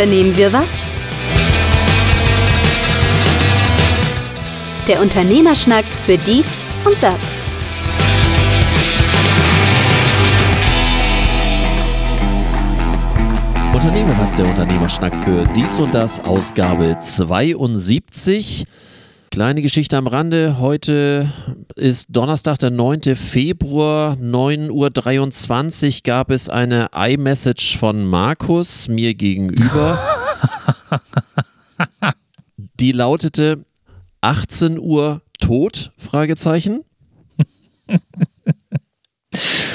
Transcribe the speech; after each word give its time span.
unternehmen 0.00 0.34
wir 0.34 0.50
was? 0.50 0.70
Der 4.88 4.98
Unternehmerschnack 4.98 5.84
für 6.06 6.16
dies 6.16 6.46
und 6.86 6.96
das. 7.02 7.20
Unternehmer 13.74 14.16
was 14.18 14.34
der 14.34 14.46
Unternehmerschnack 14.46 15.14
für 15.18 15.44
dies 15.54 15.78
und 15.78 15.94
das, 15.94 16.24
Ausgabe 16.24 16.96
72. 16.98 18.64
Kleine 19.30 19.62
Geschichte 19.62 19.96
am 19.96 20.08
Rande. 20.08 20.58
Heute 20.58 21.32
ist 21.76 22.08
Donnerstag, 22.10 22.58
der 22.58 22.70
9. 22.70 23.14
Februar, 23.14 24.14
9.23 24.14 25.98
Uhr 25.98 26.00
gab 26.02 26.32
es 26.32 26.48
eine 26.48 26.88
iMessage 26.92 27.78
von 27.78 28.04
Markus 28.04 28.88
mir 28.88 29.14
gegenüber. 29.14 30.02
Die 32.80 32.90
lautete 32.90 33.64
18 34.20 34.80
Uhr 34.80 35.22
tot? 35.38 35.92
Fragezeichen. 35.96 36.80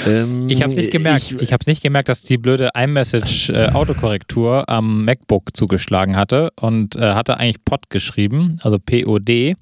Ähm, 0.06 0.48
ich 0.48 0.62
habe 0.62 0.70
es 0.70 0.76
nicht 0.76 0.90
gemerkt. 0.90 1.22
Ich, 1.22 1.40
ich 1.40 1.52
habe 1.52 1.60
es 1.62 1.66
nicht 1.66 1.82
gemerkt, 1.82 2.08
dass 2.08 2.22
die 2.22 2.38
blöde 2.38 2.70
iMessage 2.76 3.50
äh, 3.50 3.70
Autokorrektur 3.72 4.68
am 4.68 5.04
MacBook 5.04 5.56
zugeschlagen 5.56 6.16
hatte 6.16 6.50
und 6.60 6.96
äh, 6.96 7.14
hatte 7.14 7.38
eigentlich 7.38 7.64
Pod 7.64 7.88
geschrieben, 7.90 8.58
also 8.62 8.78
POD. 8.78 9.54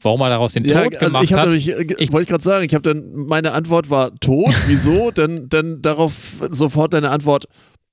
Warum 0.00 0.20
er 0.20 0.28
daraus 0.28 0.52
den 0.52 0.64
Tod 0.64 0.72
ja, 0.72 0.82
also 0.82 0.98
gemacht 0.98 1.24
ich 1.24 1.32
hat. 1.32 1.44
Natürlich, 1.44 1.68
äh, 1.70 1.86
ich 1.98 2.12
wollte 2.12 2.30
gerade 2.30 2.44
sagen, 2.44 2.64
ich 2.64 2.74
habe 2.74 2.82
dann 2.82 3.26
meine 3.26 3.52
Antwort 3.52 3.90
war 3.90 4.14
tot. 4.20 4.54
Wieso? 4.66 5.10
dann, 5.10 5.48
dann 5.48 5.82
darauf 5.82 6.14
sofort 6.50 6.94
deine 6.94 7.10
Antwort 7.10 7.46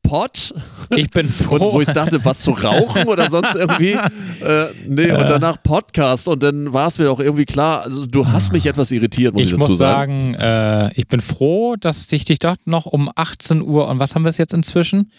Pot. 0.03 0.53
Ich 0.95 1.09
bin 1.09 1.27
froh. 1.29 1.55
Und 1.55 1.73
wo 1.73 1.81
ich 1.81 1.87
dachte, 1.89 2.23
was 2.23 2.41
zu 2.41 2.51
rauchen 2.51 3.05
oder 3.05 3.29
sonst 3.29 3.55
irgendwie. 3.55 3.97
Äh, 4.43 4.65
nee, 4.85 5.09
und 5.11 5.29
danach 5.29 5.63
Podcast. 5.63 6.27
Und 6.27 6.43
dann 6.43 6.73
war 6.73 6.87
es 6.87 6.99
mir 6.99 7.09
auch 7.09 7.21
irgendwie 7.21 7.45
klar, 7.45 7.83
also 7.83 8.05
du 8.05 8.27
hast 8.27 8.51
mich 8.51 8.65
etwas 8.65 8.91
irritiert, 8.91 9.33
muss 9.33 9.43
ich, 9.43 9.53
ich 9.53 9.57
dazu 9.57 9.69
muss 9.69 9.77
sagen. 9.77 10.33
äh, 10.33 10.91
ich 10.95 11.07
bin 11.07 11.21
froh, 11.21 11.77
dass 11.77 12.11
ich 12.11 12.25
dich 12.25 12.39
doch 12.39 12.57
noch 12.65 12.85
um 12.85 13.09
18 13.15 13.61
Uhr, 13.61 13.87
und 13.87 13.99
was 13.99 14.15
haben 14.15 14.23
wir 14.23 14.29
es 14.29 14.37
jetzt 14.37 14.53
inzwischen? 14.53 15.11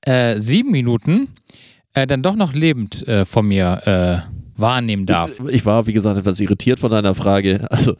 Äh, 0.00 0.40
sieben 0.40 0.70
Minuten, 0.70 1.28
äh, 1.92 2.06
dann 2.06 2.22
doch 2.22 2.34
noch 2.34 2.54
lebend 2.54 3.06
äh, 3.06 3.26
von 3.26 3.46
mir 3.46 4.24
äh, 4.24 4.32
wahrnehmen 4.58 5.04
darf. 5.04 5.32
Ich 5.50 5.66
war, 5.66 5.86
wie 5.86 5.92
gesagt, 5.92 6.18
etwas 6.18 6.40
irritiert 6.40 6.80
von 6.80 6.90
deiner 6.90 7.14
Frage. 7.14 7.66
Also, 7.70 7.96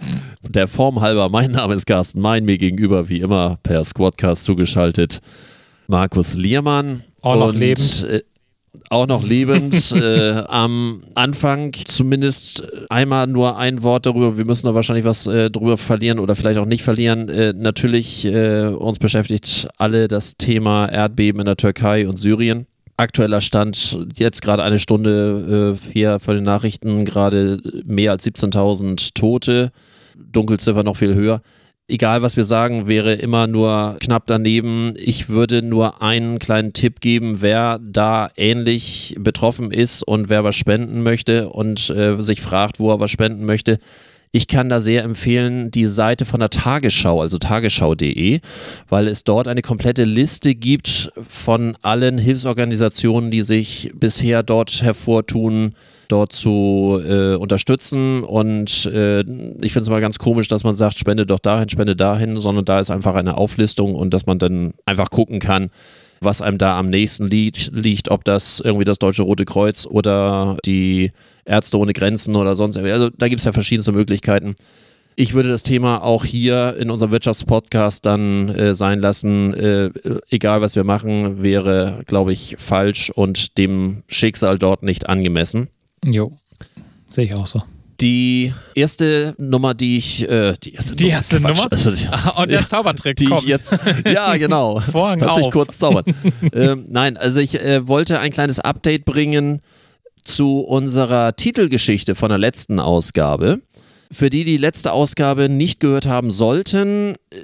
der 0.48 0.68
Form 0.68 1.02
halber, 1.02 1.28
mein 1.28 1.50
Name 1.50 1.74
ist 1.74 1.84
Carsten 1.86 2.20
Mein, 2.20 2.46
mir 2.46 2.56
gegenüber, 2.56 3.10
wie 3.10 3.20
immer, 3.20 3.58
per 3.62 3.84
Squadcast 3.84 4.44
zugeschaltet. 4.44 5.20
Markus 5.86 6.34
Liermann. 6.34 7.02
Auch 7.20 7.36
noch 7.36 7.52
lebend. 7.52 8.06
Äh, 8.08 8.22
auch 8.90 9.06
noch 9.06 9.26
lebend. 9.26 9.92
äh, 9.96 10.42
am 10.48 11.02
Anfang 11.14 11.72
zumindest 11.72 12.62
einmal 12.90 13.26
nur 13.26 13.56
ein 13.56 13.82
Wort 13.82 14.06
darüber. 14.06 14.36
Wir 14.36 14.44
müssen 14.44 14.66
da 14.66 14.74
wahrscheinlich 14.74 15.04
was 15.04 15.26
äh, 15.26 15.50
drüber 15.50 15.78
verlieren 15.78 16.18
oder 16.18 16.34
vielleicht 16.34 16.58
auch 16.58 16.66
nicht 16.66 16.82
verlieren. 16.82 17.28
Äh, 17.28 17.52
natürlich, 17.56 18.24
äh, 18.24 18.66
uns 18.66 18.98
beschäftigt 18.98 19.68
alle 19.76 20.08
das 20.08 20.36
Thema 20.36 20.86
Erdbeben 20.86 21.40
in 21.40 21.46
der 21.46 21.56
Türkei 21.56 22.08
und 22.08 22.18
Syrien. 22.18 22.66
Aktueller 22.96 23.40
Stand, 23.40 23.98
jetzt 24.14 24.42
gerade 24.42 24.62
eine 24.62 24.78
Stunde 24.78 25.76
äh, 25.84 25.92
hier 25.92 26.20
für 26.20 26.34
den 26.34 26.44
Nachrichten, 26.44 27.04
gerade 27.04 27.60
mehr 27.84 28.12
als 28.12 28.24
17.000 28.24 29.14
Tote. 29.14 29.72
Dunkelziffer 30.16 30.84
noch 30.84 30.96
viel 30.96 31.14
höher 31.14 31.40
egal 31.88 32.22
was 32.22 32.36
wir 32.36 32.44
sagen, 32.44 32.86
wäre 32.86 33.14
immer 33.14 33.46
nur 33.46 33.96
knapp 34.00 34.24
daneben. 34.26 34.94
Ich 34.96 35.28
würde 35.28 35.62
nur 35.62 36.02
einen 36.02 36.38
kleinen 36.38 36.72
Tipp 36.72 37.00
geben, 37.00 37.42
wer 37.42 37.78
da 37.78 38.30
ähnlich 38.36 39.14
betroffen 39.18 39.70
ist 39.70 40.02
und 40.02 40.28
wer 40.28 40.44
was 40.44 40.56
spenden 40.56 41.02
möchte 41.02 41.48
und 41.50 41.90
äh, 41.90 42.22
sich 42.22 42.40
fragt, 42.40 42.80
wo 42.80 42.90
er 42.90 43.00
was 43.00 43.10
spenden 43.10 43.44
möchte. 43.44 43.78
Ich 44.32 44.48
kann 44.48 44.68
da 44.68 44.80
sehr 44.80 45.04
empfehlen 45.04 45.70
die 45.70 45.86
Seite 45.86 46.24
von 46.24 46.40
der 46.40 46.50
Tagesschau, 46.50 47.20
also 47.20 47.38
tagesschau.de, 47.38 48.40
weil 48.88 49.06
es 49.06 49.22
dort 49.22 49.46
eine 49.46 49.62
komplette 49.62 50.02
Liste 50.02 50.56
gibt 50.56 51.12
von 51.28 51.76
allen 51.82 52.18
Hilfsorganisationen, 52.18 53.30
die 53.30 53.42
sich 53.42 53.92
bisher 53.94 54.42
dort 54.42 54.82
hervortun, 54.82 55.76
dort 56.08 56.32
zu 56.32 57.00
äh, 57.06 57.34
unterstützen. 57.34 58.22
Und 58.22 58.86
äh, 58.86 59.20
ich 59.20 59.72
finde 59.72 59.80
es 59.80 59.88
mal 59.90 60.00
ganz 60.00 60.18
komisch, 60.18 60.48
dass 60.48 60.64
man 60.64 60.74
sagt, 60.74 60.98
spende 60.98 61.26
doch 61.26 61.38
dahin, 61.38 61.68
spende 61.68 61.96
dahin, 61.96 62.38
sondern 62.38 62.64
da 62.64 62.80
ist 62.80 62.90
einfach 62.90 63.14
eine 63.14 63.36
Auflistung 63.36 63.94
und 63.94 64.12
dass 64.12 64.26
man 64.26 64.38
dann 64.38 64.74
einfach 64.86 65.10
gucken 65.10 65.40
kann, 65.40 65.70
was 66.20 66.42
einem 66.42 66.58
da 66.58 66.78
am 66.78 66.88
nächsten 66.88 67.24
liegt, 67.24 67.74
liegt, 67.74 68.10
ob 68.10 68.24
das 68.24 68.60
irgendwie 68.60 68.84
das 68.84 68.98
Deutsche 68.98 69.22
Rote 69.22 69.44
Kreuz 69.44 69.86
oder 69.86 70.56
die 70.64 71.12
Ärzte 71.44 71.78
ohne 71.78 71.92
Grenzen 71.92 72.36
oder 72.36 72.56
sonst 72.56 72.76
irgendwie. 72.76 72.92
Also 72.92 73.10
da 73.10 73.28
gibt 73.28 73.40
es 73.40 73.44
ja 73.44 73.52
verschiedenste 73.52 73.92
Möglichkeiten. 73.92 74.54
Ich 75.16 75.32
würde 75.32 75.48
das 75.48 75.62
Thema 75.62 76.02
auch 76.02 76.24
hier 76.24 76.76
in 76.76 76.90
unserem 76.90 77.12
Wirtschaftspodcast 77.12 78.04
dann 78.04 78.48
äh, 78.48 78.74
sein 78.74 79.00
lassen. 79.00 79.54
Äh, 79.54 79.90
egal 80.28 80.60
was 80.60 80.74
wir 80.74 80.82
machen, 80.82 81.42
wäre, 81.42 82.00
glaube 82.06 82.32
ich, 82.32 82.56
falsch 82.58 83.10
und 83.10 83.56
dem 83.56 84.02
Schicksal 84.08 84.58
dort 84.58 84.82
nicht 84.82 85.08
angemessen. 85.08 85.68
Jo, 86.04 86.32
sehe 87.08 87.26
ich 87.26 87.34
auch 87.34 87.46
so. 87.46 87.60
Die 88.00 88.52
erste 88.74 89.34
Nummer, 89.38 89.72
die 89.72 89.96
ich, 89.96 90.28
äh, 90.28 90.54
die 90.62 90.74
erste, 90.74 90.96
die 90.96 91.04
Nummer, 91.04 91.16
erste 91.16 91.40
Nummer? 91.40 91.66
Also, 91.70 91.90
und 92.36 92.50
der 92.50 92.66
Zaubertrick 92.66 93.16
die 93.16 93.26
kommt. 93.26 93.42
Ich 93.42 93.48
jetzt, 93.48 93.76
ja, 94.04 94.36
genau. 94.36 94.80
Vorhang 94.80 95.20
Lass 95.20 95.32
auf. 95.32 95.38
mich 95.38 95.50
kurz 95.50 95.78
zaubern. 95.78 96.04
ähm, 96.52 96.84
nein, 96.88 97.16
also 97.16 97.40
ich 97.40 97.60
äh, 97.60 97.86
wollte 97.86 98.18
ein 98.18 98.32
kleines 98.32 98.58
Update 98.60 99.04
bringen 99.04 99.60
zu 100.24 100.60
unserer 100.60 101.36
Titelgeschichte 101.36 102.14
von 102.14 102.30
der 102.30 102.38
letzten 102.38 102.80
Ausgabe. 102.80 103.60
Für 104.10 104.28
die, 104.28 104.44
die 104.44 104.52
die 104.52 104.56
letzte 104.56 104.92
Ausgabe 104.92 105.48
nicht 105.48 105.80
gehört 105.80 106.06
haben 106.06 106.32
sollten, 106.32 107.14
äh, 107.30 107.36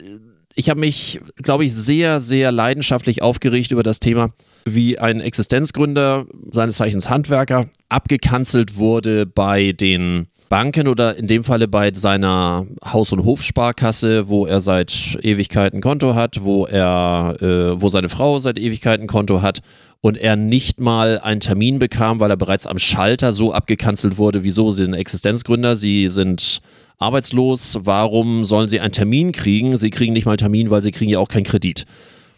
ich 0.55 0.69
habe 0.69 0.81
mich, 0.81 1.21
glaube 1.37 1.65
ich, 1.65 1.75
sehr, 1.75 2.21
sehr 2.21 2.51
leidenschaftlich 2.51 3.23
aufgeregt 3.23 3.71
über 3.71 3.85
das 3.85 4.01
Thema 4.01 4.33
wie 4.67 4.99
ein 4.99 5.21
Existenzgründer, 5.21 6.27
seines 6.51 6.77
Zeichens 6.77 7.09
Handwerker, 7.09 7.67
abgekanzelt 7.91 8.77
wurde 8.77 9.27
bei 9.27 9.73
den 9.73 10.27
Banken 10.49 10.89
oder 10.89 11.17
in 11.17 11.29
dem 11.29 11.45
Falle 11.45 11.69
bei 11.69 11.93
seiner 11.95 12.67
Haus- 12.85 13.13
und 13.13 13.25
Hofsparkasse, 13.25 14.29
wo 14.29 14.47
er 14.47 14.61
seit 14.61 15.17
Ewigkeiten 15.23 15.81
Konto 15.81 16.17
hat, 16.17 16.43
wo 16.43 16.67
er, 16.67 17.37
äh, 17.41 17.81
wo 17.81 17.89
seine 17.89 18.09
Frau 18.09 18.41
seit 18.41 18.59
Ewigkeiten 18.59 19.07
Konto 19.07 19.43
hat 19.43 19.61
und 20.01 20.19
er 20.19 20.35
nicht 20.35 20.81
mal 20.81 21.21
einen 21.21 21.41
Termin 21.41 21.79
bekam, 21.79 22.19
weil 22.19 22.31
er 22.31 22.37
bereits 22.37 22.67
am 22.67 22.81
Schalter 22.81 23.33
so 23.33 23.53
abgekanzelt 23.53 24.19
wurde, 24.19 24.43
wieso 24.43 24.73
sie 24.73 24.83
sind 24.83 24.95
Existenzgründer, 24.95 25.77
sie 25.77 26.09
sind 26.09 26.61
arbeitslos, 26.99 27.79
warum 27.83 28.45
sollen 28.45 28.69
sie 28.69 28.81
einen 28.81 28.93
Termin 28.93 29.31
kriegen? 29.31 29.79
Sie 29.79 29.91
kriegen 29.91 30.13
nicht 30.13 30.27
mal 30.27 30.33
einen 30.33 30.39
Termin, 30.39 30.71
weil 30.71 30.83
sie 30.83 30.91
kriegen 30.91 31.13
ja 31.13 31.21
auch 31.21 31.29
keinen 31.29 31.45
Kredit 31.45 31.85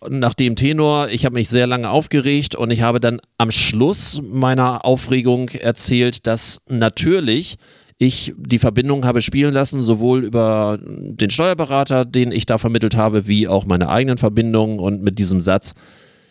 nach 0.09 0.35
dem 0.35 0.57
Tenor, 0.57 1.09
ich 1.09 1.25
habe 1.25 1.35
mich 1.35 1.49
sehr 1.49 1.67
lange 1.67 1.91
aufgeregt 1.91 2.55
und 2.55 2.71
ich 2.71 2.83
habe 2.83 3.01
dann 3.01 3.21
am 3.39 3.51
Schluss 3.51 4.21
meiner 4.23 4.85
Aufregung 4.85 5.49
erzählt, 5.49 6.27
dass 6.27 6.61
natürlich 6.69 7.57
ich 7.99 8.33
die 8.37 8.59
Verbindung 8.59 9.05
habe 9.05 9.23
spielen 9.23 9.55
lassen, 9.55 9.83
sowohl 9.83 10.25
über 10.25 10.79
den 10.83 11.31
Steuerberater, 11.31 12.05
den 12.05 12.33
ich 12.33 12.47
da 12.47 12.59
vermittelt 12.59 12.97
habe, 12.97 13.29
wie 13.29 13.47
auch 13.47 13.65
meine 13.65 13.89
eigenen 13.89 14.19
Verbindungen 14.19 14.79
und 14.79 15.03
mit 15.03 15.19
diesem 15.19 15.41
Satz, 15.41 15.75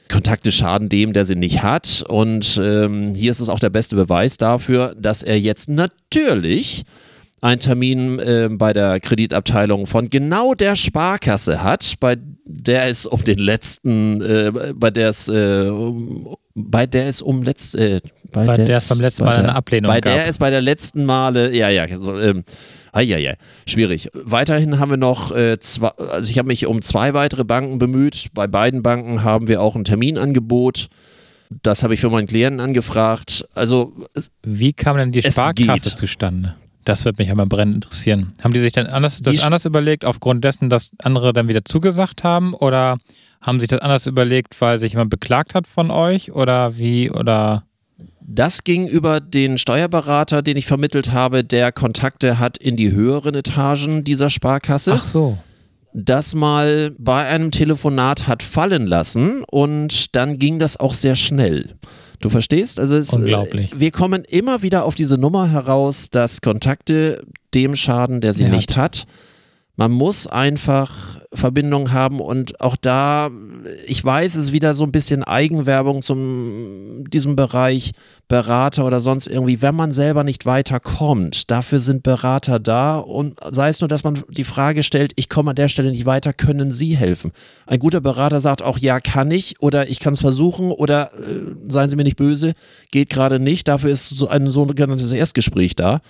Kontakte 0.10 0.52
schaden 0.52 0.90
dem, 0.90 1.14
der 1.14 1.24
sie 1.24 1.38
nicht 1.38 1.64
hat. 1.64 2.04
Und 2.08 2.60
ähm, 2.62 3.16
hier 3.16 3.32
ist 3.32 3.40
es 3.40 3.48
auch 3.48 3.60
der 3.60 3.70
beste 3.70 3.96
Beweis 3.96 4.36
dafür, 4.36 4.94
dass 5.00 5.24
er 5.24 5.40
jetzt 5.40 5.70
natürlich 5.70 6.84
einen 7.42 7.60
Termin 7.60 8.20
äh, 8.20 8.50
bei 8.52 8.72
der 8.72 9.00
Kreditabteilung 9.00 9.88
von 9.88 10.10
genau 10.10 10.54
der 10.54 10.76
Sparkasse 10.76 11.64
hat, 11.64 11.96
bei 12.00 12.18
der 12.46 12.88
es 12.88 13.08
um 13.08 13.24
den 13.24 13.40
letzten, 13.40 14.22
äh, 14.22 14.74
bei 14.76 14.92
der 14.92 15.10
es, 15.10 15.28
äh, 15.28 15.68
um, 15.68 16.36
bei 16.54 16.86
der 16.86 17.08
es 17.08 17.22
um 17.22 17.42
letzt, 17.42 17.74
äh, 17.76 18.00
bei, 18.32 18.46
bei 18.46 18.58
der, 18.58 18.78
es 18.78 18.90
beim 18.90 19.02
letzten 19.02 19.26
Mal 19.26 19.36
der, 19.36 19.44
eine 19.44 19.56
Ablehnung 19.56 19.90
bei 19.90 20.02
gab. 20.02 20.14
Bei 20.14 20.20
der 20.20 20.28
es 20.28 20.38
bei 20.38 20.52
der 20.52 20.62
letzten 20.62 21.04
Male, 21.06 21.54
ja, 21.54 21.70
ja, 21.70 21.88
so, 22.00 22.20
ähm, 22.20 22.44
ja, 22.96 23.34
schwierig. 23.66 24.10
Weiterhin 24.14 24.78
haben 24.78 24.92
wir 24.92 24.98
noch 24.98 25.36
äh, 25.36 25.58
zwei, 25.60 25.88
also 25.88 26.30
ich 26.30 26.38
habe 26.38 26.48
mich 26.48 26.68
um 26.68 26.82
zwei 26.82 27.14
weitere 27.16 27.44
Banken 27.44 27.80
bemüht. 27.80 28.28
Bei 28.34 28.48
beiden 28.48 28.84
Banken 28.84 29.24
haben 29.24 29.48
wir 29.48 29.62
auch 29.62 29.76
ein 29.76 29.86
Terminangebot. 29.86 30.90
Das 31.64 31.84
habe 31.84 31.94
ich 31.94 32.02
für 32.02 32.10
meinen 32.10 32.28
Klienten 32.28 32.60
angefragt. 32.60 33.48
Also 33.56 33.94
wie 34.44 34.74
kam 34.74 34.98
denn 34.98 35.12
die 35.12 35.22
Sparkasse 35.24 35.96
zustande? 35.96 36.56
Das 36.86 37.06
würde 37.06 37.22
mich 37.22 37.32
aber 37.32 37.46
brennend 37.46 37.76
interessieren. 37.76 38.34
Haben 38.44 38.54
die 38.54 38.60
sich 38.60 38.72
denn 38.72 38.88
anders, 38.88 39.22
das 39.22 39.44
anders 39.44 39.66
überlegt, 39.66 40.04
aufgrund 40.06 40.44
dessen, 40.44 40.70
dass 40.70 40.92
andere 41.04 41.32
dann 41.34 41.48
wieder 41.48 41.64
zugesagt 41.64 42.24
haben? 42.24 42.54
Oder 42.54 42.98
haben 43.42 43.60
sich 43.60 43.70
das 43.70 43.82
anders 43.82 44.08
überlegt, 44.08 44.60
weil 44.62 44.78
sich 44.78 44.94
jemand 44.94 45.10
beklagt 45.10 45.54
hat 45.56 45.68
von 45.68 45.92
euch? 45.92 46.32
Oder 46.32 46.78
wie? 46.78 47.12
Oder. 47.12 47.64
Das 48.20 48.64
ging 48.64 48.88
über 48.88 49.20
den 49.20 49.58
Steuerberater, 49.58 50.42
den 50.42 50.58
ich 50.58 50.66
vermittelt 50.66 51.12
habe, 51.12 51.44
der 51.44 51.72
Kontakte 51.72 52.40
hat 52.40 52.58
in 52.58 52.76
die 52.78 52.92
höheren 52.92 53.36
Etagen 53.36 54.04
dieser 54.04 54.30
Sparkasse. 54.30 54.94
Ach 54.94 55.04
so. 55.04 55.38
das 55.94 56.34
mal 56.36 56.92
bei 56.98 57.26
einem 57.28 57.52
Telefonat 57.52 58.28
hat 58.28 58.44
fallen 58.44 58.88
lassen 58.88 59.44
und 59.44 60.16
dann 60.16 60.40
ging 60.40 60.60
das 60.60 60.78
auch 60.78 60.94
sehr 60.94 61.16
schnell. 61.16 61.76
Du 62.22 62.30
verstehst? 62.30 62.80
Also 62.80 62.96
es, 62.98 63.14
Unglaublich. 63.14 63.72
wir 63.78 63.92
kommen 63.92 64.24
immer 64.24 64.62
wieder 64.62 64.86
auf 64.86 64.96
diese 64.96 65.18
Nummer 65.18 65.50
heraus, 65.52 66.10
dass 66.10 66.42
Kontakte 66.42 67.24
dem 67.54 67.76
schaden, 67.76 68.22
der 68.22 68.34
sie 68.34 68.44
Ja. 68.44 68.50
nicht 68.50 68.78
hat. 68.78 69.06
Man 69.76 69.92
muss 69.92 70.28
einfach 70.28 71.21
Verbindung 71.34 71.94
haben 71.94 72.20
und 72.20 72.60
auch 72.60 72.76
da, 72.76 73.30
ich 73.88 74.04
weiß, 74.04 74.36
es 74.36 74.48
ist 74.48 74.52
wieder 74.52 74.76
so 74.76 74.84
ein 74.84 74.92
bisschen 74.92 75.24
Eigenwerbung 75.24 76.02
zum 76.02 77.06
diesem 77.10 77.38
Bereich 77.38 77.92
Berater 78.28 78.86
oder 78.86 79.00
sonst 79.00 79.28
irgendwie, 79.28 79.62
wenn 79.62 79.76
man 79.76 79.94
selber 79.94 80.26
nicht 80.26 80.46
weiterkommt, 80.46 81.50
dafür 81.50 81.80
sind 81.80 82.04
Berater 82.04 82.60
da 82.60 82.98
und 82.98 83.40
sei 83.52 83.70
es 83.70 83.80
nur, 83.80 83.88
dass 83.88 84.04
man 84.04 84.22
die 84.30 84.44
Frage 84.44 84.84
stellt, 84.84 85.14
ich 85.16 85.30
komme 85.30 85.52
an 85.52 85.56
der 85.56 85.70
Stelle 85.70 85.92
nicht 85.92 86.06
weiter, 86.06 86.34
können 86.34 86.70
Sie 86.70 86.98
helfen? 86.98 87.32
Ein 87.66 87.80
guter 87.80 88.02
Berater 88.02 88.42
sagt 88.42 88.62
auch, 88.62 88.78
ja, 88.78 89.00
kann 89.00 89.32
ich 89.32 89.56
oder 89.62 89.90
ich 89.90 90.00
kann 90.00 90.14
es 90.14 90.22
versuchen 90.22 90.72
oder 90.72 91.14
äh, 91.14 91.56
seien 91.70 91.90
Sie 91.90 91.96
mir 91.96 92.04
nicht 92.04 92.18
böse, 92.18 92.54
geht 92.92 93.10
gerade 93.10 93.40
nicht, 93.40 93.70
dafür 93.70 93.92
ist 93.92 94.10
so 94.10 94.28
ein 94.28 94.52
sogenanntes 94.52 95.12
Erstgespräch 95.14 95.76
da 95.76 96.02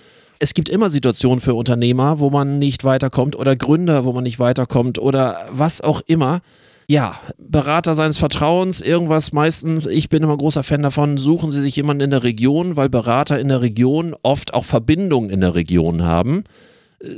es 0.42 0.56
gibt 0.56 0.70
immer 0.70 0.90
Situationen 0.90 1.40
für 1.40 1.54
Unternehmer, 1.54 2.20
wo 2.20 2.32
man 2.32 2.58
nicht 2.58 2.84
weiterkommt 2.84 3.36
oder 3.36 3.56
Gründer, 3.56 4.06
wo 4.06 4.12
man 4.12 4.24
nicht 4.24 4.40
weiterkommt 4.40 4.98
oder 4.98 5.46
was 5.52 5.82
auch 5.82 6.02
immer. 6.08 6.42
Ja, 6.88 7.20
Berater 7.38 7.94
seines 7.94 8.18
Vertrauens, 8.18 8.82
irgendwas 8.82 9.34
meistens, 9.34 9.86
ich 9.86 10.10
bin 10.10 10.24
immer 10.24 10.36
großer 10.36 10.64
Fan 10.64 10.82
davon, 10.82 11.18
suchen 11.18 11.52
Sie 11.52 11.62
sich 11.62 11.76
jemanden 11.76 12.06
in 12.06 12.10
der 12.10 12.24
Region, 12.24 12.76
weil 12.76 12.90
Berater 12.90 13.40
in 13.40 13.50
der 13.50 13.62
Region 13.62 14.16
oft 14.24 14.56
auch 14.56 14.66
Verbindungen 14.66 15.30
in 15.30 15.42
der 15.42 15.54
Region 15.54 16.04
haben. 16.04 16.44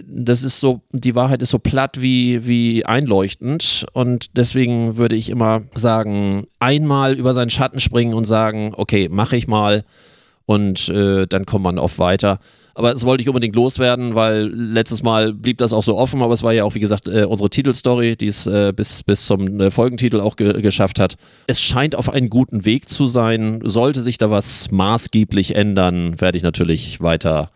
Das 0.06 0.44
ist 0.44 0.60
so, 0.60 0.82
die 0.92 1.16
Wahrheit 1.16 1.42
ist 1.42 1.52
so 1.52 1.60
platt 1.60 2.02
wie, 2.02 2.46
wie 2.46 2.86
einleuchtend 2.86 3.86
und 3.94 4.36
deswegen 4.36 4.98
würde 4.98 5.16
ich 5.16 5.30
immer 5.30 5.62
sagen, 5.76 6.46
einmal 6.60 7.14
über 7.14 7.34
seinen 7.34 7.50
Schatten 7.50 7.80
springen 7.80 8.14
und 8.14 8.26
sagen, 8.26 8.74
okay, 8.76 9.08
mache 9.10 9.38
ich 9.38 9.48
mal 9.48 9.86
und 10.46 10.90
äh, 10.90 11.26
dann 11.26 11.46
kommt 11.46 11.64
man 11.64 11.80
oft 11.80 12.00
weiter. 12.00 12.40
Aber 12.76 12.92
das 12.92 13.06
wollte 13.06 13.22
ich 13.22 13.30
unbedingt 13.30 13.56
loswerden, 13.56 14.16
weil 14.16 14.48
letztes 14.48 15.04
Mal 15.04 15.34
blieb 15.34 15.60
das 15.60 15.74
auch 15.74 15.84
so 15.84 15.96
offen, 15.96 16.24
aber 16.24 16.34
es 16.34 16.42
war 16.42 16.54
ja 16.54 16.64
auch, 16.64 16.74
wie 16.74 16.80
gesagt, 16.80 17.08
äh, 17.08 17.26
unsere 17.26 17.50
Titelstory, 17.50 18.16
die 18.16 18.28
es 18.28 18.48
äh, 18.48 18.74
bis, 18.76 19.04
bis 19.04 19.28
zum 19.28 19.60
äh, 19.60 19.70
Folgentitel 19.70 20.20
auch 20.20 20.36
ge 20.36 20.62
geschafft 20.62 21.00
hat. 21.00 21.16
Es 21.46 21.62
scheint 21.62 21.96
auf 21.96 22.10
einen 22.10 22.30
guten 22.30 22.66
Weg 22.66 22.90
zu 22.90 23.08
sein. 23.08 23.60
Sollte 23.64 24.02
sich 24.02 24.18
da 24.18 24.32
was 24.32 24.72
maßgeblich 24.72 25.56
ändern, 25.56 26.20
werde 26.20 26.38
ich 26.38 26.44
natürlich 26.44 27.02
weiter 27.02 27.52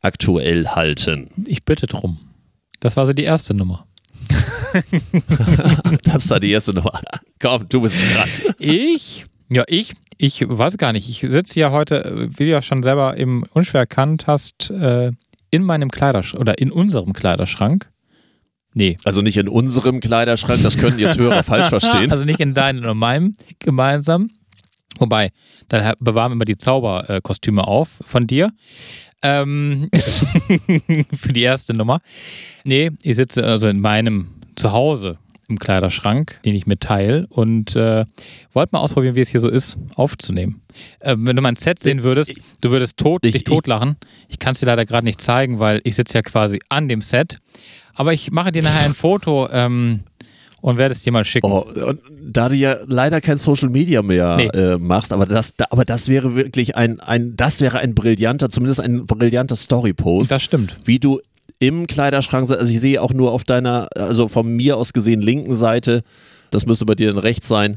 aktuell 0.00 0.68
halten. 0.68 1.28
Ich 1.46 1.64
bitte 1.64 1.86
drum. 1.86 2.18
Das 2.78 2.96
war 2.96 3.06
so 3.06 3.12
die 3.12 3.24
erste 3.24 3.54
Nummer. 3.54 3.86
Das 6.04 6.30
war 6.30 6.38
die 6.38 6.50
erste 6.50 6.72
Nummer. 6.72 7.00
Komm, 7.40 7.68
du 7.68 7.80
bist 7.80 7.96
dran. 8.14 8.28
Ich? 8.58 9.24
Ja, 9.48 9.64
ich? 9.66 9.94
Ich 10.22 10.44
weiß 10.46 10.76
gar 10.76 10.92
nicht. 10.92 11.08
Ich 11.08 11.20
sitze 11.20 11.58
ja 11.58 11.70
heute, 11.70 12.04
äh, 12.04 12.28
wie 12.38 12.44
du 12.44 12.50
ja 12.50 12.60
schon 12.60 12.82
selber 12.82 13.16
eben 13.16 13.42
unschwer 13.54 13.80
erkannt 13.80 14.26
hast, 14.26 14.70
äh, 14.70 15.12
in 15.50 15.62
meinem 15.62 15.90
Kleiderschrank 15.90 16.40
oder 16.40 16.58
in 16.58 16.70
unserem 16.70 17.14
Kleiderschrank. 17.14 17.90
Nee. 18.74 18.98
Also 19.04 19.22
nicht 19.22 19.38
in 19.38 19.48
unserem 19.48 20.00
Kleiderschrank, 20.00 20.62
das 20.62 20.76
können 20.76 20.98
jetzt 20.98 21.18
Hörer 21.18 21.42
falsch 21.42 21.68
verstehen. 21.70 22.12
Also 22.12 22.26
nicht 22.26 22.38
in 22.38 22.52
deinem 22.52 22.80
oder 22.80 22.92
meinem 22.92 23.34
gemeinsam. 23.60 24.30
Wobei, 24.98 25.30
da 25.68 25.94
bewahren 25.98 26.32
wir 26.32 26.34
immer 26.34 26.44
die 26.44 26.58
Zauberkostüme 26.58 27.66
auf 27.66 27.88
von 28.06 28.26
dir. 28.26 28.52
Ähm, 29.22 29.88
für 29.94 31.32
die 31.32 31.42
erste 31.42 31.72
Nummer. 31.72 32.00
Nee, 32.64 32.90
ich 33.02 33.16
sitze 33.16 33.42
also 33.42 33.68
in 33.68 33.80
meinem 33.80 34.28
Zuhause 34.54 35.16
im 35.50 35.58
Kleiderschrank, 35.58 36.40
den 36.44 36.54
ich 36.54 36.66
mitteile 36.66 37.26
und 37.28 37.76
äh, 37.76 38.04
wollte 38.52 38.70
mal 38.72 38.78
ausprobieren, 38.80 39.14
wie 39.16 39.20
es 39.20 39.28
hier 39.28 39.40
so 39.40 39.48
ist, 39.48 39.76
aufzunehmen. 39.96 40.62
Äh, 41.00 41.16
wenn 41.18 41.36
du 41.36 41.42
mein 41.42 41.56
Set 41.56 41.78
sehen 41.80 42.02
würdest, 42.02 42.34
du 42.62 42.70
würdest 42.70 42.96
tot, 42.96 43.24
ich- 43.24 43.32
dich 43.32 43.44
totlachen. 43.44 43.96
Ich 44.28 44.38
kann 44.38 44.52
es 44.52 44.60
dir 44.60 44.66
leider 44.66 44.86
gerade 44.86 45.04
nicht 45.04 45.20
zeigen, 45.20 45.58
weil 45.58 45.80
ich 45.84 45.96
sitze 45.96 46.14
ja 46.18 46.22
quasi 46.22 46.60
an 46.68 46.88
dem 46.88 47.02
Set. 47.02 47.38
Aber 47.94 48.12
ich 48.14 48.30
mache 48.30 48.52
dir 48.52 48.62
nachher 48.62 48.86
ein 48.86 48.94
Foto 48.94 49.48
ähm, 49.50 50.00
und 50.62 50.76
werde 50.78 50.94
es 50.94 51.02
dir 51.02 51.10
mal 51.12 51.24
schicken. 51.24 51.46
Oh, 51.50 51.60
und 51.86 52.00
da 52.22 52.48
du 52.48 52.54
ja 52.54 52.76
leider 52.86 53.20
kein 53.20 53.36
Social 53.38 53.68
Media 53.70 54.02
mehr 54.02 54.36
Nee. 54.36 54.46
äh, 54.48 54.78
machst, 54.78 55.12
aber 55.12 55.26
das, 55.26 55.54
da, 55.56 55.66
aber 55.70 55.84
das 55.84 56.08
wäre 56.08 56.36
wirklich 56.36 56.76
ein, 56.76 57.00
ein, 57.00 57.34
das 57.36 57.60
wäre 57.60 57.78
ein 57.78 57.94
brillanter, 57.94 58.48
zumindest 58.50 58.80
ein 58.80 59.06
brillanter 59.06 59.56
Story-Post, 59.56 60.30
Das 60.30 60.42
stimmt. 60.42 60.76
wie 60.84 60.98
du 60.98 61.20
im 61.60 61.86
Kleiderschrank, 61.86 62.46
se- 62.48 62.58
also 62.58 62.72
ich 62.72 62.80
sehe 62.80 63.00
auch 63.00 63.12
nur 63.12 63.30
auf 63.30 63.44
deiner, 63.44 63.86
also 63.94 64.26
von 64.26 64.50
mir 64.50 64.76
aus 64.76 64.92
gesehen 64.92 65.20
linken 65.20 65.54
Seite, 65.54 66.02
das 66.50 66.66
müsste 66.66 66.84
bei 66.86 66.94
dir 66.96 67.08
dann 67.12 67.18
rechts 67.18 67.46
sein, 67.46 67.76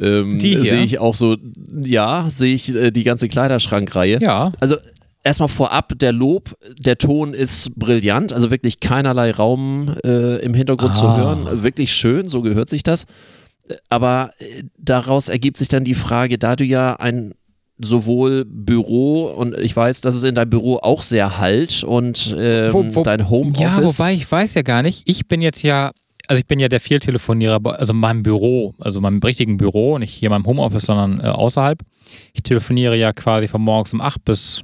ähm, 0.00 0.38
Die 0.38 0.56
hier? 0.56 0.64
sehe 0.64 0.84
ich 0.84 0.98
auch 0.98 1.14
so, 1.14 1.36
ja, 1.82 2.28
sehe 2.30 2.54
ich 2.54 2.74
äh, 2.74 2.90
die 2.90 3.02
ganze 3.04 3.28
Kleiderschrankreihe. 3.28 4.20
Ja. 4.22 4.50
Also 4.60 4.76
erstmal 5.24 5.48
vorab, 5.48 5.92
der 5.98 6.12
Lob, 6.12 6.56
der 6.78 6.98
Ton 6.98 7.34
ist 7.34 7.74
brillant, 7.76 8.32
also 8.32 8.50
wirklich 8.50 8.80
keinerlei 8.80 9.32
Raum 9.32 9.94
äh, 10.04 10.36
im 10.44 10.54
Hintergrund 10.54 10.94
zu 10.94 11.06
Ah. 11.06 11.16
hören. 11.18 11.62
Wirklich 11.62 11.92
schön, 11.92 12.28
so 12.28 12.42
gehört 12.42 12.70
sich 12.70 12.82
das. 12.82 13.04
Äh, 13.68 13.74
Aber 13.88 14.30
äh, 14.38 14.62
daraus 14.78 15.28
ergibt 15.28 15.56
sich 15.58 15.68
dann 15.68 15.82
die 15.84 15.94
Frage, 15.94 16.38
da 16.38 16.54
du 16.56 16.64
ja 16.64 16.94
ein 16.96 17.34
sowohl 17.78 18.44
Büro 18.46 19.24
und 19.26 19.56
ich 19.58 19.76
weiß, 19.76 20.00
dass 20.00 20.14
es 20.14 20.22
in 20.22 20.34
deinem 20.34 20.50
Büro 20.50 20.76
auch 20.78 21.02
sehr 21.02 21.38
halt 21.38 21.84
und 21.84 22.34
ähm, 22.38 22.72
Wo- 22.72 22.94
wo- 22.94 23.02
dein 23.02 23.20
Ja, 23.20 23.28
Homeoffice. 23.30 23.98
wobei 23.98 24.14
ich 24.14 24.30
weiß 24.30 24.54
ja 24.54 24.62
gar 24.62 24.82
nicht. 24.82 25.02
Ich 25.06 25.26
bin 25.28 25.42
jetzt 25.42 25.62
ja, 25.62 25.90
also 26.26 26.38
ich 26.40 26.46
bin 26.46 26.58
ja 26.58 26.68
der 26.68 26.80
Vieltelefonierer, 26.80 27.60
also 27.78 27.92
in 27.92 27.98
meinem 28.00 28.22
Büro, 28.22 28.74
also 28.78 28.98
in 28.98 29.02
meinem 29.02 29.20
richtigen 29.20 29.58
Büro, 29.58 29.98
nicht 29.98 30.12
hier 30.14 30.28
in 30.28 30.30
meinem 30.32 30.46
Homeoffice, 30.46 30.84
sondern 30.86 31.20
äh, 31.20 31.24
außerhalb. 31.28 31.78
Ich 32.32 32.42
telefoniere 32.42 32.96
ja 32.96 33.12
quasi 33.12 33.46
von 33.48 33.60
morgens 33.62 33.92
um 33.92 34.00
8 34.00 34.24
bis 34.24 34.62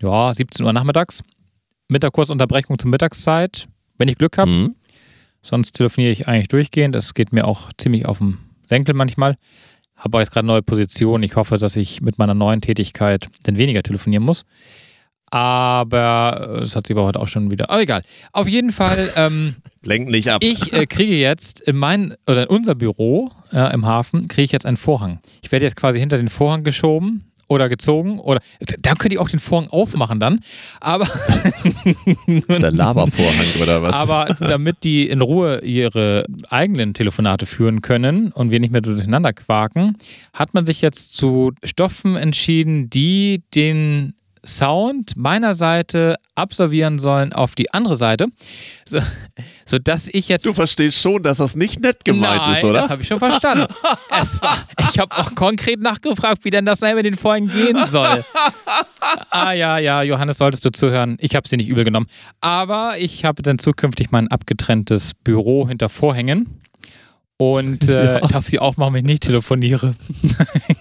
ja, 0.00 0.32
17 0.34 0.66
Uhr 0.66 0.72
nachmittags. 0.72 1.22
Mit 1.88 2.02
der 2.02 2.10
Kursunterbrechung 2.10 2.78
zur 2.78 2.90
Mittagszeit, 2.90 3.66
wenn 3.98 4.08
ich 4.08 4.18
Glück 4.18 4.36
habe. 4.36 4.50
Hm. 4.50 4.74
Sonst 5.42 5.72
telefoniere 5.72 6.12
ich 6.12 6.26
eigentlich 6.28 6.48
durchgehend. 6.48 6.94
Das 6.94 7.14
geht 7.14 7.32
mir 7.32 7.46
auch 7.46 7.70
ziemlich 7.78 8.04
auf 8.06 8.18
den 8.18 8.38
Senkel 8.66 8.94
manchmal. 8.94 9.36
Habe 9.98 10.18
jetzt 10.20 10.32
gerade 10.32 10.46
neue 10.46 10.62
Position. 10.62 11.22
Ich 11.22 11.36
hoffe, 11.36 11.58
dass 11.58 11.76
ich 11.76 12.00
mit 12.00 12.18
meiner 12.18 12.34
neuen 12.34 12.60
Tätigkeit 12.60 13.28
dann 13.42 13.58
weniger 13.58 13.82
telefonieren 13.82 14.24
muss. 14.24 14.44
Aber 15.30 16.56
äh, 16.56 16.60
das 16.60 16.74
hat 16.76 16.86
sich 16.86 16.96
aber 16.96 17.06
heute 17.06 17.20
auch 17.20 17.28
schon 17.28 17.50
wieder. 17.50 17.68
Aber 17.68 17.82
egal. 17.82 18.02
Auf 18.32 18.48
jeden 18.48 18.70
Fall, 18.70 19.10
ähm, 19.16 19.56
Lenk 19.82 20.08
nicht 20.08 20.28
ab. 20.28 20.42
ich 20.42 20.72
äh, 20.72 20.86
kriege 20.86 21.16
jetzt 21.16 21.60
in 21.60 21.76
mein 21.76 22.14
oder 22.26 22.44
in 22.44 22.48
unser 22.48 22.74
Büro 22.74 23.30
äh, 23.52 23.72
im 23.74 23.84
Hafen 23.84 24.28
kriege 24.28 24.44
ich 24.44 24.52
jetzt 24.52 24.64
einen 24.64 24.76
Vorhang. 24.76 25.20
Ich 25.42 25.52
werde 25.52 25.66
jetzt 25.66 25.76
quasi 25.76 25.98
hinter 25.98 26.16
den 26.16 26.28
Vorhang 26.28 26.64
geschoben 26.64 27.24
oder 27.48 27.68
gezogen 27.68 28.20
oder 28.20 28.40
da 28.80 28.94
könnte 28.94 29.14
ich 29.14 29.20
auch 29.20 29.30
den 29.30 29.40
Vorhang 29.40 29.68
aufmachen 29.68 30.20
dann. 30.20 30.40
Aber 30.80 31.06
ist 32.26 32.62
der 32.62 32.70
Labervorhang 32.70 33.62
oder 33.62 33.82
was? 33.82 33.94
aber 33.94 34.36
damit 34.38 34.84
die 34.84 35.08
in 35.08 35.22
Ruhe 35.22 35.60
ihre 35.60 36.26
eigenen 36.50 36.94
Telefonate 36.94 37.46
führen 37.46 37.82
können 37.82 38.32
und 38.32 38.50
wir 38.50 38.60
nicht 38.60 38.70
mehr 38.70 38.82
durcheinander 38.82 39.32
quaken, 39.32 39.96
hat 40.32 40.54
man 40.54 40.66
sich 40.66 40.82
jetzt 40.82 41.16
zu 41.16 41.52
Stoffen 41.64 42.16
entschieden, 42.16 42.90
die 42.90 43.42
den 43.54 44.14
Sound 44.44 45.16
meiner 45.16 45.54
Seite 45.54 46.16
absolvieren 46.34 46.98
sollen 46.98 47.32
auf 47.32 47.54
die 47.54 47.72
andere 47.74 47.96
Seite, 47.96 48.26
so, 48.86 49.00
sodass 49.64 50.08
ich 50.08 50.28
jetzt 50.28 50.46
du 50.46 50.54
verstehst 50.54 51.00
schon, 51.00 51.22
dass 51.22 51.38
das 51.38 51.56
nicht 51.56 51.80
nett 51.80 52.04
gemeint 52.04 52.42
Nein, 52.42 52.52
ist, 52.52 52.64
oder? 52.64 52.82
Das 52.82 52.90
habe 52.90 53.02
ich 53.02 53.08
schon 53.08 53.18
verstanden. 53.18 53.66
war, 54.40 54.64
ich 54.90 54.98
habe 54.98 55.16
auch 55.16 55.34
konkret 55.34 55.80
nachgefragt, 55.80 56.44
wie 56.44 56.50
denn 56.50 56.64
das 56.64 56.80
mit 56.80 57.04
den 57.04 57.16
Vorhängen 57.16 57.50
gehen 57.50 57.86
soll. 57.86 58.24
ah 59.30 59.52
ja, 59.52 59.78
ja, 59.78 60.02
Johannes, 60.02 60.38
solltest 60.38 60.64
du 60.64 60.70
zuhören. 60.70 61.16
Ich 61.20 61.34
habe 61.34 61.48
sie 61.48 61.56
nicht 61.56 61.68
übel 61.68 61.84
genommen. 61.84 62.06
Aber 62.40 62.98
ich 62.98 63.24
habe 63.24 63.42
dann 63.42 63.58
zukünftig 63.58 64.10
mein 64.10 64.28
abgetrenntes 64.28 65.12
Büro 65.14 65.68
hinter 65.68 65.88
Vorhängen. 65.88 66.60
Und 67.40 67.88
äh, 67.88 68.20
darf 68.20 68.46
sie 68.48 68.58
aufmachen, 68.58 68.94
wenn 68.94 69.04
ich 69.04 69.06
nicht 69.06 69.22
telefoniere. 69.22 69.94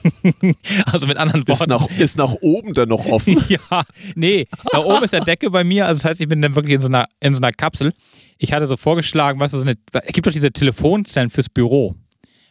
also 0.85 1.05
mit 1.05 1.17
anderen 1.17 1.43
ist, 1.43 1.47
Worten. 1.47 1.69
nach, 1.69 1.87
ist 1.99 2.17
nach 2.17 2.33
oben 2.41 2.73
dann 2.73 2.89
noch 2.89 3.05
offen. 3.05 3.37
Ja, 3.47 3.83
nee, 4.15 4.47
da 4.71 4.79
oben 4.79 5.03
ist 5.03 5.13
der 5.13 5.19
Decke 5.21 5.51
bei 5.51 5.63
mir. 5.63 5.85
Also 5.85 5.99
das 6.01 6.05
heißt, 6.09 6.21
ich 6.21 6.27
bin 6.27 6.41
dann 6.41 6.55
wirklich 6.55 6.73
in 6.75 6.81
so 6.81 6.87
einer, 6.87 7.07
in 7.19 7.33
so 7.33 7.39
einer 7.39 7.51
Kapsel. 7.51 7.93
Ich 8.39 8.53
hatte 8.53 8.65
so 8.65 8.75
vorgeschlagen, 8.75 9.39
weißt 9.39 9.53
du, 9.53 9.57
so 9.59 9.63
eine, 9.63 9.75
es 10.03 10.13
gibt 10.13 10.25
doch 10.27 10.31
diese 10.31 10.51
Telefonzellen 10.51 11.29
fürs 11.29 11.47
Büro. 11.49 11.95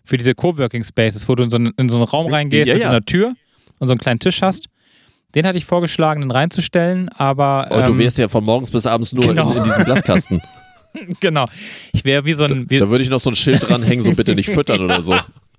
Für 0.04 0.16
diese 0.16 0.34
Coworking 0.36 0.84
Spaces, 0.84 1.28
wo 1.28 1.34
du 1.34 1.42
in 1.42 1.50
so 1.50 1.56
einen, 1.56 1.72
in 1.76 1.88
so 1.88 1.96
einen 1.96 2.04
Raum 2.04 2.32
reingehst 2.32 2.68
Ja, 2.68 2.74
mit 2.74 2.82
so 2.82 2.86
ja. 2.86 2.90
einer 2.90 3.04
Tür 3.04 3.34
und 3.80 3.88
so 3.88 3.92
einen 3.92 3.98
kleinen 4.00 4.20
Tisch 4.20 4.40
hast. 4.40 4.66
Den 5.34 5.46
hatte 5.46 5.58
ich 5.58 5.64
vorgeschlagen, 5.64 6.20
den 6.20 6.30
reinzustellen, 6.30 7.08
aber. 7.08 7.66
Oh, 7.70 7.82
du 7.82 7.92
ähm, 7.92 7.98
wärst 7.98 8.18
ja 8.18 8.28
von 8.28 8.44
morgens 8.44 8.70
bis 8.70 8.86
abends 8.86 9.12
nur 9.12 9.26
Genau. 9.26 9.50
in, 9.50 9.58
in 9.58 9.64
diesem 9.64 9.84
Glaskasten. 9.84 10.40
Genau. 11.20 11.46
Ich 11.92 12.04
wäre 12.04 12.24
wie 12.24 12.32
so 12.34 12.44
ein. 12.44 12.68
Wie, 12.68 12.78
Da 12.78 12.88
würde 12.88 13.04
ich 13.04 13.10
noch 13.10 13.20
so 13.20 13.30
ein 13.30 13.36
Schild 13.36 13.68
dranhängen, 13.68 14.04
so 14.04 14.12
bitte 14.12 14.34
nicht 14.34 14.50
füttern 14.50 14.80
oder 14.80 15.02
so. 15.02 15.16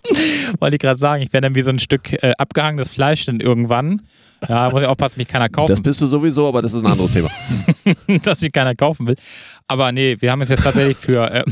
wollte 0.59 0.75
ich 0.75 0.81
gerade 0.81 0.99
sagen, 0.99 1.21
ich 1.23 1.33
wäre 1.33 1.41
dann 1.41 1.55
wie 1.55 1.61
so 1.61 1.69
ein 1.69 1.79
Stück 1.79 2.13
äh, 2.13 2.33
abgehangenes 2.37 2.89
Fleisch 2.89 3.25
dann 3.25 3.39
irgendwann. 3.39 4.01
Ja, 4.47 4.69
muss 4.69 4.83
ich 4.83 4.87
aufpassen, 4.87 5.19
mich 5.19 5.27
keiner 5.27 5.49
kaufen. 5.49 5.71
Das 5.71 5.81
bist 5.81 5.99
du 5.99 6.05
sowieso, 6.05 6.47
aber 6.47 6.61
das 6.61 6.73
ist 6.73 6.83
ein 6.83 6.91
anderes 6.91 7.11
Thema. 7.11 7.29
dass 8.23 8.41
mich 8.41 8.51
keiner 8.51 8.75
kaufen 8.75 9.07
will. 9.07 9.15
Aber 9.67 9.91
nee, 9.91 10.17
wir 10.19 10.31
haben 10.31 10.41
uns 10.41 10.49
jetzt 10.49 10.63
tatsächlich 10.63 10.95
für, 10.95 11.31
äh, 11.31 11.43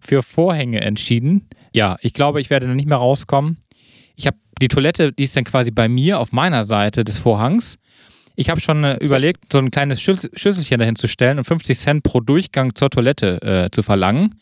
für 0.00 0.22
Vorhänge 0.22 0.80
entschieden. 0.80 1.48
Ja, 1.72 1.96
ich 2.00 2.12
glaube, 2.12 2.40
ich 2.40 2.50
werde 2.50 2.66
nicht 2.68 2.88
mehr 2.88 2.98
rauskommen. 2.98 3.58
Ich 4.16 4.26
habe 4.26 4.36
die 4.60 4.68
Toilette, 4.68 5.12
die 5.12 5.24
ist 5.24 5.36
dann 5.36 5.44
quasi 5.44 5.70
bei 5.70 5.88
mir 5.88 6.18
auf 6.18 6.32
meiner 6.32 6.64
Seite 6.64 7.04
des 7.04 7.18
Vorhangs. 7.18 7.78
Ich 8.34 8.48
habe 8.48 8.60
schon 8.60 8.84
äh, 8.84 8.96
überlegt, 8.96 9.52
so 9.52 9.58
ein 9.58 9.70
kleines 9.70 10.00
Schüsselchen 10.00 10.78
dahin 10.78 10.96
zu 10.96 11.08
stellen 11.08 11.38
und 11.38 11.44
50 11.44 11.78
Cent 11.78 12.02
pro 12.02 12.20
Durchgang 12.20 12.74
zur 12.74 12.90
Toilette 12.90 13.42
äh, 13.42 13.70
zu 13.70 13.82
verlangen. 13.82 14.36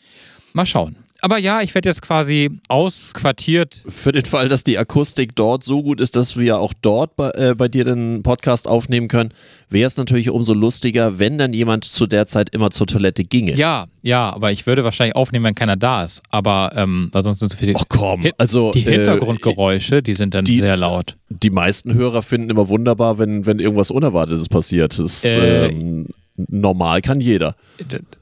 Mal 0.53 0.65
schauen. 0.65 0.95
Aber 1.21 1.37
ja, 1.37 1.61
ich 1.61 1.75
werde 1.75 1.87
jetzt 1.87 2.01
quasi 2.01 2.49
ausquartiert. 2.67 3.83
Für 3.87 4.11
den 4.11 4.25
Fall, 4.25 4.49
dass 4.49 4.63
die 4.63 4.77
Akustik 4.77 5.35
dort 5.35 5.63
so 5.63 5.83
gut 5.83 6.01
ist, 6.01 6.15
dass 6.15 6.35
wir 6.35 6.59
auch 6.59 6.73
dort 6.81 7.15
bei, 7.15 7.29
äh, 7.31 7.55
bei 7.55 7.67
dir 7.67 7.85
den 7.85 8.23
Podcast 8.23 8.67
aufnehmen 8.67 9.07
können, 9.07 9.31
wäre 9.69 9.85
es 9.85 9.97
natürlich 9.97 10.31
umso 10.31 10.53
lustiger, 10.53 11.19
wenn 11.19 11.37
dann 11.37 11.53
jemand 11.53 11.85
zu 11.85 12.07
der 12.07 12.25
Zeit 12.25 12.49
immer 12.49 12.71
zur 12.71 12.87
Toilette 12.87 13.23
ginge. 13.23 13.55
Ja, 13.55 13.85
ja, 14.01 14.33
aber 14.33 14.51
ich 14.51 14.65
würde 14.65 14.83
wahrscheinlich 14.83 15.15
aufnehmen, 15.15 15.45
wenn 15.45 15.55
keiner 15.55 15.77
da 15.77 16.03
ist. 16.03 16.23
Aber 16.29 16.71
ähm, 16.75 17.09
weil 17.11 17.21
sonst 17.21 17.37
sind 17.37 17.51
so 17.51 17.57
viele. 17.57 17.73
Ach 17.75 17.85
komm, 17.87 18.25
also 18.39 18.71
die 18.71 18.81
Hintergrundgeräusche, 18.81 19.97
äh, 19.97 20.01
die 20.01 20.15
sind 20.15 20.33
dann 20.33 20.45
die, 20.45 20.57
sehr 20.57 20.75
laut. 20.75 21.17
Die 21.29 21.51
meisten 21.51 21.93
Hörer 21.93 22.23
finden 22.23 22.49
immer 22.49 22.67
wunderbar, 22.67 23.19
wenn, 23.19 23.45
wenn 23.45 23.59
irgendwas 23.59 23.91
Unerwartetes 23.91 24.49
passiert. 24.49 24.97
Das, 24.97 25.23
äh, 25.23 25.67
ähm, 25.67 26.07
normal 26.35 27.01
kann 27.01 27.21
jeder. 27.21 27.55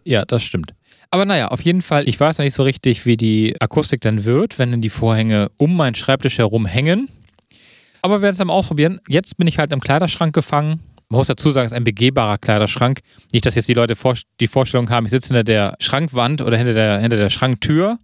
Ja, 0.03 0.25
das 0.25 0.43
stimmt. 0.43 0.73
Aber 1.11 1.25
naja, 1.25 1.47
auf 1.47 1.61
jeden 1.61 1.81
Fall, 1.81 2.07
ich 2.07 2.19
weiß 2.19 2.37
noch 2.37 2.45
nicht 2.45 2.53
so 2.53 2.63
richtig, 2.63 3.05
wie 3.05 3.17
die 3.17 3.55
Akustik 3.59 4.01
dann 4.01 4.25
wird, 4.25 4.59
wenn 4.59 4.71
dann 4.71 4.81
die 4.81 4.89
Vorhänge 4.89 5.49
um 5.57 5.75
meinen 5.75 5.95
Schreibtisch 5.95 6.37
herum 6.37 6.65
hängen. 6.65 7.09
Aber 8.01 8.17
wir 8.17 8.21
werden 8.21 8.33
es 8.33 8.37
dann 8.37 8.49
ausprobieren. 8.49 8.99
Jetzt 9.07 9.37
bin 9.37 9.47
ich 9.47 9.57
halt 9.57 9.73
im 9.73 9.81
Kleiderschrank 9.81 10.33
gefangen. 10.33 10.81
Man 11.09 11.17
muss 11.17 11.27
dazu 11.27 11.49
sagen, 11.49 11.65
es 11.65 11.71
ist 11.71 11.75
ein 11.75 11.83
begehbarer 11.83 12.37
Kleiderschrank. 12.37 12.99
Nicht, 13.33 13.45
dass 13.45 13.55
jetzt 13.55 13.67
die 13.67 13.73
Leute 13.73 13.95
die 14.39 14.47
Vorstellung 14.47 14.89
haben, 14.91 15.05
ich 15.05 15.09
sitze 15.09 15.29
hinter 15.29 15.43
der 15.43 15.75
Schrankwand 15.79 16.41
oder 16.41 16.55
hinter 16.55 16.73
der, 16.73 16.99
hinter 16.99 17.17
der 17.17 17.31
Schranktür 17.31 17.97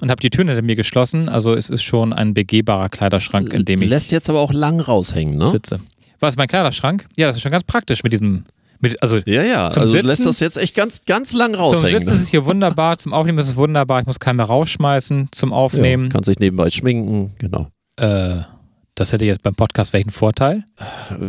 und 0.00 0.10
habe 0.10 0.20
die 0.20 0.30
Tür 0.30 0.44
hinter 0.44 0.62
mir 0.62 0.76
geschlossen. 0.76 1.28
Also 1.28 1.54
es 1.54 1.68
ist 1.68 1.82
schon 1.82 2.12
ein 2.12 2.32
begehbarer 2.32 2.88
Kleiderschrank, 2.88 3.52
in 3.52 3.64
dem 3.64 3.82
ich. 3.82 3.90
Lässt 3.90 4.12
jetzt 4.12 4.30
aber 4.30 4.38
auch 4.38 4.52
lang 4.52 4.78
raushängen, 4.78 5.36
ne? 5.36 5.48
Sitze. 5.48 5.80
Was 6.20 6.34
ist 6.34 6.36
mein 6.36 6.48
Kleiderschrank? 6.48 7.06
Ja, 7.16 7.26
das 7.26 7.36
ist 7.36 7.42
schon 7.42 7.52
ganz 7.52 7.64
praktisch 7.64 8.04
mit 8.04 8.12
diesem 8.12 8.44
mit, 8.84 9.02
also 9.02 9.18
ja, 9.18 9.42
ja, 9.42 9.70
zum 9.70 9.82
also 9.82 9.92
Sitzen, 9.92 10.06
lässt 10.06 10.26
das 10.26 10.40
jetzt 10.40 10.56
echt 10.56 10.76
ganz, 10.76 11.04
ganz 11.04 11.32
lang 11.32 11.54
raushängen. 11.54 11.90
Zum 11.90 11.98
Sitzen 11.98 12.14
ist 12.14 12.22
es 12.22 12.28
hier 12.28 12.44
wunderbar, 12.44 12.98
zum 12.98 13.12
Aufnehmen 13.12 13.38
ist 13.38 13.48
es 13.48 13.56
wunderbar. 13.56 14.00
Ich 14.00 14.06
muss 14.06 14.20
keinen 14.20 14.36
mehr 14.36 14.46
rausschmeißen 14.46 15.28
zum 15.32 15.52
Aufnehmen. 15.52 16.04
Ja, 16.04 16.10
kann 16.10 16.22
sich 16.22 16.38
nebenbei 16.38 16.70
schminken, 16.70 17.32
genau. 17.38 17.68
Äh, 17.96 18.42
das 18.94 19.12
hätte 19.12 19.24
jetzt 19.24 19.42
beim 19.42 19.56
Podcast 19.56 19.92
welchen 19.92 20.10
Vorteil? 20.10 20.62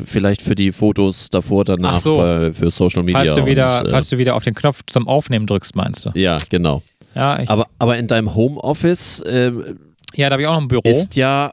Vielleicht 0.05 0.43
für 0.43 0.53
die 0.53 0.71
Fotos 0.71 1.31
davor, 1.31 1.65
danach, 1.65 1.97
so. 1.97 2.17
bei, 2.17 2.53
für 2.53 2.69
Social 2.69 3.01
Media. 3.01 3.23
Falls 3.23 3.35
du, 3.35 3.45
wieder, 3.47 3.79
und, 3.79 3.87
äh, 3.87 3.89
falls 3.89 4.09
du 4.09 4.17
wieder 4.19 4.35
auf 4.35 4.43
den 4.43 4.53
Knopf 4.53 4.81
zum 4.85 5.07
Aufnehmen 5.07 5.47
drückst, 5.47 5.75
meinst 5.75 6.05
du? 6.05 6.11
Ja, 6.13 6.37
genau. 6.49 6.83
Ja, 7.15 7.39
aber, 7.47 7.67
aber 7.79 7.97
in 7.97 8.07
deinem 8.07 8.35
Homeoffice 8.35 9.21
äh, 9.21 9.51
ja, 10.15 10.29
da 10.29 10.33
habe 10.33 10.43
ich 10.43 10.47
auch 10.47 10.53
noch 10.53 10.61
ein 10.61 10.67
Büro. 10.67 10.81
Ist 10.85 11.15
ja 11.15 11.51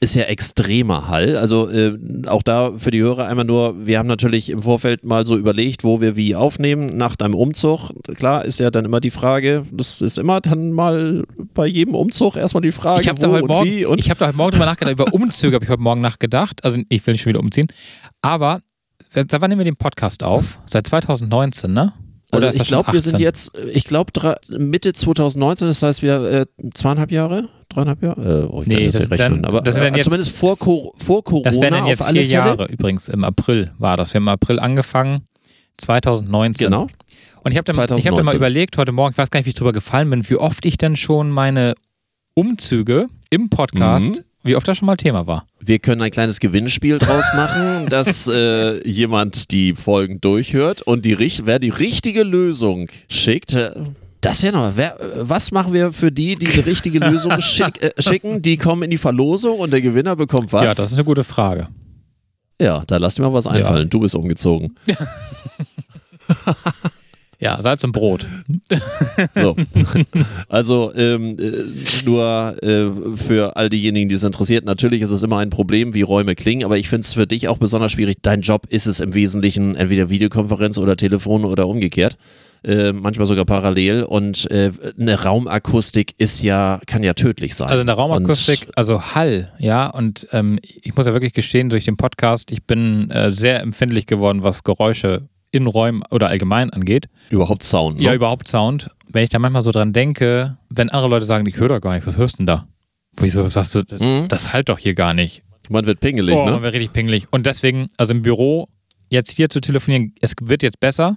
ist 0.00 0.14
ja 0.14 0.24
extremer 0.24 1.08
Hall. 1.08 1.36
Also 1.36 1.70
äh, 1.70 1.96
auch 2.26 2.42
da 2.42 2.72
für 2.76 2.90
die 2.90 3.00
Hörer 3.00 3.26
einmal 3.26 3.44
nur, 3.44 3.86
wir 3.86 3.98
haben 3.98 4.06
natürlich 4.06 4.50
im 4.50 4.62
Vorfeld 4.62 5.04
mal 5.04 5.24
so 5.24 5.36
überlegt, 5.36 5.84
wo 5.84 6.00
wir 6.00 6.16
wie 6.16 6.34
aufnehmen 6.34 6.96
nach 6.96 7.16
deinem 7.16 7.34
Umzug. 7.34 7.90
Klar 8.16 8.44
ist 8.44 8.60
ja 8.60 8.70
dann 8.70 8.84
immer 8.84 9.00
die 9.00 9.10
Frage, 9.10 9.64
das 9.72 10.00
ist 10.00 10.18
immer 10.18 10.40
dann 10.40 10.72
mal 10.72 11.24
bei 11.54 11.66
jedem 11.66 11.94
Umzug 11.94 12.36
erstmal 12.36 12.60
die 12.60 12.72
Frage, 12.72 13.02
ich 13.02 13.10
wo 13.10 13.14
da 13.14 13.28
heute 13.28 13.42
und 13.42 13.48
morgen, 13.48 13.70
wie. 13.70 13.84
Und 13.86 13.98
ich 13.98 14.10
habe 14.10 14.18
da 14.18 14.26
heute 14.26 14.36
Morgen 14.36 14.52
drüber 14.52 14.66
nachgedacht, 14.66 14.92
über 14.92 15.12
Umzüge 15.12 15.54
habe 15.54 15.64
ich 15.64 15.70
heute 15.70 15.82
Morgen 15.82 16.00
nachgedacht. 16.02 16.64
Also 16.64 16.78
ich 16.88 17.06
will 17.06 17.12
nicht 17.14 17.22
schon 17.22 17.30
wieder 17.30 17.40
umziehen. 17.40 17.68
Aber 18.20 18.60
seit 19.14 19.32
wann 19.32 19.48
nehmen 19.48 19.60
wir 19.60 19.64
den 19.64 19.76
Podcast 19.76 20.22
auf? 20.22 20.58
Seit 20.66 20.86
2019, 20.86 21.72
ne? 21.72 21.94
Oder 22.32 22.48
also 22.48 22.60
ich 22.60 22.68
glaube, 22.68 22.92
wir 22.92 23.00
sind 23.00 23.20
jetzt, 23.20 23.52
ich 23.72 23.84
glaube 23.84 24.12
Mitte 24.48 24.92
2019, 24.92 25.68
das 25.68 25.82
heißt 25.82 26.02
wir 26.02 26.22
äh, 26.22 26.46
zweieinhalb 26.74 27.12
Jahre, 27.12 27.48
dreieinhalb 27.68 28.02
Jahre. 28.02 28.44
Äh, 28.44 28.46
oh, 28.50 28.62
ich 28.62 28.68
nee, 28.68 28.86
das, 28.86 29.08
das 29.08 29.10
rechnen, 29.10 29.42
dann, 29.42 29.44
aber 29.44 29.60
das 29.60 29.76
äh, 29.76 29.88
jetzt, 29.88 30.04
zumindest 30.04 30.36
vor, 30.36 30.56
vor 30.56 31.24
Corona. 31.24 31.50
Das 31.50 31.60
wären 31.60 31.74
dann 31.74 31.86
jetzt 31.86 32.04
vier 32.08 32.24
Jahre 32.24 32.66
übrigens. 32.66 33.08
Im 33.08 33.24
April 33.24 33.72
war 33.78 33.96
das. 33.96 34.12
Wir 34.12 34.18
haben 34.18 34.24
im 34.24 34.28
April 34.28 34.58
angefangen, 34.58 35.22
2019. 35.78 36.66
Genau. 36.66 36.88
Und 37.42 37.52
ich 37.52 37.58
habe 37.58 37.72
dann, 37.72 37.76
hab 37.78 38.14
dann 38.14 38.24
mal 38.24 38.34
überlegt 38.34 38.76
heute 38.76 38.92
Morgen, 38.92 39.12
ich 39.12 39.18
weiß 39.18 39.30
gar 39.30 39.38
nicht, 39.38 39.46
wie 39.46 39.50
ich 39.50 39.54
drüber 39.54 39.72
gefallen 39.72 40.10
bin, 40.10 40.28
wie 40.28 40.36
oft 40.36 40.64
ich 40.64 40.78
denn 40.78 40.96
schon 40.96 41.30
meine 41.30 41.74
Umzüge 42.34 43.06
im 43.30 43.50
Podcast 43.50 44.18
mhm 44.18 44.24
wie 44.46 44.56
oft 44.56 44.66
das 44.66 44.78
schon 44.78 44.86
mal 44.86 44.96
Thema 44.96 45.26
war. 45.26 45.46
Wir 45.60 45.80
können 45.80 46.00
ein 46.00 46.10
kleines 46.10 46.40
Gewinnspiel 46.40 46.98
draus 46.98 47.26
machen, 47.34 47.86
dass 47.90 48.28
äh, 48.28 48.86
jemand 48.88 49.50
die 49.50 49.74
Folgen 49.74 50.20
durchhört 50.20 50.82
und 50.82 51.04
die, 51.04 51.18
wer 51.18 51.58
die 51.58 51.70
richtige 51.70 52.22
Lösung 52.22 52.88
schickt. 53.08 53.54
Das 54.20 54.42
wäre 54.42 54.56
noch. 54.56 54.76
Wer, 54.76 54.98
was 55.20 55.52
machen 55.52 55.72
wir 55.72 55.92
für 55.92 56.10
die, 56.10 56.34
die 56.34 56.46
die 56.46 56.60
richtige 56.60 56.98
Lösung 56.98 57.32
schick, 57.40 57.82
äh, 57.82 57.90
schicken? 58.00 58.42
Die 58.42 58.56
kommen 58.56 58.82
in 58.82 58.90
die 58.90 58.98
Verlosung 58.98 59.58
und 59.58 59.72
der 59.72 59.82
Gewinner 59.82 60.16
bekommt 60.16 60.52
was? 60.52 60.64
Ja, 60.64 60.74
das 60.74 60.86
ist 60.86 60.94
eine 60.94 61.04
gute 61.04 61.24
Frage. 61.24 61.68
Ja, 62.60 62.84
da 62.86 62.96
lass 62.96 63.16
dir 63.16 63.22
mal 63.22 63.32
was 63.32 63.46
einfallen. 63.46 63.84
Ja. 63.84 63.90
Du 63.90 64.00
bist 64.00 64.14
umgezogen. 64.14 64.74
Ja, 67.38 67.60
Salz 67.60 67.84
und 67.84 67.92
Brot. 67.92 68.24
so. 69.34 69.56
Also 70.48 70.92
ähm, 70.94 71.36
äh, 71.38 72.04
nur 72.06 72.56
äh, 72.62 72.86
für 73.14 73.56
all 73.56 73.68
diejenigen, 73.68 74.08
die 74.08 74.14
es 74.14 74.22
interessiert, 74.22 74.64
natürlich 74.64 75.02
ist 75.02 75.10
es 75.10 75.22
immer 75.22 75.38
ein 75.38 75.50
Problem, 75.50 75.92
wie 75.92 76.00
Räume 76.00 76.34
klingen, 76.34 76.64
aber 76.64 76.78
ich 76.78 76.88
finde 76.88 77.02
es 77.02 77.12
für 77.12 77.26
dich 77.26 77.48
auch 77.48 77.58
besonders 77.58 77.92
schwierig. 77.92 78.16
Dein 78.22 78.40
Job 78.40 78.66
ist 78.70 78.86
es 78.86 79.00
im 79.00 79.12
Wesentlichen 79.12 79.76
entweder 79.76 80.08
Videokonferenz 80.08 80.78
oder 80.78 80.96
Telefon 80.96 81.44
oder 81.44 81.68
umgekehrt. 81.68 82.16
Äh, 82.66 82.92
manchmal 82.92 83.28
sogar 83.28 83.44
parallel 83.44 84.02
und 84.02 84.50
äh, 84.50 84.72
eine 84.98 85.22
Raumakustik 85.22 86.14
ist 86.18 86.42
ja, 86.42 86.80
kann 86.88 87.04
ja 87.04 87.14
tödlich 87.14 87.54
sein. 87.54 87.68
Also 87.68 87.82
eine 87.82 87.92
Raumakustik, 87.92 88.62
und 88.66 88.76
also 88.76 89.14
Hall, 89.14 89.52
ja, 89.60 89.86
und 89.86 90.26
ähm, 90.32 90.58
ich 90.62 90.96
muss 90.96 91.06
ja 91.06 91.12
wirklich 91.12 91.32
gestehen, 91.32 91.68
durch 91.68 91.84
den 91.84 91.96
Podcast, 91.96 92.50
ich 92.50 92.64
bin 92.64 93.08
äh, 93.12 93.30
sehr 93.30 93.60
empfindlich 93.60 94.06
geworden, 94.06 94.42
was 94.42 94.64
Geräusche 94.64 95.28
in 95.52 95.68
Räumen 95.68 96.02
oder 96.10 96.26
allgemein 96.26 96.70
angeht. 96.70 97.08
Überhaupt 97.30 97.62
Sound. 97.62 97.98
Ne? 97.98 98.02
Ja, 98.02 98.14
überhaupt 98.14 98.48
Sound. 98.48 98.90
Wenn 99.08 99.22
ich 99.22 99.30
da 99.30 99.38
manchmal 99.38 99.62
so 99.62 99.70
dran 99.70 99.92
denke, 99.92 100.56
wenn 100.68 100.90
andere 100.90 101.08
Leute 101.08 101.24
sagen, 101.24 101.46
ich 101.46 101.58
höre 101.58 101.68
da 101.68 101.78
gar 101.78 101.92
nichts, 101.92 102.08
was 102.08 102.18
hörst 102.18 102.34
du 102.34 102.38
denn 102.38 102.46
da? 102.46 102.66
Wieso 103.16 103.48
sagst 103.48 103.76
du, 103.76 103.84
das, 103.84 104.00
mhm. 104.00 104.24
das 104.28 104.52
halt 104.52 104.68
doch 104.70 104.80
hier 104.80 104.94
gar 104.94 105.14
nicht. 105.14 105.44
Man 105.70 105.86
wird 105.86 106.00
pingelig, 106.00 106.34
oh, 106.34 106.44
ne? 106.44 106.50
Man 106.50 106.62
wird 106.62 106.74
richtig 106.74 106.92
pingelig. 106.92 107.28
Und 107.30 107.46
deswegen, 107.46 107.90
also 107.96 108.12
im 108.12 108.22
Büro, 108.22 108.68
jetzt 109.08 109.30
hier 109.36 109.48
zu 109.48 109.60
telefonieren, 109.60 110.14
es 110.20 110.34
wird 110.42 110.64
jetzt 110.64 110.80
besser. 110.80 111.16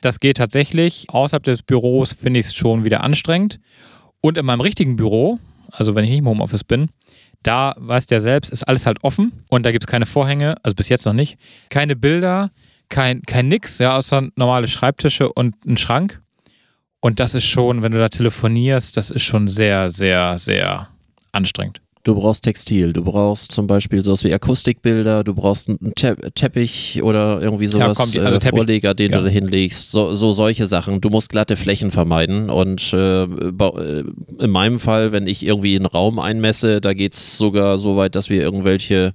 Das 0.00 0.20
geht 0.20 0.36
tatsächlich. 0.36 1.06
Außerhalb 1.10 1.42
des 1.42 1.62
Büros 1.62 2.12
finde 2.12 2.40
ich 2.40 2.46
es 2.46 2.54
schon 2.54 2.84
wieder 2.84 3.02
anstrengend. 3.02 3.58
Und 4.20 4.36
in 4.36 4.46
meinem 4.46 4.60
richtigen 4.60 4.96
Büro, 4.96 5.38
also 5.70 5.94
wenn 5.94 6.04
ich 6.04 6.10
nicht 6.10 6.20
im 6.20 6.28
Homeoffice 6.28 6.64
bin, 6.64 6.88
da 7.42 7.74
weißt 7.76 8.10
du 8.10 8.16
ja 8.16 8.20
selbst, 8.20 8.50
ist 8.50 8.64
alles 8.64 8.86
halt 8.86 9.04
offen 9.04 9.44
und 9.48 9.64
da 9.64 9.70
gibt 9.70 9.84
es 9.84 9.86
keine 9.86 10.06
Vorhänge, 10.06 10.56
also 10.62 10.74
bis 10.74 10.88
jetzt 10.88 11.06
noch 11.06 11.12
nicht. 11.12 11.38
Keine 11.68 11.94
Bilder, 11.94 12.50
kein, 12.88 13.22
kein 13.22 13.48
Nix, 13.48 13.78
ja, 13.78 13.96
außer 13.96 14.28
normale 14.36 14.68
Schreibtische 14.68 15.32
und 15.32 15.54
ein 15.64 15.76
Schrank. 15.76 16.20
Und 17.00 17.20
das 17.20 17.34
ist 17.34 17.46
schon, 17.46 17.82
wenn 17.82 17.92
du 17.92 17.98
da 17.98 18.08
telefonierst, 18.08 18.96
das 18.96 19.10
ist 19.10 19.22
schon 19.22 19.46
sehr, 19.46 19.92
sehr, 19.92 20.38
sehr 20.38 20.88
anstrengend. 21.30 21.80
Du 22.06 22.14
brauchst 22.14 22.44
Textil, 22.44 22.92
du 22.92 23.02
brauchst 23.02 23.50
zum 23.50 23.66
Beispiel 23.66 24.00
sowas 24.04 24.22
wie 24.22 24.32
Akustikbilder, 24.32 25.24
du 25.24 25.34
brauchst 25.34 25.68
einen 25.68 25.92
Te 25.96 26.16
Teppich 26.36 27.02
oder 27.02 27.42
irgendwie 27.42 27.66
sowas, 27.66 27.98
ja, 28.14 28.20
komm, 28.20 28.26
also 28.26 28.38
äh, 28.38 28.48
Vorleger, 28.48 28.94
den 28.94 29.10
ja. 29.10 29.18
du 29.18 29.24
da 29.24 29.30
hinlegst, 29.30 29.90
so, 29.90 30.14
so, 30.14 30.32
solche 30.32 30.68
Sachen. 30.68 31.00
Du 31.00 31.10
musst 31.10 31.30
glatte 31.30 31.56
Flächen 31.56 31.90
vermeiden 31.90 32.48
und 32.48 32.92
äh, 32.92 33.24
äh 33.24 34.04
in 34.38 34.50
meinem 34.50 34.78
Fall, 34.78 35.10
wenn 35.10 35.26
ich 35.26 35.44
irgendwie 35.44 35.74
einen 35.74 35.86
Raum 35.86 36.20
einmesse, 36.20 36.80
da 36.80 36.94
geht 36.94 37.14
es 37.14 37.38
sogar 37.38 37.76
so 37.78 37.96
weit, 37.96 38.14
dass 38.14 38.30
wir 38.30 38.40
irgendwelche 38.40 39.12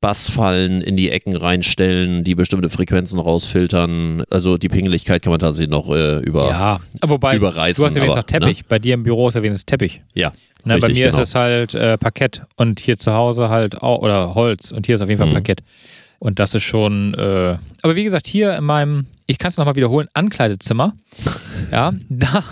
Bassfallen 0.00 0.80
in 0.80 0.96
die 0.96 1.10
Ecken 1.10 1.36
reinstellen, 1.36 2.22
die 2.22 2.34
bestimmte 2.34 2.70
Frequenzen 2.70 3.18
rausfiltern. 3.18 4.22
Also 4.30 4.56
die 4.56 4.68
Pingeligkeit 4.68 5.22
kann 5.22 5.32
man 5.32 5.40
tatsächlich 5.40 5.70
noch 5.70 5.90
äh, 5.90 6.18
über, 6.20 6.48
ja, 6.48 6.80
wobei, 7.02 7.34
überreißen. 7.36 7.82
Du 7.82 7.86
hast 7.86 7.94
ja 7.94 8.02
wenigstens 8.02 8.22
noch 8.22 8.26
Teppich. 8.26 8.58
Ne? 8.58 8.64
Bei 8.68 8.78
dir 8.78 8.94
im 8.94 9.02
Büro 9.02 9.28
ist 9.28 9.34
ja 9.34 9.42
wenigstens 9.42 9.66
Teppich. 9.66 10.02
Ja. 10.14 10.32
Na, 10.64 10.74
richtig, 10.74 10.88
bei 10.88 11.00
mir 11.00 11.10
genau. 11.10 11.22
ist 11.22 11.28
es 11.28 11.34
halt 11.34 11.74
äh, 11.74 11.98
Parkett 11.98 12.42
und 12.56 12.80
hier 12.80 12.98
zu 12.98 13.12
Hause 13.12 13.48
halt 13.48 13.82
auch, 13.82 13.98
oder 14.00 14.34
Holz 14.34 14.70
und 14.70 14.86
hier 14.86 14.94
ist 14.94 15.00
auf 15.00 15.08
jeden 15.08 15.18
Fall 15.18 15.28
mhm. 15.28 15.34
Parkett. 15.34 15.62
Und 16.20 16.38
das 16.38 16.54
ist 16.54 16.64
schon, 16.64 17.14
äh, 17.14 17.56
aber 17.82 17.96
wie 17.96 18.04
gesagt, 18.04 18.26
hier 18.26 18.56
in 18.56 18.64
meinem, 18.64 19.06
ich 19.26 19.38
kann 19.38 19.50
es 19.50 19.56
nochmal 19.56 19.76
wiederholen, 19.76 20.08
Ankleidezimmer, 20.14 20.96
ja, 21.72 21.92
da 22.08 22.44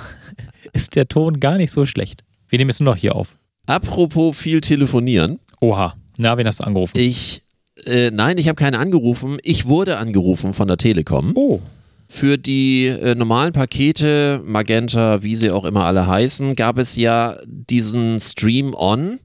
ist 0.72 0.94
der 0.94 1.08
Ton 1.08 1.40
gar 1.40 1.56
nicht 1.56 1.72
so 1.72 1.84
schlecht. 1.84 2.22
Wir 2.48 2.58
nehmen 2.58 2.70
es 2.70 2.80
nur 2.80 2.92
noch 2.92 3.00
hier 3.00 3.16
auf. 3.16 3.36
Apropos 3.66 4.38
viel 4.38 4.60
telefonieren. 4.60 5.40
Oha. 5.60 5.94
Na, 6.18 6.36
wen 6.38 6.46
hast 6.46 6.60
du 6.60 6.64
angerufen? 6.64 6.98
Ich, 6.98 7.42
äh, 7.84 8.10
nein, 8.10 8.38
ich 8.38 8.48
habe 8.48 8.56
keine 8.56 8.78
angerufen. 8.78 9.38
Ich 9.42 9.66
wurde 9.66 9.98
angerufen 9.98 10.52
von 10.52 10.68
der 10.68 10.76
Telekom. 10.76 11.32
Oh. 11.34 11.60
Für 12.08 12.38
die 12.38 12.86
äh, 12.86 13.14
normalen 13.14 13.52
Pakete, 13.52 14.40
Magenta, 14.44 15.22
wie 15.22 15.36
sie 15.36 15.50
auch 15.50 15.64
immer 15.64 15.84
alle 15.84 16.06
heißen, 16.06 16.54
gab 16.54 16.78
es 16.78 16.96
ja 16.96 17.36
diesen 17.46 18.20
Stream 18.20 18.74
On 18.74 19.18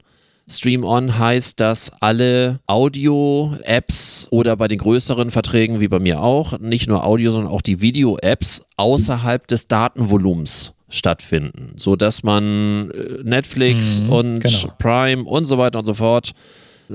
Stream 0.52 0.84
On 0.84 1.18
heißt, 1.18 1.60
dass 1.60 1.92
alle 2.00 2.60
Audio-Apps 2.66 4.28
oder 4.30 4.56
bei 4.56 4.68
den 4.68 4.78
größeren 4.78 5.30
Verträgen 5.30 5.80
wie 5.80 5.88
bei 5.88 5.98
mir 5.98 6.20
auch, 6.20 6.58
nicht 6.58 6.88
nur 6.88 7.04
Audio, 7.04 7.32
sondern 7.32 7.52
auch 7.52 7.62
die 7.62 7.80
Video-Apps 7.80 8.64
außerhalb 8.76 9.46
des 9.46 9.68
Datenvolumens 9.68 10.74
stattfinden, 10.88 11.72
sodass 11.76 12.22
man 12.22 12.90
äh, 12.90 13.22
Netflix 13.22 14.02
mhm, 14.02 14.10
und 14.10 14.40
genau. 14.40 14.74
Prime 14.78 15.24
und 15.24 15.46
so 15.46 15.56
weiter 15.56 15.78
und 15.78 15.86
so 15.86 15.94
fort 15.94 16.32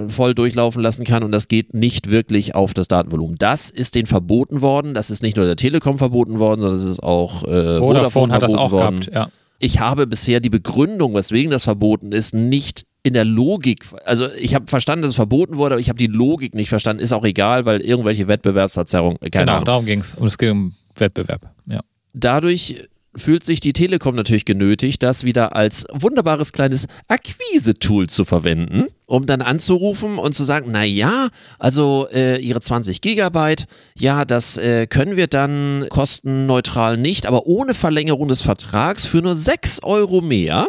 voll 0.09 0.33
durchlaufen 0.35 0.81
lassen 0.81 1.03
kann 1.03 1.23
und 1.23 1.31
das 1.31 1.47
geht 1.47 1.73
nicht 1.73 2.09
wirklich 2.09 2.55
auf 2.55 2.73
das 2.73 2.87
Datenvolumen. 2.87 3.37
Das 3.37 3.69
ist 3.69 3.95
denen 3.95 4.05
verboten 4.07 4.61
worden. 4.61 4.93
Das 4.93 5.09
ist 5.09 5.21
nicht 5.21 5.37
nur 5.37 5.45
der 5.45 5.55
Telekom 5.55 5.97
verboten 5.97 6.39
worden, 6.39 6.61
sondern 6.61 6.79
es 6.79 6.85
ist 6.85 7.03
auch 7.03 7.43
äh, 7.43 7.45
Vodafone, 7.45 7.79
Vodafone 7.79 8.33
hat 8.33 8.43
das 8.43 8.53
auch 8.53 8.71
worden. 8.71 8.99
gehabt. 9.01 9.13
Ja. 9.13 9.29
Ich 9.59 9.79
habe 9.79 10.05
bisher 10.07 10.39
die 10.39 10.49
Begründung, 10.49 11.15
weswegen 11.15 11.51
das 11.51 11.63
verboten 11.63 12.11
ist, 12.11 12.33
nicht 12.33 12.85
in 13.03 13.13
der 13.13 13.25
Logik, 13.25 13.85
also 14.05 14.27
ich 14.33 14.53
habe 14.53 14.67
verstanden, 14.67 15.03
dass 15.03 15.11
es 15.11 15.15
verboten 15.15 15.55
wurde, 15.57 15.75
aber 15.75 15.79
ich 15.79 15.89
habe 15.89 15.97
die 15.97 16.07
Logik 16.07 16.53
nicht 16.53 16.69
verstanden. 16.69 17.01
Ist 17.01 17.13
auch 17.13 17.23
egal, 17.23 17.65
weil 17.65 17.81
irgendwelche 17.81 18.27
Wettbewerbsverzerrungen. 18.27 19.17
Genau, 19.21 19.53
Ahnung. 19.53 19.65
darum 19.65 19.85
ging 19.85 20.01
es. 20.01 20.13
Und 20.15 20.27
es 20.27 20.37
ging 20.37 20.51
um 20.51 20.73
Wettbewerb. 20.95 21.53
Ja. 21.65 21.81
Dadurch 22.13 22.75
fühlt 23.17 23.43
sich 23.43 23.59
die 23.59 23.73
Telekom 23.73 24.15
natürlich 24.15 24.45
genötigt, 24.45 25.03
das 25.03 25.23
wieder 25.23 25.55
als 25.55 25.85
wunderbares 25.91 26.53
kleines 26.53 26.87
Akquise-Tool 27.07 28.07
zu 28.07 28.25
verwenden, 28.25 28.85
um 29.05 29.25
dann 29.25 29.41
anzurufen 29.41 30.17
und 30.17 30.33
zu 30.33 30.43
sagen, 30.43 30.69
na 30.71 30.83
ja, 30.83 31.29
also 31.59 32.07
äh, 32.11 32.37
ihre 32.39 32.61
20 32.61 33.01
Gigabyte, 33.01 33.67
ja, 33.97 34.25
das 34.25 34.57
äh, 34.57 34.87
können 34.87 35.17
wir 35.17 35.27
dann 35.27 35.85
kostenneutral 35.89 36.97
nicht, 36.97 37.25
aber 37.25 37.47
ohne 37.47 37.73
Verlängerung 37.73 38.27
des 38.27 38.41
Vertrags 38.41 39.05
für 39.05 39.21
nur 39.21 39.35
6 39.35 39.83
Euro 39.83 40.21
mehr 40.21 40.67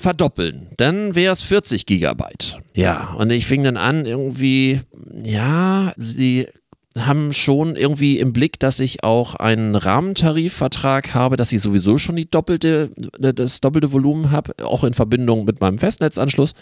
verdoppeln. 0.00 0.68
Dann 0.78 1.14
wäre 1.14 1.32
es 1.32 1.42
40 1.42 1.86
Gigabyte. 1.86 2.58
Ja, 2.74 3.14
und 3.18 3.30
ich 3.30 3.46
fing 3.46 3.62
dann 3.62 3.76
an, 3.76 4.06
irgendwie, 4.06 4.80
ja, 5.22 5.92
sie 5.96 6.48
haben 6.98 7.32
schon 7.32 7.76
irgendwie 7.76 8.18
im 8.18 8.32
Blick, 8.32 8.58
dass 8.58 8.80
ich 8.80 9.04
auch 9.04 9.36
einen 9.36 9.76
Rahmentarifvertrag 9.76 11.14
habe, 11.14 11.36
dass 11.36 11.52
ich 11.52 11.60
sowieso 11.60 11.98
schon 11.98 12.16
die 12.16 12.28
doppelte, 12.28 12.90
das 13.18 13.60
doppelte 13.60 13.92
Volumen 13.92 14.30
habe, 14.32 14.54
auch 14.64 14.82
in 14.82 14.94
Verbindung 14.94 15.44
mit 15.44 15.60
meinem 15.60 15.78
Festnetzanschluss. 15.78 16.54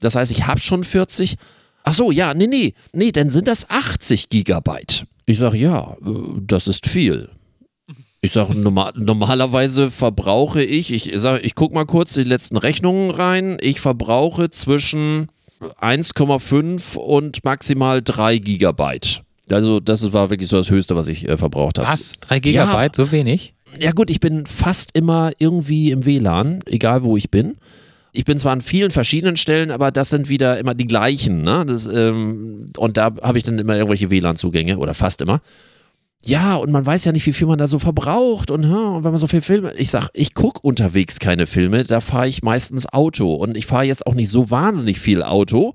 Das 0.00 0.14
heißt, 0.14 0.30
ich 0.30 0.46
habe 0.46 0.60
schon 0.60 0.84
40. 0.84 1.36
Ach 1.84 1.94
so, 1.94 2.10
ja, 2.10 2.34
nee, 2.34 2.46
nee, 2.46 2.74
nee, 2.92 3.12
dann 3.12 3.28
sind 3.28 3.48
das 3.48 3.70
80 3.70 4.28
Gigabyte. 4.28 5.04
Ich 5.24 5.38
sage, 5.38 5.56
ja, 5.56 5.96
äh, 6.04 6.10
das 6.46 6.68
ist 6.68 6.86
viel. 6.86 7.30
Ich 8.20 8.32
sage, 8.32 8.58
normal, 8.58 8.92
normalerweise 8.96 9.90
verbrauche 9.90 10.62
ich, 10.62 10.92
ich 10.92 11.12
sage, 11.20 11.40
ich 11.42 11.54
gucke 11.54 11.74
mal 11.74 11.86
kurz 11.86 12.14
die 12.14 12.24
letzten 12.24 12.56
Rechnungen 12.56 13.10
rein. 13.10 13.56
Ich 13.60 13.80
verbrauche 13.80 14.50
zwischen 14.50 15.28
1,5 15.80 16.96
und 16.96 17.44
maximal 17.44 18.02
3 18.02 18.38
Gigabyte. 18.38 19.22
Also 19.50 19.80
das 19.80 20.12
war 20.12 20.30
wirklich 20.30 20.48
so 20.48 20.56
das 20.56 20.70
Höchste, 20.70 20.96
was 20.96 21.08
ich 21.08 21.28
äh, 21.28 21.36
verbraucht 21.36 21.78
habe. 21.78 21.88
Was? 21.88 22.14
Drei 22.20 22.40
Gigabyte? 22.40 22.98
Ja, 22.98 23.04
so 23.04 23.12
wenig? 23.12 23.54
Ja 23.80 23.92
gut, 23.92 24.10
ich 24.10 24.20
bin 24.20 24.46
fast 24.46 24.96
immer 24.96 25.32
irgendwie 25.38 25.90
im 25.90 26.06
WLAN, 26.06 26.60
egal 26.66 27.04
wo 27.04 27.16
ich 27.16 27.30
bin. 27.30 27.56
Ich 28.12 28.24
bin 28.24 28.38
zwar 28.38 28.52
an 28.52 28.62
vielen 28.62 28.90
verschiedenen 28.90 29.36
Stellen, 29.36 29.70
aber 29.70 29.90
das 29.90 30.08
sind 30.08 30.28
wieder 30.28 30.58
immer 30.58 30.74
die 30.74 30.86
gleichen. 30.86 31.42
Ne? 31.42 31.64
Das, 31.66 31.86
ähm, 31.86 32.66
und 32.78 32.96
da 32.96 33.14
habe 33.22 33.36
ich 33.36 33.44
dann 33.44 33.58
immer 33.58 33.76
irgendwelche 33.76 34.10
WLAN-Zugänge 34.10 34.78
oder 34.78 34.94
fast 34.94 35.20
immer. 35.20 35.42
Ja, 36.24 36.56
und 36.56 36.72
man 36.72 36.84
weiß 36.84 37.04
ja 37.04 37.12
nicht, 37.12 37.26
wie 37.26 37.32
viel 37.32 37.46
man 37.46 37.58
da 37.58 37.68
so 37.68 37.78
verbraucht 37.78 38.50
und, 38.50 38.64
und 38.64 39.04
wenn 39.04 39.10
man 39.10 39.18
so 39.18 39.26
viel 39.26 39.42
Filme. 39.42 39.74
Ich 39.74 39.90
sag, 39.90 40.08
ich 40.14 40.34
gucke 40.34 40.60
unterwegs 40.62 41.18
keine 41.18 41.46
Filme, 41.46 41.84
da 41.84 42.00
fahre 42.00 42.26
ich 42.26 42.42
meistens 42.42 42.86
Auto 42.92 43.34
und 43.34 43.56
ich 43.56 43.66
fahre 43.66 43.84
jetzt 43.84 44.06
auch 44.06 44.14
nicht 44.14 44.30
so 44.30 44.50
wahnsinnig 44.50 44.98
viel 44.98 45.22
Auto 45.22 45.74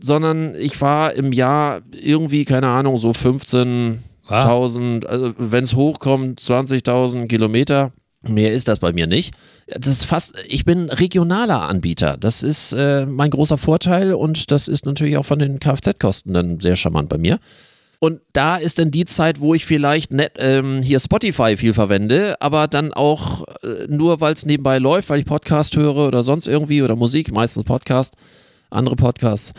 sondern 0.00 0.54
ich 0.54 0.80
war 0.80 1.14
im 1.14 1.32
Jahr 1.32 1.80
irgendwie, 1.92 2.44
keine 2.44 2.68
Ahnung, 2.68 2.98
so 2.98 3.10
15.000, 3.10 5.06
also 5.06 5.34
wenn 5.38 5.64
es 5.64 5.74
hochkommt, 5.74 6.40
20.000 6.40 7.26
Kilometer. 7.28 7.92
Mehr 8.22 8.52
ist 8.52 8.66
das 8.66 8.80
bei 8.80 8.92
mir 8.92 9.06
nicht. 9.06 9.32
Das 9.68 9.86
ist 9.86 10.04
fast, 10.04 10.34
ich 10.48 10.64
bin 10.64 10.90
regionaler 10.90 11.62
Anbieter. 11.62 12.16
Das 12.18 12.42
ist 12.42 12.72
äh, 12.72 13.06
mein 13.06 13.30
großer 13.30 13.58
Vorteil 13.58 14.12
und 14.12 14.50
das 14.50 14.66
ist 14.66 14.86
natürlich 14.86 15.16
auch 15.16 15.24
von 15.24 15.38
den 15.38 15.60
Kfz-Kosten 15.60 16.34
dann 16.34 16.58
sehr 16.58 16.74
charmant 16.74 17.08
bei 17.08 17.18
mir. 17.18 17.38
Und 18.00 18.20
da 18.32 18.56
ist 18.56 18.78
dann 18.78 18.90
die 18.90 19.04
Zeit, 19.04 19.40
wo 19.40 19.54
ich 19.54 19.66
vielleicht 19.66 20.12
net, 20.12 20.32
ähm, 20.38 20.82
hier 20.82 21.00
Spotify 21.00 21.56
viel 21.56 21.72
verwende, 21.72 22.40
aber 22.40 22.68
dann 22.68 22.92
auch 22.92 23.44
äh, 23.62 23.86
nur, 23.88 24.20
weil 24.20 24.34
es 24.34 24.46
nebenbei 24.46 24.78
läuft, 24.78 25.10
weil 25.10 25.20
ich 25.20 25.26
Podcast 25.26 25.76
höre 25.76 26.06
oder 26.06 26.22
sonst 26.22 26.46
irgendwie 26.46 26.82
oder 26.82 26.94
Musik, 26.94 27.32
meistens 27.32 27.64
Podcast 27.64 28.14
andere 28.70 28.96
Podcasts, 28.96 29.52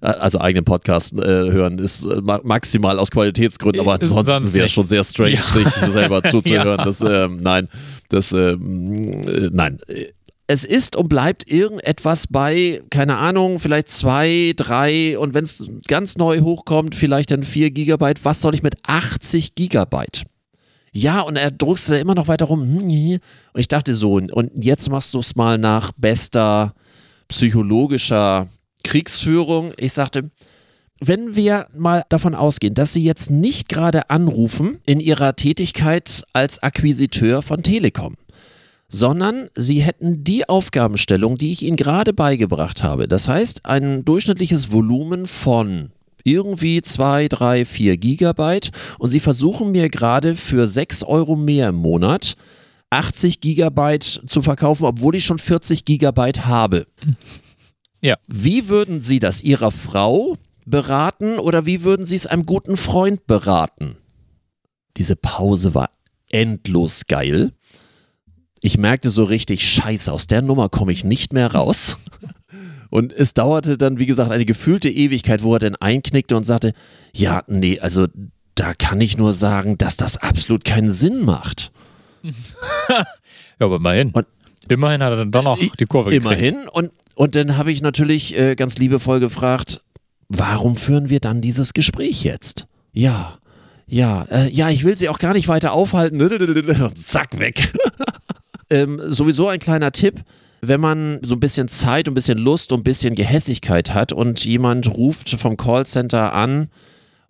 äh, 0.00 0.06
also 0.06 0.40
eigene 0.40 0.62
Podcasts 0.62 1.12
äh, 1.12 1.50
hören, 1.50 1.78
ist 1.78 2.04
äh, 2.04 2.20
maximal 2.42 2.98
aus 2.98 3.10
Qualitätsgründen, 3.10 3.80
aber 3.80 3.94
ansonsten 3.94 4.52
wäre 4.52 4.66
es 4.66 4.72
schon 4.72 4.86
sehr 4.86 5.04
strange, 5.04 5.34
ja. 5.34 5.42
sich 5.42 5.68
selber 5.68 6.22
zuzuhören. 6.30 6.78
ja. 6.78 6.84
Das, 6.84 7.00
äh, 7.00 7.28
nein, 7.28 7.68
das, 8.08 8.32
ähm, 8.32 9.22
äh, 9.26 9.50
nein. 9.52 9.78
Es 10.46 10.64
ist 10.64 10.96
und 10.96 11.10
bleibt 11.10 11.50
irgendetwas 11.50 12.26
bei, 12.26 12.82
keine 12.88 13.18
Ahnung, 13.18 13.58
vielleicht 13.58 13.90
zwei, 13.90 14.54
drei 14.56 15.18
und 15.18 15.34
wenn 15.34 15.44
es 15.44 15.66
ganz 15.86 16.16
neu 16.16 16.40
hochkommt, 16.40 16.94
vielleicht 16.94 17.30
dann 17.32 17.42
vier 17.42 17.70
Gigabyte. 17.70 18.24
Was 18.24 18.40
soll 18.40 18.54
ich 18.54 18.62
mit 18.62 18.76
80 18.84 19.54
Gigabyte? 19.54 20.24
Ja, 20.90 21.20
und 21.20 21.36
er 21.36 21.50
druckst 21.50 21.90
da 21.90 21.96
immer 21.96 22.14
noch 22.14 22.28
weiter 22.28 22.46
rum. 22.46 22.62
Hm, 22.62 23.18
und 23.52 23.60
ich 23.60 23.68
dachte 23.68 23.94
so, 23.94 24.14
und 24.14 24.50
jetzt 24.54 24.88
machst 24.90 25.12
du 25.12 25.18
es 25.18 25.36
mal 25.36 25.58
nach 25.58 25.92
bester 25.98 26.74
psychologischer 27.28 28.48
Kriegsführung. 28.84 29.72
Ich 29.76 29.92
sagte, 29.92 30.30
wenn 31.00 31.36
wir 31.36 31.68
mal 31.76 32.04
davon 32.08 32.34
ausgehen, 32.34 32.74
dass 32.74 32.92
Sie 32.92 33.04
jetzt 33.04 33.30
nicht 33.30 33.68
gerade 33.68 34.10
anrufen 34.10 34.78
in 34.84 34.98
Ihrer 34.98 35.36
Tätigkeit 35.36 36.24
als 36.32 36.62
Akquisiteur 36.62 37.42
von 37.42 37.62
Telekom, 37.62 38.16
sondern 38.88 39.48
Sie 39.54 39.80
hätten 39.80 40.24
die 40.24 40.48
Aufgabenstellung, 40.48 41.36
die 41.36 41.52
ich 41.52 41.62
Ihnen 41.62 41.76
gerade 41.76 42.12
beigebracht 42.12 42.82
habe. 42.82 43.06
Das 43.06 43.28
heißt, 43.28 43.66
ein 43.66 44.04
durchschnittliches 44.04 44.72
Volumen 44.72 45.26
von 45.26 45.92
irgendwie 46.24 46.82
2, 46.82 47.28
3, 47.28 47.64
4 47.64 47.96
Gigabyte 47.96 48.70
und 48.98 49.10
Sie 49.10 49.20
versuchen 49.20 49.70
mir 49.70 49.88
gerade 49.88 50.34
für 50.34 50.66
6 50.66 51.04
Euro 51.04 51.36
mehr 51.36 51.68
im 51.68 51.76
Monat 51.76 52.34
80 52.90 53.40
Gigabyte 53.40 54.22
zu 54.26 54.42
verkaufen, 54.42 54.84
obwohl 54.84 55.14
ich 55.14 55.24
schon 55.24 55.38
40 55.38 55.84
Gigabyte 55.84 56.46
habe. 56.46 56.86
Ja. 58.00 58.16
Wie 58.26 58.68
würden 58.68 59.00
Sie 59.00 59.18
das 59.18 59.42
Ihrer 59.42 59.70
Frau 59.70 60.38
beraten 60.64 61.38
oder 61.38 61.66
wie 61.66 61.82
würden 61.82 62.06
Sie 62.06 62.16
es 62.16 62.26
einem 62.26 62.46
guten 62.46 62.76
Freund 62.76 63.26
beraten? 63.26 63.96
Diese 64.96 65.16
Pause 65.16 65.74
war 65.74 65.90
endlos 66.30 67.06
geil. 67.06 67.52
Ich 68.60 68.78
merkte 68.78 69.10
so 69.10 69.24
richtig, 69.24 69.68
scheiße, 69.68 70.12
aus 70.12 70.26
der 70.26 70.42
Nummer 70.42 70.68
komme 70.68 70.92
ich 70.92 71.04
nicht 71.04 71.32
mehr 71.32 71.54
raus. 71.54 71.98
Und 72.90 73.12
es 73.12 73.34
dauerte 73.34 73.76
dann, 73.76 73.98
wie 73.98 74.06
gesagt, 74.06 74.30
eine 74.30 74.46
gefühlte 74.46 74.88
Ewigkeit, 74.88 75.42
wo 75.42 75.54
er 75.54 75.58
dann 75.58 75.76
einknickte 75.76 76.34
und 76.34 76.44
sagte, 76.44 76.72
ja, 77.12 77.42
nee, 77.46 77.78
also 77.80 78.06
da 78.54 78.72
kann 78.72 79.00
ich 79.02 79.18
nur 79.18 79.34
sagen, 79.34 79.76
dass 79.76 79.98
das 79.98 80.16
absolut 80.16 80.64
keinen 80.64 80.90
Sinn 80.90 81.22
macht. 81.22 81.70
Ja, 82.88 83.06
aber 83.58 83.76
immerhin. 83.76 84.10
Und 84.10 84.26
immerhin 84.68 85.02
hat 85.02 85.10
er 85.10 85.16
dann 85.16 85.30
doch 85.30 85.42
noch 85.42 85.58
die 85.58 85.86
Kurve 85.86 86.10
gekriegt. 86.10 86.24
Immerhin. 86.24 86.68
Und, 86.68 86.90
und 87.14 87.34
dann 87.34 87.56
habe 87.56 87.72
ich 87.72 87.82
natürlich 87.82 88.38
äh, 88.38 88.54
ganz 88.54 88.78
liebevoll 88.78 89.20
gefragt, 89.20 89.80
warum 90.28 90.76
führen 90.76 91.08
wir 91.08 91.20
dann 91.20 91.40
dieses 91.40 91.74
Gespräch 91.74 92.22
jetzt? 92.24 92.66
Ja, 92.92 93.38
ja, 93.86 94.26
äh, 94.30 94.50
ja, 94.50 94.68
ich 94.68 94.84
will 94.84 94.98
sie 94.98 95.08
auch 95.08 95.18
gar 95.18 95.32
nicht 95.32 95.48
weiter 95.48 95.72
aufhalten. 95.72 96.18
Zack, 96.96 97.38
weg. 97.38 97.72
ähm, 98.70 99.00
sowieso 99.06 99.48
ein 99.48 99.58
kleiner 99.58 99.92
Tipp. 99.92 100.22
Wenn 100.60 100.80
man 100.80 101.20
so 101.22 101.36
ein 101.36 101.40
bisschen 101.40 101.68
Zeit, 101.68 102.08
ein 102.08 102.14
bisschen 102.14 102.36
Lust 102.36 102.72
und 102.72 102.80
ein 102.80 102.84
bisschen 102.84 103.14
Gehässigkeit 103.14 103.94
hat 103.94 104.12
und 104.12 104.44
jemand 104.44 104.92
ruft 104.92 105.30
vom 105.30 105.56
Callcenter 105.56 106.34
an 106.34 106.68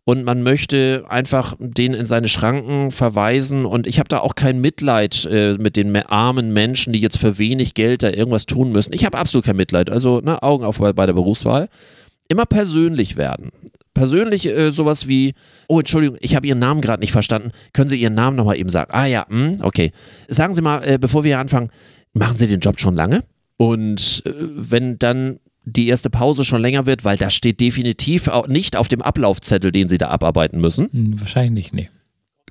und 0.09 0.25
man 0.25 0.43
möchte 0.43 1.05
einfach 1.11 1.55
den 1.59 1.93
in 1.93 2.07
seine 2.07 2.31
Schranken 2.31 2.91
verweisen 2.91 3.67
und 3.67 3.87
ich 3.87 3.99
habe 3.99 4.09
da 4.09 4.21
auch 4.21 4.37
kein 4.37 4.59
Mitleid 4.59 5.27
äh, 5.27 5.59
mit 5.59 5.77
den 5.77 5.95
armen 5.97 6.55
Menschen, 6.55 6.95
die 6.95 6.99
jetzt 6.99 7.19
für 7.19 7.37
wenig 7.37 7.75
Geld 7.75 8.03
da 8.03 8.09
irgendwas 8.09 8.47
tun 8.47 8.73
müssen. 8.73 8.95
Ich 8.95 9.05
habe 9.05 9.19
absolut 9.19 9.45
kein 9.45 9.57
Mitleid, 9.57 9.91
also 9.91 10.23
ne, 10.23 10.43
Augen 10.43 10.65
auf 10.65 10.79
bei, 10.79 10.95
bei 10.95 11.05
der 11.05 11.13
Berufswahl. 11.13 11.69
Immer 12.27 12.47
persönlich 12.47 13.17
werden. 13.17 13.51
Persönlich 13.93 14.47
äh, 14.47 14.71
sowas 14.71 15.09
wie, 15.09 15.35
oh 15.69 15.81
Entschuldigung, 15.81 16.17
ich 16.23 16.35
habe 16.35 16.47
Ihren 16.47 16.59
Namen 16.59 16.81
gerade 16.81 17.01
nicht 17.01 17.13
verstanden. 17.13 17.51
Können 17.75 17.91
Sie 17.91 18.01
Ihren 18.01 18.15
Namen 18.15 18.39
nochmal 18.39 18.57
eben 18.57 18.71
sagen? 18.71 18.91
Ah 18.95 19.05
ja, 19.05 19.27
mh, 19.29 19.57
hm, 19.57 19.57
okay. 19.61 19.93
Sagen 20.29 20.55
Sie 20.55 20.63
mal, 20.63 20.89
äh, 20.89 20.97
bevor 20.99 21.23
wir 21.23 21.39
anfangen, 21.39 21.69
machen 22.15 22.39
Sie 22.39 22.47
den 22.47 22.61
Job 22.61 22.81
schon 22.81 22.95
lange? 22.95 23.25
Und 23.59 24.23
äh, 24.25 24.33
wenn 24.39 24.99
dann 24.99 25.39
die 25.69 25.89
erste 25.89 26.11
Pause 26.11 26.45
schon 26.45 26.63
länger 26.63 26.87
wird, 26.87 27.05
weil 27.05 27.17
das 27.17 27.35
steht 27.35 27.61
definitiv 27.61 28.31
nicht 28.49 28.77
auf 28.77 28.89
dem 28.89 29.03
Ablaufzettel, 29.03 29.73
den 29.73 29.89
Sie 29.89 29.99
da 29.99 30.09
abarbeiten 30.09 30.61
müssen. 30.61 30.89
Hm, 30.91 31.21
wahrscheinlich 31.21 31.73
nicht, 31.73 31.91
nee. 31.91 31.91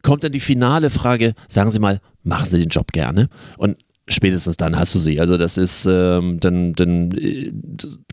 Kommt 0.04 0.24
dann 0.24 0.32
die 0.32 0.40
finale 0.40 0.90
Frage, 0.90 1.34
sagen 1.48 1.72
Sie 1.72 1.80
mal, 1.80 2.00
machen 2.24 2.48
Sie 2.48 2.60
den 2.60 2.70
Job 2.70 2.92
gerne? 2.92 3.30
Und 3.58 3.78
spätestens 4.08 4.58
dann 4.58 4.78
hast 4.78 4.96
du 4.96 5.00
sie. 5.00 5.20
Also 5.20 5.38
das 5.38 5.58
ist, 5.58 5.86
ähm, 5.86 6.40
dann, 6.40 6.74
dann 6.74 7.12
äh, 7.12 7.52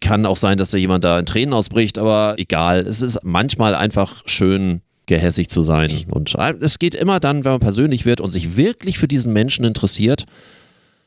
kann 0.00 0.26
auch 0.26 0.36
sein, 0.36 0.58
dass 0.58 0.70
da 0.70 0.78
jemand 0.78 1.04
da 1.04 1.18
in 1.18 1.26
Tränen 1.26 1.54
ausbricht, 1.54 1.98
aber 1.98 2.34
egal. 2.36 2.80
Es 2.80 3.02
ist 3.02 3.20
manchmal 3.22 3.74
einfach 3.74 4.22
schön, 4.26 4.80
gehässig 5.06 5.50
zu 5.50 5.62
sein. 5.62 6.04
Und 6.10 6.34
äh, 6.34 6.54
es 6.60 6.78
geht 6.78 6.94
immer 6.94 7.20
dann, 7.20 7.44
wenn 7.44 7.52
man 7.52 7.60
persönlich 7.60 8.04
wird 8.06 8.20
und 8.20 8.30
sich 8.30 8.56
wirklich 8.56 8.98
für 8.98 9.08
diesen 9.08 9.32
Menschen 9.32 9.64
interessiert. 9.64 10.24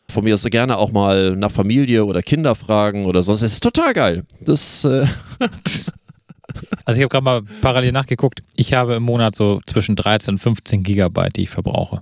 Von 0.10 0.24
mir 0.24 0.34
aus 0.34 0.44
gerne 0.44 0.78
auch 0.78 0.92
mal 0.92 1.36
nach 1.36 1.52
Familie 1.52 2.06
oder 2.06 2.22
Kinder 2.22 2.56
fragen 2.56 3.06
oder 3.06 3.24
sonst. 3.24 3.42
Es 3.42 3.54
ist 3.54 3.64
total 3.64 3.94
geil. 3.94 4.26
Das. 4.42 4.86
Äh 4.86 5.06
also 6.86 6.98
ich 6.98 7.04
habe 7.04 7.10
gerade 7.10 7.24
mal 7.24 7.42
parallel 7.62 7.92
nachgeguckt. 7.92 8.42
Ich 8.56 8.74
habe 8.74 8.96
im 8.96 9.04
Monat 9.04 9.36
so 9.36 9.60
zwischen 9.66 9.96
13 9.96 10.36
und 10.36 10.40
15 10.40 10.84
Gigabyte, 10.84 11.36
die 11.36 11.44
ich 11.44 11.50
verbrauche. 11.50 12.02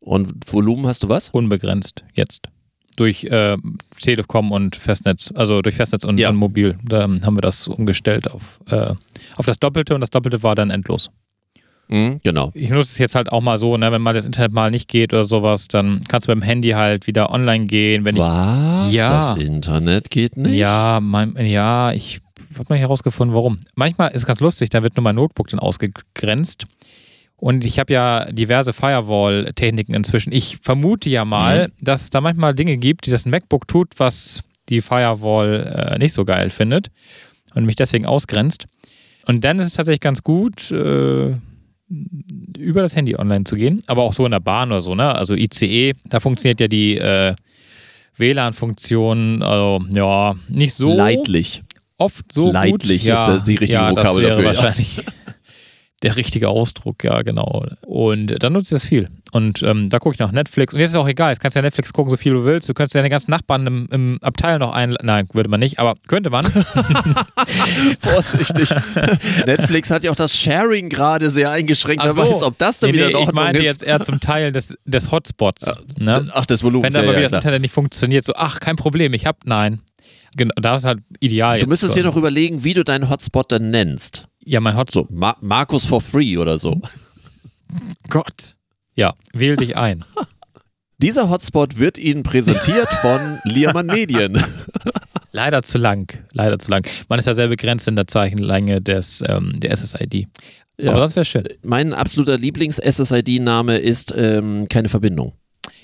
Und 0.00 0.52
Volumen 0.52 0.86
hast 0.86 1.04
du 1.04 1.08
was? 1.08 1.30
Unbegrenzt 1.30 2.04
jetzt. 2.14 2.48
Durch 2.96 3.24
äh, 3.24 3.56
Telekom 4.00 4.52
und 4.52 4.74
Festnetz, 4.76 5.32
also 5.34 5.62
durch 5.62 5.74
Festnetz 5.74 6.04
und, 6.04 6.18
ja. 6.18 6.30
und 6.30 6.36
Mobil. 6.36 6.78
Da 6.82 7.02
haben 7.02 7.36
wir 7.36 7.42
das 7.42 7.68
umgestellt 7.68 8.30
auf, 8.30 8.60
äh, 8.68 8.94
auf 9.36 9.46
das 9.46 9.58
Doppelte 9.58 9.94
und 9.94 10.00
das 10.00 10.10
Doppelte 10.10 10.42
war 10.42 10.54
dann 10.54 10.70
endlos. 10.70 11.10
Mhm, 11.88 12.18
genau. 12.22 12.50
Ich 12.54 12.70
nutze 12.70 12.92
es 12.92 12.98
jetzt 12.98 13.14
halt 13.14 13.30
auch 13.30 13.40
mal 13.40 13.58
so, 13.58 13.76
ne, 13.76 13.92
wenn 13.92 14.02
mal 14.02 14.14
das 14.14 14.26
Internet 14.26 14.52
mal 14.52 14.70
nicht 14.70 14.88
geht 14.88 15.12
oder 15.12 15.24
sowas, 15.24 15.68
dann 15.68 16.00
kannst 16.08 16.26
du 16.26 16.32
beim 16.32 16.42
Handy 16.42 16.70
halt 16.70 17.06
wieder 17.06 17.30
online 17.30 17.66
gehen. 17.66 18.04
Wenn 18.04 18.16
Was? 18.16 18.88
Ich, 18.88 18.96
ja, 18.96 19.08
das 19.08 19.38
Internet 19.38 20.10
geht 20.10 20.36
nicht? 20.36 20.54
Ja, 20.54 20.98
mein, 21.00 21.36
ja, 21.46 21.92
ich 21.92 22.20
habe 22.58 22.74
noch 22.74 22.80
herausgefunden, 22.80 23.34
warum. 23.34 23.58
Manchmal 23.74 24.10
ist 24.10 24.22
es 24.22 24.26
ganz 24.26 24.40
lustig, 24.40 24.70
da 24.70 24.82
wird 24.82 24.96
nur 24.96 25.04
mein 25.04 25.14
Notebook 25.14 25.48
dann 25.48 25.60
ausgegrenzt 25.60 26.66
und 27.36 27.64
ich 27.64 27.78
habe 27.78 27.92
ja 27.92 28.24
diverse 28.32 28.72
Firewall-Techniken 28.72 29.94
inzwischen. 29.94 30.32
Ich 30.32 30.58
vermute 30.62 31.10
ja 31.10 31.24
mal, 31.24 31.68
mhm. 31.68 31.72
dass 31.84 32.02
es 32.02 32.10
da 32.10 32.20
manchmal 32.20 32.54
Dinge 32.54 32.76
gibt, 32.78 33.06
die 33.06 33.10
das 33.10 33.26
MacBook 33.26 33.68
tut, 33.68 33.90
was 33.98 34.42
die 34.68 34.80
Firewall 34.80 35.90
äh, 35.92 35.98
nicht 35.98 36.14
so 36.14 36.24
geil 36.24 36.50
findet 36.50 36.90
und 37.54 37.66
mich 37.66 37.76
deswegen 37.76 38.06
ausgrenzt. 38.06 38.66
Und 39.26 39.44
dann 39.44 39.58
ist 39.58 39.68
es 39.68 39.74
tatsächlich 39.74 40.00
ganz 40.00 40.22
gut, 40.22 40.70
äh, 40.70 41.34
über 41.88 42.82
das 42.82 42.96
Handy 42.96 43.16
online 43.16 43.44
zu 43.44 43.56
gehen, 43.56 43.80
aber 43.86 44.02
auch 44.02 44.12
so 44.12 44.24
in 44.24 44.32
der 44.32 44.40
Bahn 44.40 44.70
oder 44.72 44.80
so, 44.80 44.94
ne? 44.94 45.14
Also 45.14 45.34
ICE, 45.34 45.94
da 46.04 46.20
funktioniert 46.20 46.60
ja 46.60 46.68
die 46.68 46.96
äh, 46.96 47.34
WLAN-Funktion, 48.16 49.42
also 49.42 49.84
ja, 49.92 50.34
nicht 50.48 50.74
so. 50.74 50.96
Leidlich. 50.96 51.62
Oft 51.98 52.32
so 52.32 52.52
Leidlich 52.52 53.04
gut. 53.04 53.12
ist 53.12 53.26
ja, 53.28 53.38
die 53.38 53.54
richtige 53.54 53.82
ja, 53.82 53.90
Vokabel 53.90 54.24
dafür. 54.24 54.44
Wahrscheinlich. 54.44 55.02
der 56.02 56.16
richtige 56.16 56.50
Ausdruck, 56.50 57.04
ja, 57.04 57.22
genau. 57.22 57.66
Und 57.86 58.42
dann 58.42 58.52
nutze 58.52 58.76
ich 58.76 58.82
das 58.82 58.88
viel. 58.88 59.08
Und 59.32 59.62
ähm, 59.62 59.88
da 59.88 59.98
gucke 59.98 60.14
ich 60.14 60.18
nach 60.18 60.30
Netflix. 60.30 60.74
Und 60.74 60.80
jetzt 60.80 60.90
ist 60.90 60.96
auch 60.96 61.08
egal, 61.08 61.30
jetzt 61.30 61.40
kannst 61.40 61.56
du 61.56 61.58
ja 61.58 61.62
Netflix 61.62 61.92
gucken, 61.92 62.10
so 62.10 62.18
viel 62.18 62.34
du 62.34 62.44
willst. 62.44 62.68
Du 62.68 62.74
könntest 62.74 62.94
ja 62.94 63.00
deine 63.00 63.08
ganzen 63.08 63.30
Nachbarn 63.30 63.66
im, 63.66 63.88
im 63.90 64.18
Abteil 64.22 64.58
noch 64.58 64.74
einladen. 64.74 65.06
Nein, 65.06 65.26
würde 65.32 65.48
man 65.48 65.58
nicht, 65.58 65.78
aber 65.78 65.94
könnte 66.06 66.28
man. 66.28 66.44
Vorsichtig. 67.98 68.70
Netflix 69.46 69.90
hat 69.90 70.02
ja 70.02 70.10
auch 70.10 70.16
das 70.16 70.36
Sharing 70.36 70.90
gerade 70.90 71.30
sehr 71.30 71.50
eingeschränkt. 71.50 72.04
Wer 72.04 72.12
so. 72.12 72.22
weiß, 72.22 72.42
ob 72.42 72.58
das 72.58 72.78
dann 72.78 72.90
nee, 72.90 72.96
wieder 72.96 73.08
in 73.08 73.16
Ordnung 73.16 73.28
Ich 73.30 73.34
meine 73.34 73.60
jetzt 73.60 73.82
eher 73.82 74.00
zum 74.00 74.20
Teil 74.20 74.52
des, 74.52 74.76
des 74.84 75.10
Hotspots. 75.10 75.76
Ne? 75.98 76.28
Ach, 76.32 76.44
des 76.44 76.62
Volumens. 76.62 76.94
Wenn 76.94 77.02
da 77.02 77.06
mal 77.06 77.12
ja, 77.14 77.18
wieder 77.20 77.30
das 77.30 77.38
Internet 77.38 77.62
nicht 77.62 77.72
funktioniert, 77.72 78.24
so, 78.24 78.34
ach, 78.36 78.60
kein 78.60 78.76
Problem, 78.76 79.14
ich 79.14 79.24
hab, 79.24 79.46
nein. 79.46 79.80
Genau, 80.36 80.52
da 80.60 80.76
ist 80.76 80.84
halt 80.84 80.98
ideal. 81.20 81.58
Du 81.60 81.66
müsstest 81.66 81.96
dir 81.96 82.04
noch 82.04 82.16
überlegen, 82.16 82.62
wie 82.62 82.74
du 82.74 82.84
deinen 82.84 83.08
Hotspot 83.08 83.50
dann 83.50 83.70
nennst. 83.70 84.28
Ja, 84.48 84.60
mein 84.60 84.76
Hotspot. 84.76 85.08
So, 85.08 85.14
Ma 85.14 85.36
Markus 85.40 85.84
for 85.84 86.00
free 86.00 86.38
oder 86.38 86.58
so. 86.60 86.80
Gott. 88.08 88.54
Ja, 88.94 89.14
wähl 89.32 89.56
dich 89.56 89.76
ein. 89.76 90.04
Dieser 90.98 91.28
Hotspot 91.28 91.78
wird 91.78 91.98
Ihnen 91.98 92.22
präsentiert 92.22 92.88
von 93.02 93.40
Liermann 93.42 93.86
Medien. 93.86 94.40
Leider 95.32 95.64
zu 95.64 95.78
lang. 95.78 96.24
Leider 96.32 96.60
zu 96.60 96.70
lang. 96.70 96.86
Man 97.08 97.18
ist 97.18 97.26
ja 97.26 97.34
sehr 97.34 97.48
begrenzt 97.48 97.88
in 97.88 97.96
der 97.96 98.06
Zeichenlänge 98.06 98.80
des, 98.80 99.22
ähm, 99.26 99.58
der 99.58 99.76
SSID. 99.76 100.28
Ja. 100.78 100.92
Aber 100.92 101.00
das 101.00 101.16
wäre 101.16 101.24
schön. 101.24 101.44
Mein 101.62 101.92
absoluter 101.92 102.38
Lieblings-SSID-Name 102.38 103.78
ist 103.78 104.14
ähm, 104.16 104.66
keine 104.68 104.88
Verbindung. 104.88 105.32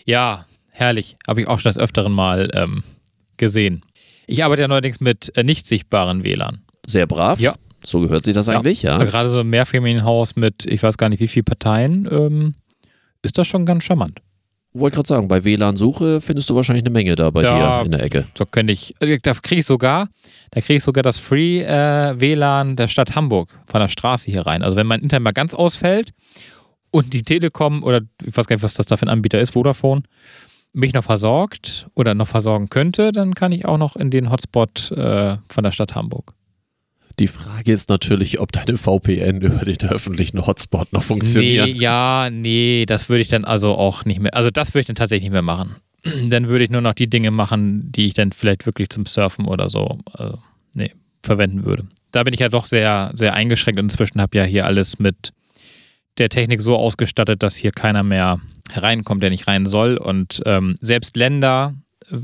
Ja, 0.06 0.46
herrlich. 0.70 1.16
Habe 1.26 1.40
ich 1.40 1.48
auch 1.48 1.58
schon 1.58 1.70
das 1.70 1.78
Öfteren 1.78 2.12
mal 2.12 2.48
ähm, 2.54 2.84
gesehen. 3.38 3.84
Ich 4.28 4.44
arbeite 4.44 4.62
ja 4.62 4.68
neuerdings 4.68 5.00
mit 5.00 5.36
äh, 5.36 5.42
nicht 5.42 5.66
sichtbaren 5.66 6.22
WLAN. 6.22 6.62
Sehr 6.86 7.06
brav. 7.06 7.40
Ja. 7.40 7.56
So 7.84 8.00
gehört 8.00 8.24
sich 8.24 8.34
das 8.34 8.48
eigentlich, 8.48 8.82
ja. 8.82 8.98
ja. 8.98 9.04
Gerade 9.04 9.28
so 9.28 9.40
ein 9.40 9.48
Mehrfamilienhaus 9.48 10.36
mit, 10.36 10.66
ich 10.66 10.82
weiß 10.82 10.96
gar 10.98 11.08
nicht 11.08 11.20
wie 11.20 11.28
viele 11.28 11.44
Parteien, 11.44 12.08
ähm, 12.10 12.54
ist 13.22 13.38
das 13.38 13.46
schon 13.46 13.66
ganz 13.66 13.84
charmant. 13.84 14.20
Wollte 14.74 14.96
gerade 14.96 15.08
sagen, 15.08 15.28
bei 15.28 15.44
WLAN-Suche 15.44 16.22
findest 16.22 16.48
du 16.48 16.54
wahrscheinlich 16.54 16.84
eine 16.84 16.92
Menge 16.92 17.14
da 17.14 17.28
bei 17.28 17.42
da, 17.42 17.80
dir 17.80 17.84
in 17.84 17.90
der 17.92 18.02
Ecke. 18.02 18.26
So 18.36 18.46
könnte 18.46 18.72
ich, 18.72 18.94
also 19.00 19.14
da 19.20 19.34
kriege 19.34 19.60
ich 19.60 19.66
sogar, 19.66 20.08
da 20.50 20.62
kriege 20.62 20.78
ich 20.78 20.84
sogar 20.84 21.02
das 21.02 21.18
Free 21.18 21.60
äh, 21.60 22.18
WLAN 22.18 22.76
der 22.76 22.88
Stadt 22.88 23.14
Hamburg 23.14 23.50
von 23.66 23.80
der 23.80 23.88
Straße 23.88 24.30
hier 24.30 24.46
rein. 24.46 24.62
Also 24.62 24.76
wenn 24.76 24.86
mein 24.86 25.02
Internet 25.02 25.24
mal 25.24 25.32
ganz 25.32 25.52
ausfällt 25.52 26.12
und 26.90 27.12
die 27.12 27.22
Telekom 27.22 27.82
oder 27.82 28.00
ich 28.24 28.34
weiß 28.34 28.46
gar 28.46 28.56
nicht, 28.56 28.62
was 28.62 28.74
das 28.74 28.86
da 28.86 28.96
für 28.96 29.06
ein 29.06 29.10
Anbieter 29.10 29.40
ist, 29.40 29.50
Vodafone, 29.50 30.04
mich 30.72 30.94
noch 30.94 31.04
versorgt 31.04 31.88
oder 31.94 32.14
noch 32.14 32.28
versorgen 32.28 32.70
könnte, 32.70 33.12
dann 33.12 33.34
kann 33.34 33.52
ich 33.52 33.66
auch 33.66 33.76
noch 33.76 33.94
in 33.96 34.10
den 34.10 34.30
Hotspot 34.30 34.90
äh, 34.92 35.36
von 35.50 35.64
der 35.64 35.72
Stadt 35.72 35.94
Hamburg. 35.94 36.32
Die 37.18 37.28
Frage 37.28 37.72
ist 37.72 37.88
natürlich, 37.88 38.40
ob 38.40 38.52
deine 38.52 38.76
VPN 38.76 39.40
über 39.40 39.64
den 39.64 39.88
öffentlichen 39.88 40.46
Hotspot 40.46 40.92
noch 40.92 41.02
funktioniert. 41.02 41.66
Nee, 41.66 41.72
ja, 41.72 42.30
nee, 42.30 42.84
das 42.86 43.08
würde 43.08 43.22
ich 43.22 43.28
dann 43.28 43.44
also 43.44 43.74
auch 43.74 44.04
nicht 44.04 44.20
mehr, 44.20 44.34
also 44.34 44.50
das 44.50 44.68
würde 44.68 44.80
ich 44.80 44.86
dann 44.86 44.96
tatsächlich 44.96 45.24
nicht 45.24 45.32
mehr 45.32 45.42
machen. 45.42 45.76
Dann 46.28 46.48
würde 46.48 46.64
ich 46.64 46.70
nur 46.70 46.80
noch 46.80 46.94
die 46.94 47.08
Dinge 47.08 47.30
machen, 47.30 47.92
die 47.92 48.06
ich 48.06 48.14
dann 48.14 48.32
vielleicht 48.32 48.66
wirklich 48.66 48.88
zum 48.88 49.06
Surfen 49.06 49.46
oder 49.46 49.70
so, 49.70 49.98
also, 50.12 50.36
nee, 50.74 50.90
verwenden 51.22 51.64
würde. 51.64 51.86
Da 52.10 52.24
bin 52.24 52.34
ich 52.34 52.40
ja 52.40 52.48
doch 52.48 52.66
sehr, 52.66 53.12
sehr 53.14 53.34
eingeschränkt. 53.34 53.78
Inzwischen 53.78 54.20
habe 54.20 54.36
ja 54.36 54.42
hier 54.42 54.66
alles 54.66 54.98
mit 54.98 55.32
der 56.18 56.28
Technik 56.28 56.60
so 56.60 56.76
ausgestattet, 56.76 57.44
dass 57.44 57.54
hier 57.54 57.70
keiner 57.70 58.02
mehr 58.02 58.40
reinkommt, 58.74 59.22
der 59.22 59.30
nicht 59.30 59.46
rein 59.46 59.66
soll. 59.66 59.96
Und 59.96 60.42
ähm, 60.44 60.74
selbst 60.80 61.16
Länder, 61.16 61.74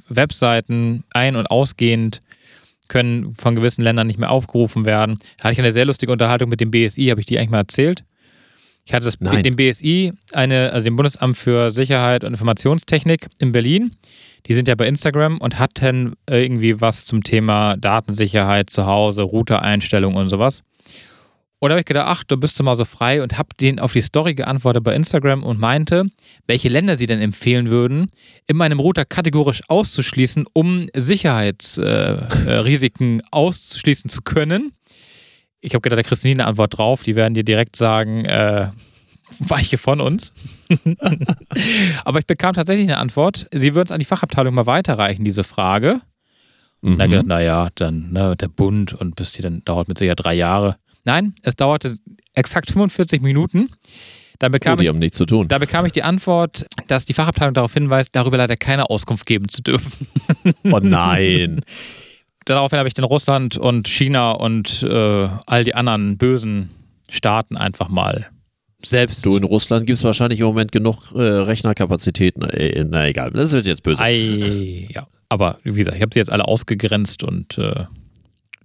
Webseiten 0.09 1.05
ein- 1.13 1.37
und 1.37 1.47
ausgehend 1.47 2.21
können 2.89 3.35
von 3.35 3.55
gewissen 3.55 3.83
Ländern 3.83 4.07
nicht 4.07 4.19
mehr 4.19 4.31
aufgerufen 4.31 4.85
werden. 4.85 5.19
Da 5.37 5.45
hatte 5.45 5.53
ich 5.53 5.59
eine 5.59 5.73
sehr 5.73 5.85
lustige 5.85 6.13
Unterhaltung 6.13 6.49
mit 6.49 6.61
dem 6.61 6.71
BSI, 6.71 7.07
habe 7.09 7.21
ich 7.21 7.27
die 7.27 7.39
eigentlich 7.39 7.51
mal 7.51 7.59
erzählt? 7.59 8.05
Ich 8.89 8.95
hatte 8.95 9.05
das 9.05 9.21
mit 9.21 9.45
dem 9.45 9.57
BSI, 9.57 10.15
eine, 10.33 10.73
also 10.73 10.85
dem 10.85 10.97
Bundesamt 10.97 11.37
für 11.37 11.71
Sicherheit 11.71 12.25
und 12.25 12.33
Informationstechnik 12.33 13.29
in 13.39 13.53
Berlin. 13.53 13.91
Die 14.47 14.55
sind 14.55 14.67
ja 14.67 14.75
bei 14.75 14.87
Instagram 14.87 15.37
und 15.39 15.59
hatten 15.59 16.15
irgendwie 16.27 16.81
was 16.81 17.05
zum 17.05 17.23
Thema 17.23 17.77
Datensicherheit 17.77 18.71
zu 18.71 18.87
Hause, 18.87 19.23
Router-Einstellungen 19.23 20.17
und 20.17 20.31
sowas. 20.31 20.63
Und 21.61 21.71
da 21.71 21.75
habe 21.75 21.81
ich 21.81 21.87
gedacht, 21.87 22.07
ach, 22.09 22.23
du 22.23 22.37
bist 22.37 22.57
du 22.59 22.63
mal 22.63 22.77
so 22.77 22.85
frei 22.85 23.21
und 23.21 23.37
habe 23.37 23.49
den 23.61 23.81
auf 23.81 23.93
die 23.93 24.01
Story 24.01 24.35
geantwortet 24.35 24.85
bei 24.85 24.95
Instagram 24.95 25.43
und 25.43 25.59
meinte, 25.59 26.05
welche 26.47 26.69
Länder 26.69 26.95
sie 26.97 27.07
denn 27.07 27.21
empfehlen 27.21 27.69
würden, 27.69 28.13
in 28.47 28.57
meinem 28.57 28.79
Router 28.79 29.05
kategorisch 29.05 29.63
auszuschließen, 29.67 30.47
um 30.53 30.87
Sicherheitsrisiken 30.95 33.19
äh, 33.19 33.23
äh, 33.23 33.27
ausschließen 33.33 34.09
zu 34.09 34.23
können. 34.23 34.71
Ich 35.61 35.75
habe 35.75 35.83
gedacht, 35.83 35.99
da 35.99 36.05
kriegst 36.05 36.23
du 36.23 36.29
nie 36.29 36.35
eine 36.35 36.47
Antwort 36.47 36.79
drauf. 36.79 37.03
Die 37.03 37.17
werden 37.17 37.35
dir 37.35 37.43
direkt 37.43 37.75
sagen, 37.75 38.25
äh, 38.25 38.69
weiche 39.41 39.79
von 39.79 40.01
uns. 40.01 40.33
Aber 42.05 42.21
ich 42.21 42.27
bekam 42.27 42.55
tatsächlich 42.55 42.87
eine 42.87 42.99
Antwort. 42.99 43.49
Sie 43.53 43.75
würden 43.75 43.89
es 43.89 43.93
an 43.93 43.99
die 43.99 44.05
Fachabteilung 44.05 44.55
mal 44.55 44.67
weiterreichen, 44.67 45.25
diese 45.25 45.43
Frage. 45.43 46.03
Mhm. 46.83 46.93
Und 46.93 46.99
dann 46.99 47.11
gedacht, 47.11 47.27
naja, 47.27 47.69
dann 47.75 48.13
ne, 48.13 48.37
der 48.37 48.47
Bund 48.47 48.95
und 48.95 49.17
bis 49.17 49.33
die 49.33 49.43
dann 49.43 49.65
dauert 49.65 49.89
mit 49.89 49.99
sicher 49.99 50.15
drei 50.15 50.35
Jahre. 50.35 50.77
Nein, 51.09 51.35
es 51.41 51.57
dauerte 51.57 51.95
exakt 52.35 52.71
45 52.71 53.23
Minuten. 53.23 53.71
Da 54.39 54.51
bekam, 54.51 54.75
oh, 54.75 54.77
die 54.77 54.83
ich, 54.83 54.89
haben 54.91 54.99
nichts 54.99 55.17
zu 55.17 55.25
tun. 55.25 55.49
da 55.49 55.57
bekam 55.57 55.87
ich 55.87 55.93
die 55.93 56.03
Antwort, 56.03 56.67
dass 56.87 57.07
die 57.07 57.15
Fachabteilung 57.15 57.55
darauf 57.55 57.73
hinweist, 57.73 58.15
darüber 58.15 58.37
leider 58.37 58.59
keine 58.59 58.91
Auskunft 58.91 59.25
geben 59.25 59.49
zu 59.49 59.63
dürfen. 59.63 60.07
Oh 60.65 60.81
nein. 60.83 61.63
Daraufhin 62.45 62.79
habe 62.79 62.89
ich 62.89 62.95
dann 62.95 63.07
Russland 63.07 63.57
und 63.57 63.89
China 63.89 64.33
und 64.33 64.83
äh, 64.83 65.29
all 65.47 65.65
die 65.65 65.75
anderen 65.75 66.19
bösen 66.19 66.71
Staaten 67.09 67.57
einfach 67.57 67.89
mal 67.89 68.29
selbst. 68.85 69.25
Du, 69.25 69.35
in 69.35 69.45
Russland 69.45 69.87
gibt 69.87 69.99
es 69.99 70.05
wahrscheinlich 70.05 70.41
im 70.41 70.47
Moment 70.47 70.73
genug 70.73 71.13
äh, 71.15 71.21
Rechnerkapazitäten. 71.21 72.43
Äh, 72.51 72.85
na 72.87 73.09
egal, 73.09 73.31
das 73.31 73.53
wird 73.53 73.67
jetzt 73.67 73.83
böse. 73.83 74.03
Ei, 74.03 74.89
ja, 74.91 75.07
aber 75.31 75.59
wie 75.65 75.73
gesagt, 75.73 75.97
ich 75.97 76.03
habe 76.03 76.13
sie 76.13 76.21
jetzt 76.21 76.31
alle 76.31 76.45
ausgegrenzt 76.47 77.23
und 77.23 77.57
äh, 77.57 77.85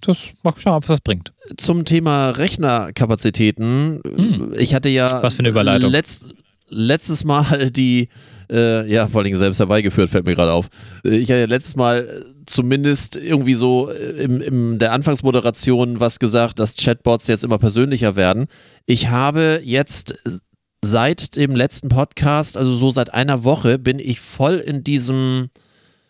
das 0.07 0.31
mal 0.43 0.53
schauen, 0.57 0.81
was 0.81 0.87
das 0.87 1.01
bringt. 1.01 1.33
Zum 1.57 1.85
Thema 1.85 2.29
Rechnerkapazitäten. 2.31 4.01
Hm. 4.05 4.53
Ich 4.57 4.73
hatte 4.73 4.89
ja 4.89 5.23
was 5.23 5.35
für 5.35 5.39
eine 5.39 5.49
Überleitung. 5.49 5.91
Letzt, 5.91 6.25
letztes 6.67 7.23
Mal 7.23 7.71
die, 7.71 8.09
äh, 8.51 8.89
ja, 8.91 9.07
vor 9.07 9.21
allem 9.21 9.35
selbst 9.35 9.59
herbeigeführt, 9.59 10.09
fällt 10.09 10.25
mir 10.25 10.35
gerade 10.35 10.51
auf. 10.51 10.69
Äh, 11.05 11.17
ich 11.17 11.29
hatte 11.29 11.41
ja 11.41 11.45
letztes 11.45 11.75
Mal 11.75 12.25
zumindest 12.45 13.15
irgendwie 13.15 13.53
so 13.53 13.89
äh, 13.89 14.23
im, 14.23 14.41
in 14.41 14.79
der 14.79 14.91
Anfangsmoderation 14.91 15.99
was 15.99 16.19
gesagt, 16.19 16.59
dass 16.59 16.75
Chatbots 16.75 17.27
jetzt 17.27 17.43
immer 17.43 17.57
persönlicher 17.57 18.15
werden. 18.15 18.47
Ich 18.85 19.09
habe 19.09 19.61
jetzt 19.63 20.15
seit 20.83 21.37
dem 21.37 21.55
letzten 21.55 21.89
Podcast, 21.89 22.57
also 22.57 22.75
so 22.75 22.91
seit 22.91 23.13
einer 23.13 23.43
Woche, 23.43 23.79
bin 23.79 23.99
ich 23.99 24.19
voll 24.19 24.55
in 24.55 24.83
diesem, 24.83 25.49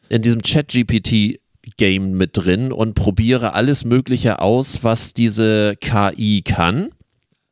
in 0.09 0.21
diesem 0.23 0.41
Chat-GPT 0.41 1.39
Game 1.77 2.11
mit 2.11 2.31
drin 2.33 2.71
und 2.71 2.93
probiere 2.93 3.53
alles 3.53 3.85
Mögliche 3.85 4.39
aus, 4.39 4.83
was 4.83 5.13
diese 5.13 5.75
KI 5.79 6.41
kann. 6.43 6.89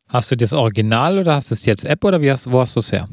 Hast 0.08 0.32
du 0.32 0.38
das 0.38 0.54
Original 0.54 1.17
oder 1.17 1.36
hast 1.36 1.52
du 1.52 1.56
es 1.56 1.65
jetzt 1.65 1.86
App 1.86 2.04
oder 2.04 2.21
wie 2.21 2.30
hast, 2.30 2.52
wo 2.52 2.60
hast 2.60 2.76
du 2.76 2.82
es 2.82 2.91
her? 2.91 3.08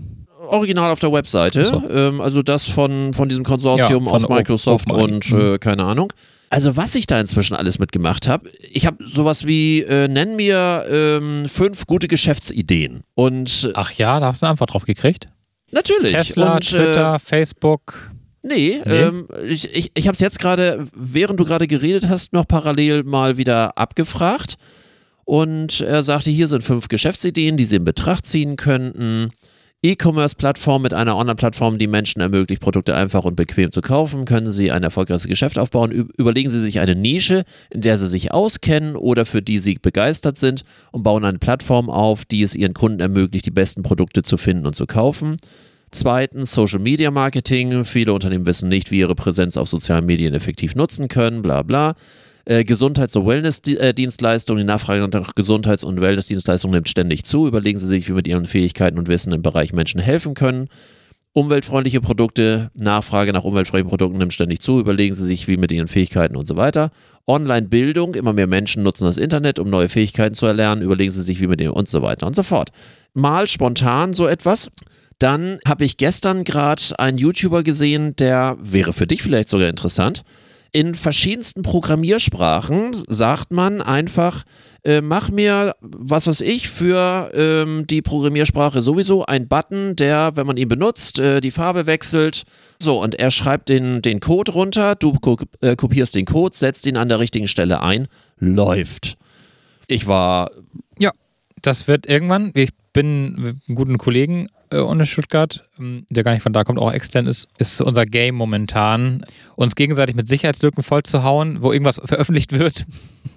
Original 0.48 0.90
auf 0.90 1.00
der 1.00 1.12
Webseite, 1.12 1.64
so. 1.64 1.88
ähm, 1.90 2.20
also 2.20 2.42
das 2.42 2.66
von, 2.66 3.12
von 3.12 3.28
diesem 3.28 3.44
Konsortium 3.44 4.04
ja, 4.04 4.10
von 4.10 4.22
aus 4.24 4.28
Microsoft 4.28 4.90
und 4.90 5.30
mhm. 5.30 5.54
äh, 5.54 5.58
keine 5.58 5.84
Ahnung. 5.84 6.12
Also 6.50 6.76
was 6.76 6.94
ich 6.94 7.06
da 7.06 7.20
inzwischen 7.20 7.54
alles 7.54 7.78
mitgemacht 7.78 8.26
habe, 8.26 8.50
ich 8.72 8.86
habe 8.86 9.04
sowas 9.06 9.46
wie, 9.46 9.82
äh, 9.82 10.08
nenn 10.08 10.36
mir 10.36 10.86
ähm, 10.90 11.46
fünf 11.46 11.86
gute 11.86 12.08
Geschäftsideen. 12.08 13.02
Und, 13.14 13.64
äh, 13.64 13.72
Ach 13.74 13.92
ja, 13.92 14.18
da 14.18 14.26
hast 14.26 14.42
du 14.42 14.46
eine 14.46 14.52
Antwort 14.52 14.72
drauf 14.72 14.84
gekriegt? 14.84 15.26
Natürlich. 15.70 16.12
Tesla, 16.12 16.54
und, 16.54 16.66
Twitter, 16.66 17.16
äh, 17.16 17.18
Facebook. 17.18 18.10
Nee, 18.42 18.80
nee. 18.84 18.92
Ähm, 18.92 19.28
ich, 19.46 19.74
ich, 19.74 19.90
ich 19.94 20.06
habe 20.06 20.14
es 20.14 20.20
jetzt 20.20 20.38
gerade, 20.38 20.86
während 20.94 21.40
du 21.40 21.44
gerade 21.44 21.66
geredet 21.66 22.08
hast, 22.08 22.32
noch 22.32 22.46
parallel 22.46 23.02
mal 23.04 23.36
wieder 23.36 23.76
abgefragt. 23.76 24.56
Und 25.24 25.80
er 25.80 26.02
sagte, 26.02 26.30
hier 26.30 26.48
sind 26.48 26.64
fünf 26.64 26.88
Geschäftsideen, 26.88 27.56
die 27.56 27.66
Sie 27.66 27.76
in 27.76 27.84
Betracht 27.84 28.26
ziehen 28.26 28.56
könnten. 28.56 29.30
E-Commerce-Plattform 29.82 30.82
mit 30.82 30.92
einer 30.92 31.16
Online-Plattform, 31.16 31.78
die 31.78 31.86
Menschen 31.86 32.20
ermöglicht, 32.20 32.60
Produkte 32.60 32.96
einfach 32.96 33.24
und 33.24 33.36
bequem 33.36 33.70
zu 33.70 33.80
kaufen. 33.80 34.24
Können 34.24 34.50
Sie 34.50 34.72
ein 34.72 34.82
erfolgreiches 34.82 35.28
Geschäft 35.28 35.56
aufbauen? 35.56 35.92
Überlegen 35.92 36.50
Sie 36.50 36.60
sich 36.60 36.80
eine 36.80 36.96
Nische, 36.96 37.44
in 37.70 37.82
der 37.82 37.96
Sie 37.96 38.08
sich 38.08 38.32
auskennen 38.32 38.96
oder 38.96 39.24
für 39.24 39.40
die 39.40 39.60
Sie 39.60 39.74
begeistert 39.74 40.36
sind 40.36 40.64
und 40.90 41.04
bauen 41.04 41.24
eine 41.24 41.38
Plattform 41.38 41.90
auf, 41.90 42.24
die 42.24 42.42
es 42.42 42.56
Ihren 42.56 42.74
Kunden 42.74 42.98
ermöglicht, 42.98 43.46
die 43.46 43.52
besten 43.52 43.84
Produkte 43.84 44.22
zu 44.22 44.36
finden 44.36 44.66
und 44.66 44.74
zu 44.74 44.86
kaufen. 44.86 45.36
Zweitens 45.90 46.52
Social 46.52 46.80
Media 46.80 47.10
Marketing. 47.10 47.84
Viele 47.84 48.12
Unternehmen 48.12 48.46
wissen 48.46 48.68
nicht, 48.68 48.90
wie 48.90 48.98
ihre 48.98 49.14
Präsenz 49.14 49.56
auf 49.56 49.68
sozialen 49.68 50.06
Medien 50.06 50.34
effektiv 50.34 50.74
nutzen 50.74 51.08
können, 51.08 51.42
bla 51.42 51.62
bla. 51.62 51.94
Äh, 52.44 52.64
Gesundheits- 52.64 53.16
und 53.16 53.26
Wellness-Dienstleistungen, 53.26 54.60
die 54.60 54.66
Nachfrage 54.66 55.06
nach 55.06 55.34
Gesundheits- 55.34 55.84
und 55.84 56.00
Wellness-Dienstleistungen 56.00 56.74
nimmt 56.74 56.88
ständig 56.88 57.24
zu. 57.24 57.46
Überlegen 57.46 57.78
Sie 57.78 57.86
sich, 57.86 58.08
wie 58.08 58.14
mit 58.14 58.26
Ihren 58.26 58.46
Fähigkeiten 58.46 58.98
und 58.98 59.08
Wissen 59.08 59.32
im 59.32 59.42
Bereich 59.42 59.72
Menschen 59.72 60.00
helfen 60.00 60.34
können. 60.34 60.68
Umweltfreundliche 61.34 62.00
Produkte, 62.00 62.70
Nachfrage 62.74 63.32
nach 63.32 63.44
umweltfreundlichen 63.44 63.90
Produkten 63.90 64.18
nimmt 64.18 64.32
ständig 64.32 64.60
zu. 64.60 64.80
Überlegen 64.80 65.14
Sie 65.14 65.24
sich, 65.24 65.46
wie 65.46 65.58
mit 65.58 65.70
Ihren 65.72 65.88
Fähigkeiten 65.88 66.36
und 66.36 66.48
so 66.48 66.56
weiter. 66.56 66.90
Online-Bildung, 67.26 68.14
immer 68.14 68.32
mehr 68.32 68.46
Menschen 68.46 68.82
nutzen 68.82 69.04
das 69.04 69.18
Internet, 69.18 69.58
um 69.58 69.68
neue 69.68 69.90
Fähigkeiten 69.90 70.34
zu 70.34 70.46
erlernen. 70.46 70.82
Überlegen 70.82 71.12
Sie 71.12 71.22
sich, 71.22 71.40
wie 71.40 71.46
mit 71.46 71.60
Ihnen 71.60 71.70
und 71.70 71.88
so 71.88 72.00
weiter 72.02 72.26
und 72.26 72.34
so 72.34 72.42
fort. 72.42 72.70
Mal 73.12 73.46
spontan 73.46 74.14
so 74.14 74.26
etwas. 74.26 74.70
Dann 75.18 75.58
habe 75.66 75.84
ich 75.84 75.96
gestern 75.96 76.44
gerade 76.44 76.82
einen 76.98 77.18
YouTuber 77.18 77.62
gesehen, 77.62 78.14
der 78.16 78.56
wäre 78.60 78.92
für 78.92 79.06
dich 79.06 79.22
vielleicht 79.22 79.48
sogar 79.48 79.68
interessant 79.68 80.22
in 80.72 80.94
verschiedensten 80.94 81.62
Programmiersprachen 81.62 82.94
sagt 83.08 83.52
man 83.52 83.80
einfach, 83.80 84.44
äh, 84.84 85.00
mach 85.00 85.30
mir, 85.30 85.74
was 85.80 86.26
weiß 86.26 86.42
ich, 86.42 86.68
für 86.68 87.30
ähm, 87.34 87.86
die 87.86 88.02
Programmiersprache 88.02 88.82
sowieso 88.82 89.24
ein 89.24 89.48
Button, 89.48 89.96
der, 89.96 90.36
wenn 90.36 90.46
man 90.46 90.56
ihn 90.56 90.68
benutzt, 90.68 91.18
äh, 91.18 91.40
die 91.40 91.50
Farbe 91.50 91.86
wechselt. 91.86 92.44
So, 92.78 93.02
und 93.02 93.14
er 93.14 93.30
schreibt 93.30 93.70
den, 93.70 94.02
den 94.02 94.20
Code 94.20 94.52
runter, 94.52 94.94
du 94.94 95.16
äh, 95.62 95.74
kopierst 95.74 96.14
den 96.14 96.26
Code, 96.26 96.56
setzt 96.56 96.86
ihn 96.86 96.96
an 96.96 97.08
der 97.08 97.18
richtigen 97.18 97.48
Stelle 97.48 97.80
ein, 97.80 98.08
läuft. 98.38 99.16
Ich 99.86 100.06
war. 100.06 100.50
Ja, 100.98 101.12
das 101.62 101.88
wird 101.88 102.06
irgendwann, 102.06 102.52
ich 102.54 102.70
bin 102.92 103.34
mit 103.36 103.56
einem 103.66 103.74
guten 103.74 103.98
Kollegen 103.98 104.48
äh, 104.70 104.78
ohne 104.78 105.06
Stuttgart, 105.06 105.64
ähm, 105.78 106.06
der 106.10 106.22
gar 106.22 106.32
nicht 106.32 106.42
von 106.42 106.52
da 106.52 106.64
kommt, 106.64 106.78
auch 106.78 106.92
extern 106.92 107.26
ist, 107.26 107.48
ist 107.58 107.80
unser 107.80 108.04
Game 108.04 108.34
momentan, 108.34 109.24
uns 109.56 109.74
gegenseitig 109.74 110.14
mit 110.14 110.28
Sicherheitslücken 110.28 110.82
vollzuhauen, 110.82 111.62
wo 111.62 111.72
irgendwas 111.72 112.00
veröffentlicht 112.04 112.52
wird, 112.52 112.86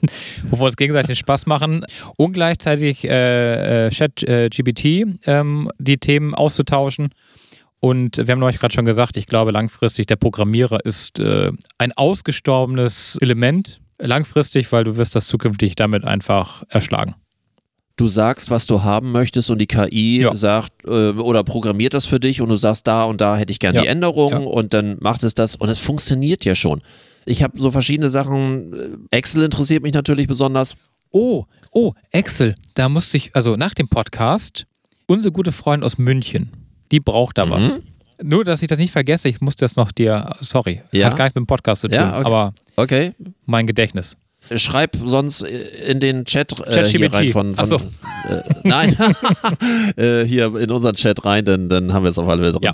wo 0.50 0.60
wir 0.60 0.66
uns 0.66 0.76
gegenseitig 0.76 1.08
den 1.08 1.16
Spaß 1.16 1.46
machen 1.46 1.86
und 2.18 2.34
gleichzeitig 2.34 3.06
äh, 3.06 3.88
äh, 3.88 3.90
Chat 3.90 4.24
äh, 4.24 4.50
ähm, 5.26 5.72
die 5.80 5.98
Themen 5.98 6.36
auszutauschen. 6.36 7.10
Und 7.80 8.18
wir 8.18 8.32
haben 8.34 8.44
euch 8.44 8.60
gerade 8.60 8.74
schon 8.74 8.86
gesagt, 8.86 9.18
ich 9.18 9.26
glaube 9.26 9.52
langfristig, 9.52 10.06
der 10.06 10.16
Programmierer 10.16 10.86
ist 10.86 11.20
äh, 11.20 11.52
ein 11.80 11.92
ausgestorbenes 11.94 13.18
Element. 13.22 13.82
Langfristig, 13.98 14.72
weil 14.72 14.84
du 14.84 14.98
wirst 14.98 15.16
das 15.16 15.28
zukünftig 15.28 15.76
damit 15.76 16.06
einfach 16.06 16.64
erschlagen 16.70 17.16
du 18.02 18.08
sagst, 18.08 18.50
was 18.50 18.66
du 18.66 18.84
haben 18.84 19.12
möchtest 19.12 19.52
und 19.52 19.60
die 19.60 19.68
KI 19.68 20.22
ja. 20.22 20.36
sagt 20.36 20.74
äh, 20.86 21.12
oder 21.12 21.44
programmiert 21.44 21.94
das 21.94 22.06
für 22.06 22.20
dich 22.20 22.42
und 22.42 22.50
du 22.50 22.56
sagst, 22.56 22.88
da 22.88 23.04
und 23.04 23.22
da 23.22 23.38
hätte 23.38 23.52
ich 23.52 23.60
gerne 23.60 23.78
ja. 23.78 23.82
die 23.84 23.88
Änderung 23.88 24.32
ja. 24.32 24.40
und 24.40 24.74
dann 24.74 24.98
macht 25.00 25.24
es 25.24 25.36
das 25.36 25.56
und 25.56 25.70
es 25.70 25.80
funktioniert 25.80 26.44
ja 26.44 26.56
schon. 26.56 26.82
Ich 27.26 27.44
habe 27.44 27.60
so 27.60 27.70
verschiedene 27.70 28.10
Sachen. 28.10 29.08
Äh, 29.12 29.18
Excel 29.18 29.44
interessiert 29.44 29.84
mich 29.84 29.94
natürlich 29.94 30.28
besonders. 30.28 30.76
Oh, 31.12 31.46
oh, 31.72 31.94
Excel. 32.10 32.56
Da 32.74 32.90
musste 32.90 33.18
ich, 33.18 33.36
also 33.36 33.56
nach 33.56 33.76
dem 33.76 33.88
Podcast, 33.88 34.66
unsere 35.06 35.32
gute 35.32 35.52
Freundin 35.52 35.86
aus 35.86 35.98
München, 35.98 36.52
die 36.92 37.00
braucht 37.00 37.38
da 37.38 37.46
mhm. 37.46 37.52
was. 37.52 37.80
Nur, 38.24 38.44
dass 38.44 38.62
ich 38.62 38.68
das 38.68 38.80
nicht 38.80 38.92
vergesse, 38.92 39.30
ich 39.30 39.42
muss 39.42 39.56
das 39.56 39.76
noch 39.76 39.92
dir, 39.92 40.36
sorry, 40.42 40.82
ja? 40.92 41.08
hat 41.08 41.18
gar 41.18 41.26
nichts 41.26 41.36
mit 41.36 41.44
dem 41.44 41.48
Podcast 41.48 41.82
zu 41.82 41.88
tun, 41.88 41.98
ja, 41.98 42.18
okay. 42.18 42.26
aber 42.26 42.54
okay. 42.76 43.14
mein 43.46 43.66
Gedächtnis. 43.68 44.16
Schreib 44.58 44.98
sonst 45.04 45.42
in 45.42 46.00
den 46.00 46.26
Chat, 46.26 46.60
äh, 46.68 46.86
hier 46.86 47.12
rein 47.12 47.32
von, 47.32 47.54
von 47.54 47.66
so. 47.66 47.76
äh, 47.78 48.42
nein, 48.64 48.96
äh, 49.98 50.24
hier 50.24 50.56
in 50.56 50.72
unseren 50.72 50.96
Chat 50.96 51.24
rein, 51.26 51.46
denn 51.46 51.70
dann 51.70 51.94
haben 51.94 52.04
wir 52.04 52.10
es 52.10 52.18
auf 52.18 52.28
alle 52.28 52.42
Fälle 52.42 52.54
drin. 52.54 52.64
Ja. 52.64 52.74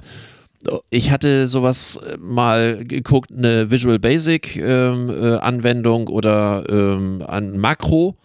Ich 0.89 1.11
hatte 1.11 1.47
sowas 1.47 1.97
äh, 1.97 2.17
mal 2.17 2.83
geguckt, 2.83 3.31
eine 3.31 3.69
Visual 3.71 3.99
Basic 3.99 4.57
ähm, 4.57 5.09
äh, 5.09 5.35
Anwendung 5.35 6.07
oder 6.07 6.63
ähm, 6.69 7.23
ein 7.25 7.57
Makro 7.57 8.17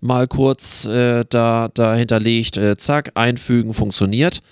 mal 0.00 0.26
kurz 0.26 0.86
äh, 0.86 1.24
da, 1.28 1.68
da 1.72 1.94
hinterlegt, 1.94 2.56
äh, 2.56 2.76
zack, 2.76 3.12
einfügen, 3.14 3.74
funktioniert. 3.74 4.42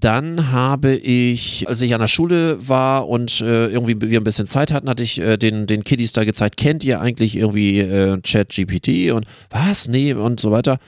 Dann 0.00 0.50
habe 0.50 0.94
ich, 0.94 1.68
als 1.68 1.82
ich 1.82 1.92
an 1.92 2.00
der 2.00 2.08
Schule 2.08 2.66
war 2.66 3.06
und 3.06 3.42
äh, 3.42 3.66
irgendwie 3.66 4.00
wir 4.00 4.18
ein 4.18 4.24
bisschen 4.24 4.46
Zeit 4.46 4.72
hatten, 4.72 4.88
hatte 4.88 5.02
ich 5.02 5.20
äh, 5.20 5.36
den, 5.36 5.66
den 5.66 5.84
Kiddies 5.84 6.12
da 6.12 6.24
gezeigt, 6.24 6.56
kennt 6.56 6.82
ihr 6.84 7.02
eigentlich 7.02 7.36
irgendwie 7.36 7.80
äh, 7.80 8.18
ChatGPT 8.22 9.12
und 9.12 9.26
was? 9.50 9.88
Nee 9.88 10.14
und 10.14 10.40
so 10.40 10.50
weiter. 10.50 10.78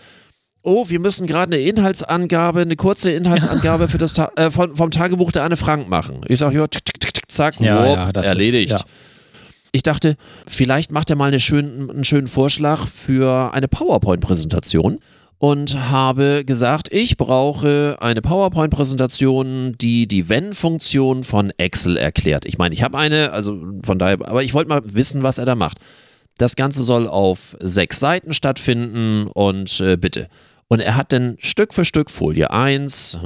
Oh, 0.63 0.89
wir 0.89 0.99
müssen 0.99 1.27
gerade 1.27 1.55
eine 1.55 1.63
Inhaltsangabe, 1.63 2.61
eine 2.63 2.77
kurze 2.77 3.11
Inhaltsangabe 3.11 3.89
für 3.89 3.99
das 3.99 4.15
Ta 4.15 4.31
äh, 4.37 4.51
von, 4.51 4.77
vom 4.77 4.91
Tagebuch 4.91 5.31
der 5.31 5.43
Anne 5.43 5.59
Frank 5.59 5.89
machen. 5.89 6.23
Ich 6.29 6.39
sage, 6.39 6.57
ja, 6.57 6.67
tick, 6.67 6.85
tick, 6.85 7.01
tick, 7.01 7.31
zack, 7.31 7.61
ja, 7.61 7.85
whoop, 7.85 8.17
ja, 8.17 8.23
erledigt. 8.23 8.73
Ist, 8.73 8.81
ja. 8.81 8.87
Ich 9.73 9.83
dachte, 9.83 10.17
vielleicht 10.47 10.91
macht 10.91 11.11
er 11.11 11.17
mal 11.17 11.27
eine 11.27 11.41
schön, 11.41 11.91
einen 11.91 12.05
schönen 12.05 12.29
Vorschlag 12.29 12.87
für 12.87 13.53
eine 13.53 13.69
PowerPoint-Präsentation 13.69 15.01
und 15.43 15.91
habe 15.91 16.45
gesagt, 16.45 16.93
ich 16.93 17.17
brauche 17.17 17.97
eine 17.99 18.23
PowerPoint-Präsentation, 18.23 19.75
die 19.77 20.07
die 20.07 20.29
Wenn-Funktion 20.29 21.25
von 21.25 21.53
Excel 21.57 21.97
erklärt. 21.97 22.45
Ich 22.45 22.59
meine, 22.59 22.77
ich 22.77 22.85
habe 22.85 22.97
eine, 22.97 23.33
also 23.33 23.61
von 23.85 23.99
daher, 23.99 24.19
aber 24.25 24.45
ich 24.45 24.55
wollte 24.55 24.69
mal 24.69 24.83
wissen, 24.85 25.25
was 25.25 25.39
er 25.39 25.45
da 25.45 25.57
macht. 25.57 25.79
Das 26.39 26.55
Ganze 26.55 26.85
soll 26.85 27.09
auf 27.09 27.57
sechs 27.59 27.99
Seiten 27.99 28.35
stattfinden 28.35 29.27
und 29.27 29.81
äh, 29.81 29.97
bitte. 29.97 30.29
Und 30.69 30.79
er 30.79 30.95
hat 30.95 31.13
dann 31.13 31.37
Stück 31.41 31.75
für 31.75 31.85
Stück 31.85 32.13
Folie 32.13 32.53
1, 32.53 33.19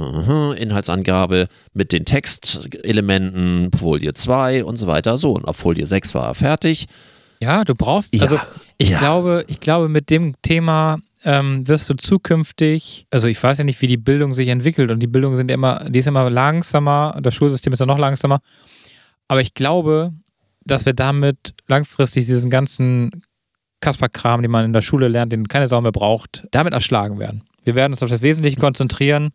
Inhaltsangabe 0.57 1.47
mit 1.75 1.91
den 1.91 2.03
Textelementen, 2.03 3.69
Folie 3.77 4.15
2 4.15 4.65
und 4.65 4.77
so 4.77 4.87
weiter. 4.87 5.19
So, 5.19 5.33
und 5.33 5.45
auf 5.45 5.57
Folie 5.57 5.85
6 5.85 6.15
war 6.15 6.29
er 6.29 6.33
fertig. 6.33 6.87
Ja, 7.39 7.63
du 7.63 7.75
brauchst, 7.75 8.15
ja, 8.15 8.21
also 8.23 8.39
ich 8.79 8.89
ja. 8.89 8.97
glaube, 8.97 9.45
ich 9.47 9.59
glaube, 9.59 9.87
mit 9.87 10.09
dem 10.09 10.33
Thema 10.41 10.97
ähm, 11.27 11.67
wirst 11.67 11.89
du 11.89 11.93
zukünftig, 11.95 13.05
also 13.11 13.27
ich 13.27 13.43
weiß 13.43 13.57
ja 13.57 13.65
nicht, 13.65 13.81
wie 13.81 13.87
die 13.87 13.97
Bildung 13.97 14.31
sich 14.31 14.47
entwickelt 14.47 14.91
und 14.91 15.03
die 15.03 15.07
Bildung 15.07 15.35
sind 15.35 15.51
ja 15.51 15.55
immer, 15.55 15.83
die 15.89 15.99
ist 15.99 16.07
immer 16.07 16.29
langsamer, 16.29 17.19
das 17.21 17.35
Schulsystem 17.35 17.73
ist 17.73 17.79
ja 17.79 17.85
noch 17.85 17.97
langsamer. 17.97 18.39
Aber 19.27 19.41
ich 19.41 19.53
glaube, 19.53 20.11
dass 20.63 20.85
wir 20.85 20.93
damit 20.93 21.53
langfristig 21.67 22.27
diesen 22.27 22.49
ganzen 22.49 23.11
Kasperkram, 23.81 24.41
den 24.41 24.51
man 24.51 24.63
in 24.63 24.71
der 24.71 24.81
Schule 24.81 25.09
lernt, 25.09 25.33
den 25.33 25.49
keine 25.49 25.67
Sau 25.67 25.81
mehr 25.81 25.91
braucht, 25.91 26.47
damit 26.51 26.73
erschlagen 26.73 27.19
werden. 27.19 27.43
Wir 27.65 27.75
werden 27.75 27.91
uns 27.91 28.01
auf 28.01 28.09
das 28.09 28.21
Wesentliche 28.21 28.57
konzentrieren 28.57 29.31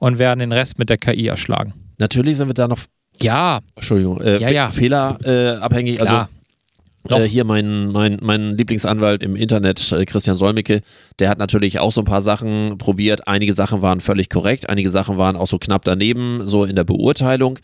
und 0.00 0.18
werden 0.18 0.40
den 0.40 0.50
Rest 0.50 0.76
mit 0.80 0.90
der 0.90 0.98
KI 0.98 1.28
erschlagen. 1.28 1.72
Natürlich 1.98 2.36
sind 2.36 2.48
wir 2.48 2.54
da 2.54 2.66
noch 2.66 2.80
ja. 3.20 3.60
Entschuldigung, 3.76 4.20
äh, 4.22 4.38
ja, 4.38 4.50
ja. 4.50 4.70
fehlerabhängig. 4.70 5.98
Äh, 5.98 6.00
also 6.00 6.26
äh, 7.08 7.22
hier 7.22 7.44
mein, 7.44 7.86
mein, 7.88 8.18
mein 8.20 8.56
Lieblingsanwalt 8.56 9.22
im 9.22 9.36
Internet, 9.36 9.92
äh, 9.92 10.04
Christian 10.04 10.36
Solmecke, 10.36 10.80
der 11.18 11.28
hat 11.28 11.38
natürlich 11.38 11.78
auch 11.80 11.92
so 11.92 12.02
ein 12.02 12.06
paar 12.06 12.22
Sachen 12.22 12.78
probiert. 12.78 13.28
Einige 13.28 13.54
Sachen 13.54 13.82
waren 13.82 14.00
völlig 14.00 14.30
korrekt, 14.30 14.68
einige 14.68 14.90
Sachen 14.90 15.18
waren 15.18 15.36
auch 15.36 15.46
so 15.46 15.58
knapp 15.58 15.84
daneben, 15.84 16.46
so 16.46 16.64
in 16.64 16.76
der 16.76 16.84
Beurteilung. 16.84 17.58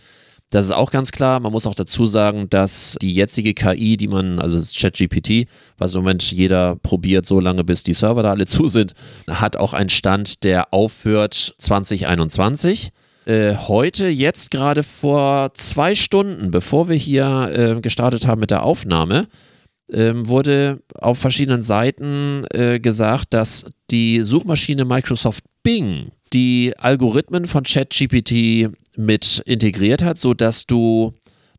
Das 0.51 0.65
ist 0.65 0.71
auch 0.71 0.91
ganz 0.91 1.13
klar. 1.13 1.41
Man 1.41 1.53
muss 1.53 1.67
auch 1.67 1.75
dazu 1.75 2.07
sagen, 2.07 2.49
dass 2.49 2.97
die 3.03 3.13
jetzige 3.13 3.53
KI, 3.53 3.99
die 3.99 4.09
man, 4.09 4.39
also 4.39 4.57
das 4.57 4.75
ChatGPT, 4.75 5.47
was 5.77 5.95
im 5.95 6.01
Moment 6.01 6.23
jeder 6.33 6.77
probiert, 6.77 7.27
so 7.27 7.39
lange 7.39 7.65
bis 7.65 7.83
die 7.83 7.93
Server 7.93 8.23
da 8.23 8.31
alle 8.31 8.47
zu 8.47 8.67
sind, 8.67 8.95
hat 9.29 9.59
auch 9.59 9.75
einen 9.75 9.91
Stand, 9.91 10.45
der 10.45 10.73
aufhört 10.73 11.55
2021 11.59 12.93
äh, 13.29 13.55
heute, 13.55 14.09
jetzt 14.09 14.51
gerade 14.51 14.83
vor 14.83 15.53
zwei 15.53 15.95
Stunden, 15.95 16.51
bevor 16.51 16.89
wir 16.89 16.97
hier 16.97 17.77
äh, 17.77 17.81
gestartet 17.83 18.27
haben 18.27 18.41
mit 18.41 18.51
der 18.51 18.63
Aufnahme, 18.63 19.29
äh, 19.89 20.13
wurde 20.15 20.81
auf 20.95 21.19
verschiedenen 21.19 21.61
Seiten 21.61 22.47
äh, 22.55 22.81
gesagt, 22.81 23.35
dass 23.35 23.67
die 23.91 24.21
Suchmaschine 24.21 24.87
Microsoft 24.87 25.45
Bing 25.63 26.13
die 26.33 26.73
Algorithmen 26.79 27.47
von 27.47 27.65
ChatGPT 27.65 28.71
mit 28.97 29.43
integriert 29.45 30.03
hat, 30.03 30.19
sodass 30.19 30.67
du 30.67 31.13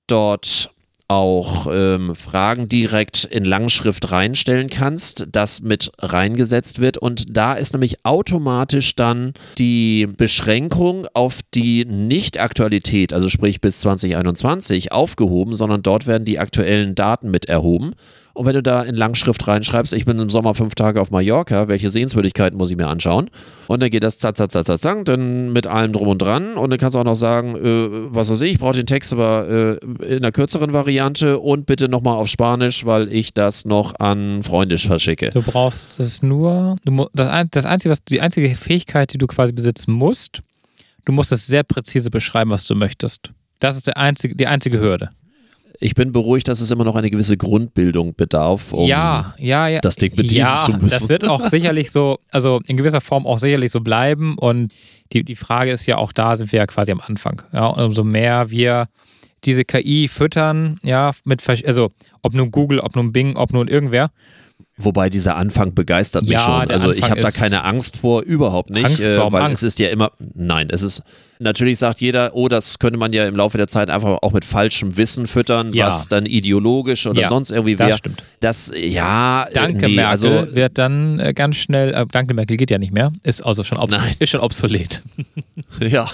dort 0.07 0.71
auch 1.09 1.67
ähm, 1.71 2.15
Fragen 2.15 2.69
direkt 2.69 3.25
in 3.25 3.43
Langschrift 3.43 4.11
reinstellen 4.11 4.69
kannst, 4.69 5.27
das 5.31 5.61
mit 5.61 5.91
reingesetzt 5.97 6.79
wird. 6.79 6.99
Und 6.99 7.35
da 7.35 7.55
ist 7.55 7.73
nämlich 7.73 8.05
automatisch 8.05 8.95
dann 8.95 9.33
die 9.57 10.05
Beschränkung 10.05 11.07
auf 11.15 11.39
die 11.55 11.83
Nicht-Aktualität, 11.83 13.11
also 13.11 13.27
sprich 13.29 13.59
bis 13.59 13.81
2021, 13.81 14.91
aufgehoben, 14.91 15.55
sondern 15.55 15.81
dort 15.81 16.05
werden 16.05 16.25
die 16.25 16.37
aktuellen 16.37 16.93
Daten 16.93 17.31
mit 17.31 17.45
erhoben 17.45 17.95
und 18.39 18.45
wenn 18.45 18.53
du 18.53 18.63
da 18.63 18.83
in 18.83 18.95
Langschrift 18.95 19.49
reinschreibst, 19.49 19.91
ich 19.91 20.05
bin 20.05 20.17
im 20.17 20.29
Sommer 20.29 20.53
fünf 20.53 20.73
Tage 20.73 21.01
auf 21.01 21.11
Mallorca, 21.11 21.67
welche 21.67 21.89
Sehenswürdigkeiten 21.89 22.57
muss 22.57 22.71
ich 22.71 22.77
mir 22.77 22.87
anschauen? 22.87 23.29
Und 23.67 23.83
dann 23.83 23.89
geht 23.89 24.01
das 24.01 24.17
zack, 24.17 24.37
zack, 24.37 24.49
zack, 24.49 24.65
zack, 24.65 24.79
zack, 24.79 25.03
dann 25.03 25.51
mit 25.51 25.67
allem 25.67 25.91
drum 25.91 26.07
und 26.07 26.21
dran. 26.21 26.55
Und 26.55 26.69
dann 26.69 26.79
kannst 26.79 26.95
du 26.95 26.99
auch 26.99 27.03
noch 27.03 27.17
sagen, 27.17 27.57
äh, 27.57 27.89
was 28.15 28.31
weiß 28.31 28.39
ich, 28.39 28.51
ich 28.51 28.59
brauche 28.59 28.77
den 28.77 28.85
Text 28.85 29.11
aber 29.11 29.49
äh, 29.49 30.05
in 30.05 30.19
einer 30.19 30.31
kürzeren 30.31 30.71
Variante 30.71 31.37
und 31.37 31.65
bitte 31.65 31.89
nochmal 31.89 32.15
auf 32.15 32.29
Spanisch, 32.29 32.85
weil 32.85 33.11
ich 33.11 33.33
das 33.33 33.65
noch 33.65 33.99
an 33.99 34.41
Freundisch 34.41 34.87
verschicke. 34.87 35.31
Du 35.31 35.41
brauchst 35.41 35.99
es 35.99 36.23
nur, 36.23 36.77
du, 36.85 37.09
das, 37.13 37.45
das 37.51 37.65
einzige, 37.65 37.91
was, 37.91 38.05
die 38.05 38.21
einzige 38.21 38.55
Fähigkeit, 38.55 39.11
die 39.11 39.17
du 39.17 39.27
quasi 39.27 39.51
besitzen 39.51 39.91
musst, 39.91 40.43
du 41.03 41.11
musst 41.11 41.33
es 41.33 41.45
sehr 41.45 41.63
präzise 41.63 42.09
beschreiben, 42.09 42.51
was 42.51 42.63
du 42.65 42.75
möchtest. 42.75 43.31
Das 43.59 43.75
ist 43.75 43.87
der 43.87 43.97
einzige, 43.97 44.33
die 44.33 44.47
einzige 44.47 44.79
Hürde 44.79 45.09
ich 45.81 45.95
bin 45.95 46.11
beruhigt, 46.11 46.47
dass 46.49 46.59
es 46.59 46.71
immer 46.71 46.83
noch 46.83 46.95
eine 46.95 47.09
gewisse 47.09 47.37
Grundbildung 47.37 48.13
bedarf, 48.13 48.73
um 48.73 48.85
ja, 48.87 49.33
ja, 49.37 49.67
ja, 49.67 49.79
das 49.79 49.95
Ding 49.95 50.13
bedienen 50.13 50.47
ja, 50.47 50.53
zu 50.53 50.73
müssen. 50.73 50.89
Das 50.89 51.07
wird 51.07 51.27
auch 51.27 51.47
sicherlich 51.47 51.91
so, 51.91 52.19
also 52.31 52.59
in 52.67 52.75
gewisser 52.75 52.99
Form 52.99 53.25
auch 53.25 53.39
sicherlich 53.39 53.71
so 53.71 53.79
bleiben. 53.79 54.37
Und 54.37 54.73
die, 55.13 55.23
die 55.23 55.35
Frage 55.35 55.71
ist 55.71 55.85
ja 55.85 55.97
auch 55.97 56.11
da, 56.11 56.35
sind 56.35 56.51
wir 56.51 56.59
ja 56.59 56.67
quasi 56.67 56.91
am 56.91 56.99
Anfang. 56.99 57.43
Ja, 57.53 57.67
und 57.67 57.81
umso 57.81 58.03
mehr 58.03 58.51
wir 58.51 58.89
diese 59.45 59.63
KI 59.63 60.09
füttern, 60.09 60.79
ja, 60.83 61.11
mit, 61.23 61.47
also 61.47 61.89
ob 62.21 62.33
nun 62.33 62.51
Google, 62.51 62.81
ob 62.81 62.97
nun 62.97 63.13
Bing, 63.13 63.37
ob 63.37 63.53
nun 63.53 63.69
irgendwer, 63.69 64.11
Wobei 64.81 65.09
dieser 65.09 65.35
Anfang 65.35 65.73
begeistert 65.73 66.23
mich 66.23 66.31
ja, 66.31 66.39
schon. 66.39 66.71
Also 66.71 66.91
ich 66.91 67.03
habe 67.03 67.19
da 67.19 67.31
keine 67.31 67.65
Angst 67.65 67.97
vor, 67.97 68.21
überhaupt 68.23 68.69
nicht, 68.69 68.85
Angst, 68.85 69.01
äh, 69.01 69.31
weil 69.31 69.41
Angst. 69.41 69.61
es 69.61 69.67
ist 69.67 69.79
ja 69.79 69.89
immer, 69.89 70.11
nein, 70.35 70.69
es 70.71 70.81
ist, 70.81 71.03
natürlich 71.39 71.79
sagt 71.79 71.99
jeder, 71.99 72.33
oh, 72.33 72.47
das 72.47 72.79
könnte 72.79 72.97
man 72.97 73.11
ja 73.11 73.27
im 73.27 73.35
Laufe 73.35 73.57
der 73.57 73.67
Zeit 73.67 73.89
einfach 73.89 74.19
auch 74.21 74.31
mit 74.31 74.45
falschem 74.45 74.95
Wissen 74.95 75.27
füttern, 75.27 75.73
ja. 75.73 75.87
was 75.87 76.07
dann 76.07 76.25
ideologisch 76.25 77.07
oder 77.07 77.23
ja, 77.23 77.27
sonst 77.27 77.51
irgendwie 77.51 77.77
wäre. 77.77 77.89
Das 77.89 77.97
stimmt. 77.97 78.23
Das, 78.39 78.71
ja, 78.73 79.47
Danke 79.53 79.89
nee, 79.89 79.95
Merkel 79.95 80.05
also, 80.05 80.55
wird 80.55 80.77
dann 80.77 81.19
äh, 81.19 81.33
ganz 81.33 81.57
schnell, 81.57 81.93
äh, 81.93 82.05
Danke 82.09 82.33
Merkel 82.33 82.55
geht 82.55 82.71
ja 82.71 82.77
nicht 82.77 82.93
mehr, 82.93 83.11
ist 83.23 83.41
also 83.41 83.63
schon, 83.63 83.79
ob, 83.79 83.91
ist 84.19 84.29
schon 84.29 84.39
obsolet. 84.39 85.01
ja. 85.81 86.09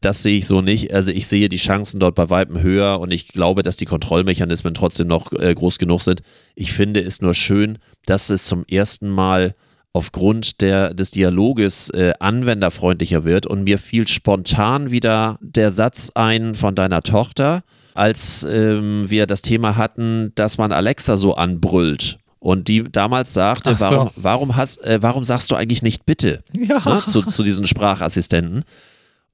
Das 0.00 0.22
sehe 0.22 0.38
ich 0.38 0.46
so 0.46 0.60
nicht. 0.60 0.92
Also 0.92 1.10
ich 1.10 1.26
sehe 1.26 1.48
die 1.48 1.56
Chancen 1.56 2.00
dort 2.00 2.14
bei 2.14 2.30
Weitem 2.30 2.60
höher 2.60 3.00
und 3.00 3.10
ich 3.10 3.28
glaube, 3.28 3.62
dass 3.62 3.76
die 3.76 3.84
Kontrollmechanismen 3.84 4.74
trotzdem 4.74 5.06
noch 5.06 5.32
äh, 5.32 5.54
groß 5.54 5.78
genug 5.78 6.02
sind. 6.02 6.22
Ich 6.54 6.72
finde 6.72 7.00
es 7.00 7.20
nur 7.20 7.34
schön, 7.34 7.78
dass 8.06 8.30
es 8.30 8.44
zum 8.44 8.64
ersten 8.68 9.08
Mal 9.08 9.54
aufgrund 9.92 10.60
der, 10.60 10.94
des 10.94 11.10
Dialoges 11.10 11.90
äh, 11.90 12.12
anwenderfreundlicher 12.20 13.24
wird 13.24 13.46
und 13.46 13.64
mir 13.64 13.78
fiel 13.78 14.06
spontan 14.06 14.90
wieder 14.90 15.38
der 15.40 15.70
Satz 15.70 16.12
ein 16.14 16.54
von 16.54 16.74
deiner 16.74 17.02
Tochter, 17.02 17.62
als 17.94 18.46
ähm, 18.48 19.10
wir 19.10 19.26
das 19.26 19.42
Thema 19.42 19.76
hatten, 19.76 20.32
dass 20.34 20.58
man 20.58 20.72
Alexa 20.72 21.16
so 21.16 21.34
anbrüllt. 21.34 22.18
Und 22.38 22.68
die 22.68 22.84
damals 22.84 23.34
sagte, 23.34 23.74
so. 23.74 23.80
warum, 23.80 24.10
warum, 24.14 24.56
hast, 24.56 24.78
äh, 24.84 24.98
warum 25.02 25.24
sagst 25.24 25.50
du 25.50 25.56
eigentlich 25.56 25.82
nicht 25.82 26.06
bitte 26.06 26.44
ja. 26.52 26.80
ne, 26.84 27.02
zu, 27.04 27.22
zu 27.22 27.42
diesen 27.42 27.66
Sprachassistenten? 27.66 28.62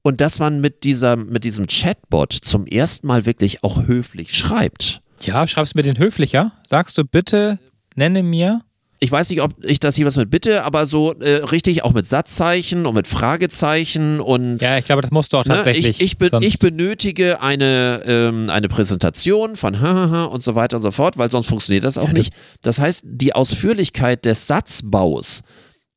Und 0.05 0.21
dass 0.21 0.37
man 0.37 0.61
mit, 0.61 0.83
dieser, 0.83 1.15
mit 1.15 1.45
diesem 1.45 1.65
Chatbot 1.65 2.31
zum 2.31 2.67
ersten 2.67 3.07
Mal 3.07 3.25
wirklich 3.25 3.63
auch 3.63 3.87
höflich 3.87 4.35
schreibt. 4.35 5.01
Ja, 5.23 5.47
schreibst 5.47 5.73
du 5.73 5.79
mir 5.79 5.83
den 5.83 5.97
höflicher? 5.97 6.51
Sagst 6.69 6.99
du 6.99 7.05
bitte, 7.05 7.57
nenne 7.95 8.21
mir. 8.21 8.61
Ich 8.99 9.11
weiß 9.11 9.31
nicht, 9.31 9.41
ob 9.41 9.51
ich 9.63 9.79
das 9.79 9.95
hier 9.95 10.05
was 10.05 10.15
mit 10.15 10.29
Bitte, 10.29 10.63
aber 10.63 10.85
so 10.85 11.13
äh, 11.13 11.37
richtig 11.45 11.83
auch 11.83 11.93
mit 11.93 12.05
Satzzeichen 12.05 12.85
und 12.85 12.93
mit 12.93 13.07
Fragezeichen 13.07 14.19
und. 14.19 14.61
Ja, 14.61 14.77
ich 14.77 14.85
glaube, 14.85 15.01
das 15.01 15.09
musst 15.09 15.33
du 15.33 15.37
auch 15.37 15.43
tatsächlich. 15.43 15.85
Ne, 15.85 15.89
ich, 15.89 16.01
ich, 16.01 16.17
be 16.19 16.29
ich, 16.39 16.59
benötige 16.59 17.41
eine, 17.41 18.03
ähm, 18.05 18.51
eine 18.51 18.67
Präsentation 18.67 19.55
von 19.55 19.73
und 19.73 20.43
so 20.43 20.53
weiter 20.53 20.77
und 20.77 20.83
so 20.83 20.91
fort, 20.91 21.17
weil 21.17 21.31
sonst 21.31 21.47
funktioniert 21.47 21.83
das 21.83 21.97
auch 21.97 22.09
ja, 22.09 22.13
nicht. 22.13 22.31
Das 22.61 22.79
heißt, 22.79 23.05
die 23.07 23.33
Ausführlichkeit 23.33 24.23
des 24.25 24.45
Satzbaus 24.45 25.41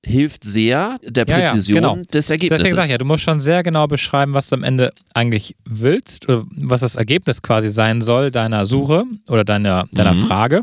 hilft 0.04 0.44
sehr 0.44 0.98
der 1.02 1.24
Präzision 1.24 1.82
ja, 1.82 1.88
ja, 1.88 1.94
genau. 1.94 2.04
des 2.12 2.30
Ergebnisses. 2.30 2.62
Deswegen 2.62 2.76
sag 2.76 2.84
ich 2.87 2.92
ja, 2.92 2.98
du 2.98 3.04
musst 3.04 3.24
schon 3.24 3.40
sehr 3.40 3.62
genau 3.62 3.87
beschreiben, 3.87 4.32
was 4.32 4.48
du 4.48 4.56
am 4.56 4.62
Ende 4.62 4.92
eigentlich 5.14 5.56
willst 5.64 6.28
oder 6.28 6.44
was 6.50 6.82
das 6.82 6.94
Ergebnis 6.94 7.42
quasi 7.42 7.70
sein 7.70 8.00
soll 8.00 8.30
deiner 8.30 8.66
Suche 8.66 9.04
oder 9.28 9.44
deiner, 9.44 9.87
deiner 9.92 10.14
mhm. 10.14 10.24
Frage. 10.24 10.62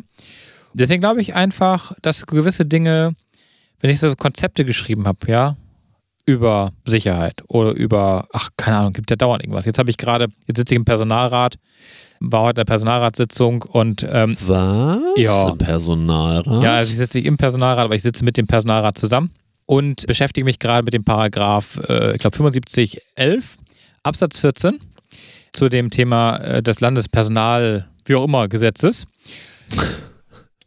Deswegen 0.73 1.01
glaube 1.01 1.21
ich 1.21 1.35
einfach, 1.35 1.93
dass 2.01 2.25
gewisse 2.25 2.65
Dinge, 2.65 3.15
wenn 3.79 3.89
ich 3.89 3.99
so 3.99 4.13
Konzepte 4.15 4.65
geschrieben 4.65 5.05
habe, 5.05 5.19
ja, 5.27 5.57
über 6.25 6.71
Sicherheit 6.85 7.43
oder 7.47 7.71
über, 7.71 8.27
ach, 8.33 8.49
keine 8.57 8.77
Ahnung, 8.77 8.93
gibt 8.93 9.09
ja 9.11 9.15
dauernd 9.15 9.43
irgendwas. 9.43 9.65
Jetzt 9.65 9.77
habe 9.77 9.91
ich 9.91 9.97
gerade, 9.97 10.27
jetzt 10.47 10.57
sitze 10.57 10.73
ich 10.73 10.77
im 10.77 10.85
Personalrat 10.85 11.57
war 12.19 12.43
heute 12.43 12.62
eine 12.62 12.65
Personalratssitzung 12.65 13.63
und 13.63 14.06
ähm, 14.10 14.36
Was? 14.47 14.99
Ja. 15.17 15.51
Personalrat? 15.56 16.63
Ja, 16.63 16.75
also 16.78 16.91
ich 16.91 16.97
sitze 16.97 17.17
nicht 17.17 17.28
im 17.28 17.38
Personalrat, 17.38 17.86
aber 17.86 17.95
ich 17.95 18.04
sitze 18.04 18.23
mit 18.23 18.38
dem 18.38 18.47
Personalrat 18.47 18.97
zusammen 18.97 19.32
und 19.65 20.06
beschäftige 20.08 20.45
mich 20.45 20.60
gerade 20.60 20.84
mit 20.84 20.93
dem 20.93 21.04
Paragraph, 21.04 21.80
äh, 21.88 22.15
ich 22.15 22.19
glaube 22.19 22.36
7511 22.36 23.58
Absatz 24.04 24.39
14 24.39 24.80
zu 25.54 25.69
dem 25.69 25.89
Thema 25.89 26.38
äh, 26.38 26.63
des 26.63 26.80
Landespersonal, 26.80 27.88
wie 28.06 28.15
auch 28.15 28.25
immer, 28.25 28.47
Gesetzes. 28.47 29.08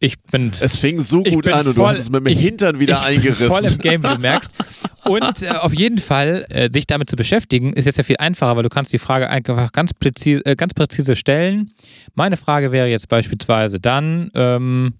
Ich 0.00 0.20
bin. 0.20 0.52
Es 0.60 0.76
fing 0.76 1.00
so 1.02 1.22
gut 1.22 1.48
an 1.48 1.66
und 1.66 1.74
voll, 1.74 1.84
du 1.84 1.88
hast 1.88 1.98
es 1.98 2.10
mit 2.10 2.24
dem 2.26 2.38
Hintern 2.38 2.78
wieder 2.78 3.00
ich 3.02 3.16
eingerissen. 3.16 3.48
Voll 3.48 3.64
im 3.64 3.78
Game, 3.78 4.02
wie 4.04 4.08
du 4.08 4.18
merkst. 4.18 4.52
Und 5.04 5.42
äh, 5.42 5.48
auf 5.50 5.72
jeden 5.74 5.98
Fall, 5.98 6.46
äh, 6.50 6.68
sich 6.72 6.86
damit 6.86 7.10
zu 7.10 7.16
beschäftigen, 7.16 7.72
ist 7.72 7.86
jetzt 7.86 7.96
ja 7.96 8.04
viel 8.04 8.18
einfacher, 8.18 8.56
weil 8.56 8.62
du 8.62 8.68
kannst 8.68 8.92
die 8.92 8.98
Frage 8.98 9.28
einfach 9.28 9.72
ganz 9.72 9.94
präzise, 9.94 10.44
äh, 10.44 10.54
ganz 10.54 10.74
präzise 10.74 11.16
stellen. 11.16 11.72
Meine 12.14 12.36
Frage 12.36 12.70
wäre 12.70 12.88
jetzt 12.88 13.08
beispielsweise 13.08 13.80
dann, 13.80 14.30
ähm, 14.34 14.94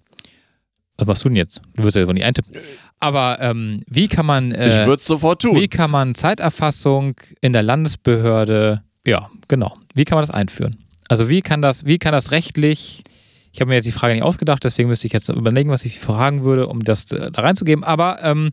was 0.97 1.07
machst 1.07 1.23
du 1.23 1.29
denn 1.29 1.37
jetzt? 1.37 1.61
Du 1.75 1.83
wirst 1.83 1.95
ja 1.95 2.05
so 2.05 2.11
nicht 2.11 2.25
eintippen. 2.25 2.53
Aber 2.99 3.37
ähm, 3.39 3.83
wie 3.87 4.09
kann 4.09 4.25
man. 4.25 4.51
Äh, 4.51 4.81
ich 4.81 4.87
würde 4.87 4.99
es 4.99 5.05
sofort 5.05 5.41
tun. 5.41 5.55
Wie 5.55 5.69
kann 5.69 5.91
man 5.91 6.15
Zeiterfassung 6.15 7.15
in 7.39 7.53
der 7.53 7.63
Landesbehörde, 7.63 8.83
ja, 9.07 9.29
genau. 9.47 9.77
Wie 9.93 10.03
kann 10.03 10.17
man 10.17 10.25
das 10.25 10.33
einführen? 10.33 10.77
Also 11.07 11.29
wie 11.29 11.41
kann 11.41 11.61
das, 11.61 11.85
wie 11.85 11.97
kann 11.97 12.11
das 12.11 12.31
rechtlich 12.31 13.03
ich 13.51 13.61
habe 13.61 13.69
mir 13.69 13.75
jetzt 13.75 13.85
die 13.85 13.91
Frage 13.91 14.13
nicht 14.13 14.23
ausgedacht, 14.23 14.63
deswegen 14.63 14.89
müsste 14.89 15.07
ich 15.07 15.13
jetzt 15.13 15.29
überlegen, 15.29 15.69
was 15.69 15.85
ich 15.85 15.99
fragen 15.99 16.43
würde, 16.43 16.67
um 16.67 16.83
das 16.83 17.11
äh, 17.11 17.31
da 17.31 17.41
reinzugeben. 17.41 17.83
Aber 17.83 18.23
ähm, 18.23 18.51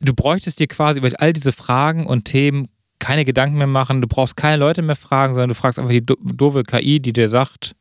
du 0.00 0.14
bräuchtest 0.14 0.60
dir 0.60 0.66
quasi 0.66 0.98
über 0.98 1.10
all 1.18 1.32
diese 1.32 1.52
Fragen 1.52 2.06
und 2.06 2.24
Themen 2.24 2.68
keine 2.98 3.24
Gedanken 3.24 3.58
mehr 3.58 3.66
machen. 3.66 4.00
Du 4.00 4.08
brauchst 4.08 4.36
keine 4.36 4.56
Leute 4.56 4.82
mehr 4.82 4.96
fragen, 4.96 5.34
sondern 5.34 5.50
du 5.50 5.54
fragst 5.54 5.78
einfach 5.78 5.90
die 5.90 6.04
doofe 6.04 6.62
KI, 6.62 7.00
die 7.00 7.12
dir 7.12 7.28
sagt, 7.28 7.74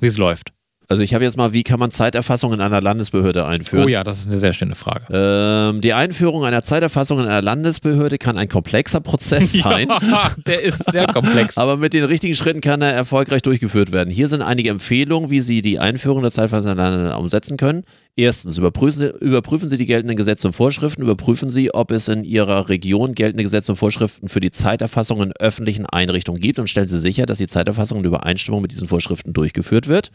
wie 0.00 0.06
es 0.06 0.18
läuft. 0.18 0.52
Also 0.90 1.04
ich 1.04 1.14
habe 1.14 1.22
jetzt 1.22 1.36
mal, 1.36 1.52
wie 1.52 1.62
kann 1.62 1.78
man 1.78 1.92
Zeiterfassung 1.92 2.52
in 2.52 2.60
einer 2.60 2.80
Landesbehörde 2.80 3.46
einführen? 3.46 3.84
Oh 3.84 3.88
ja, 3.88 4.02
das 4.02 4.18
ist 4.18 4.26
eine 4.26 4.38
sehr 4.38 4.52
schöne 4.52 4.74
Frage. 4.74 5.04
Ähm, 5.12 5.80
die 5.80 5.92
Einführung 5.92 6.44
einer 6.44 6.62
Zeiterfassung 6.62 7.20
in 7.20 7.26
einer 7.26 7.42
Landesbehörde 7.42 8.18
kann 8.18 8.36
ein 8.36 8.48
komplexer 8.48 8.98
Prozess 8.98 9.52
sein. 9.62 9.86
Ja, 9.88 10.32
der 10.46 10.62
ist 10.62 10.90
sehr 10.90 11.06
komplex. 11.06 11.58
Aber 11.58 11.76
mit 11.76 11.94
den 11.94 12.02
richtigen 12.02 12.34
Schritten 12.34 12.60
kann 12.60 12.82
er 12.82 12.92
erfolgreich 12.92 13.42
durchgeführt 13.42 13.92
werden. 13.92 14.10
Hier 14.10 14.26
sind 14.26 14.42
einige 14.42 14.70
Empfehlungen, 14.70 15.30
wie 15.30 15.42
Sie 15.42 15.62
die 15.62 15.78
Einführung 15.78 16.22
der 16.22 16.32
Zeiterfassung 16.32 16.72
in 16.72 16.80
einer 16.80 16.90
Landesbehörde 16.90 17.22
umsetzen 17.22 17.56
können. 17.56 17.84
Erstens, 18.16 18.58
überprüfen 18.58 18.98
Sie, 18.98 19.24
überprüfen 19.24 19.70
Sie 19.70 19.76
die 19.76 19.86
geltenden 19.86 20.16
Gesetze 20.16 20.48
und 20.48 20.54
Vorschriften. 20.54 21.02
Überprüfen 21.02 21.50
Sie, 21.50 21.72
ob 21.72 21.92
es 21.92 22.08
in 22.08 22.24
Ihrer 22.24 22.68
Region 22.68 23.14
geltende 23.14 23.44
Gesetze 23.44 23.70
und 23.70 23.76
Vorschriften 23.76 24.28
für 24.28 24.40
die 24.40 24.50
Zeiterfassung 24.50 25.22
in 25.22 25.32
öffentlichen 25.38 25.86
Einrichtungen 25.86 26.40
gibt 26.40 26.58
und 26.58 26.68
stellen 26.68 26.88
Sie 26.88 26.98
sicher, 26.98 27.26
dass 27.26 27.38
die 27.38 27.46
Zeiterfassung 27.46 28.00
in 28.00 28.06
Übereinstimmung 28.06 28.60
mit 28.60 28.72
diesen 28.72 28.88
Vorschriften 28.88 29.32
durchgeführt 29.32 29.86
wird. 29.86 30.10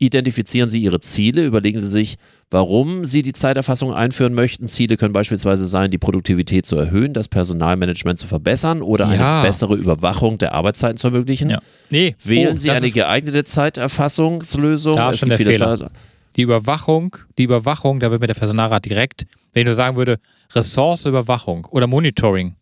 Identifizieren 0.00 0.68
Sie 0.70 0.80
Ihre 0.82 0.98
Ziele, 0.98 1.44
überlegen 1.44 1.80
Sie 1.80 1.86
sich, 1.86 2.16
warum 2.50 3.04
Sie 3.04 3.22
die 3.22 3.32
Zeiterfassung 3.34 3.94
einführen 3.94 4.34
möchten. 4.34 4.66
Ziele 4.66 4.96
können 4.96 5.12
beispielsweise 5.12 5.66
sein, 5.66 5.90
die 5.92 5.98
Produktivität 5.98 6.66
zu 6.66 6.74
erhöhen, 6.76 7.12
das 7.12 7.28
Personalmanagement 7.28 8.18
zu 8.18 8.26
verbessern 8.26 8.82
oder 8.82 9.14
Ja. 9.14 9.40
eine 9.40 9.48
bessere 9.48 9.76
Überwachung 9.76 10.38
der 10.38 10.52
Arbeitszeiten 10.54 10.96
zu 10.96 11.08
ermöglichen. 11.08 11.50
Ja. 11.50 11.60
Nee, 11.90 12.16
Wählen 12.24 12.54
oh, 12.54 12.56
Sie 12.56 12.70
eine 12.72 12.90
geeignete 12.90 13.44
Zeiterfassungslösung. 13.44 14.96
Da 14.96 15.10
ist 15.10 15.20
schon 15.20 15.28
der 15.28 15.38
Fehler. 15.38 15.76
Sa- 15.76 15.90
die 16.36 16.42
Überwachung, 16.42 17.16
die 17.38 17.42
Überwachung, 17.44 18.00
da 18.00 18.10
wird 18.10 18.20
mir 18.20 18.28
der 18.28 18.34
Personalrat 18.34 18.84
direkt, 18.84 19.26
wenn 19.52 19.62
ich 19.62 19.66
nur 19.66 19.74
sagen 19.74 19.96
würde, 19.96 20.18
Ressourceüberwachung 20.54 21.66
oder 21.66 21.86
Monitoring, 21.86 22.54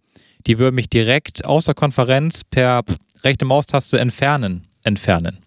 die 0.47 0.59
würde 0.59 0.75
mich 0.75 0.89
direkt 0.89 1.45
aus 1.45 1.67
der 1.67 1.75
Konferenz 1.75 2.43
per 2.45 2.83
rechte 3.23 3.45
Maustaste 3.45 3.99
entfernen, 4.01 4.67
entfernen. 4.85 5.39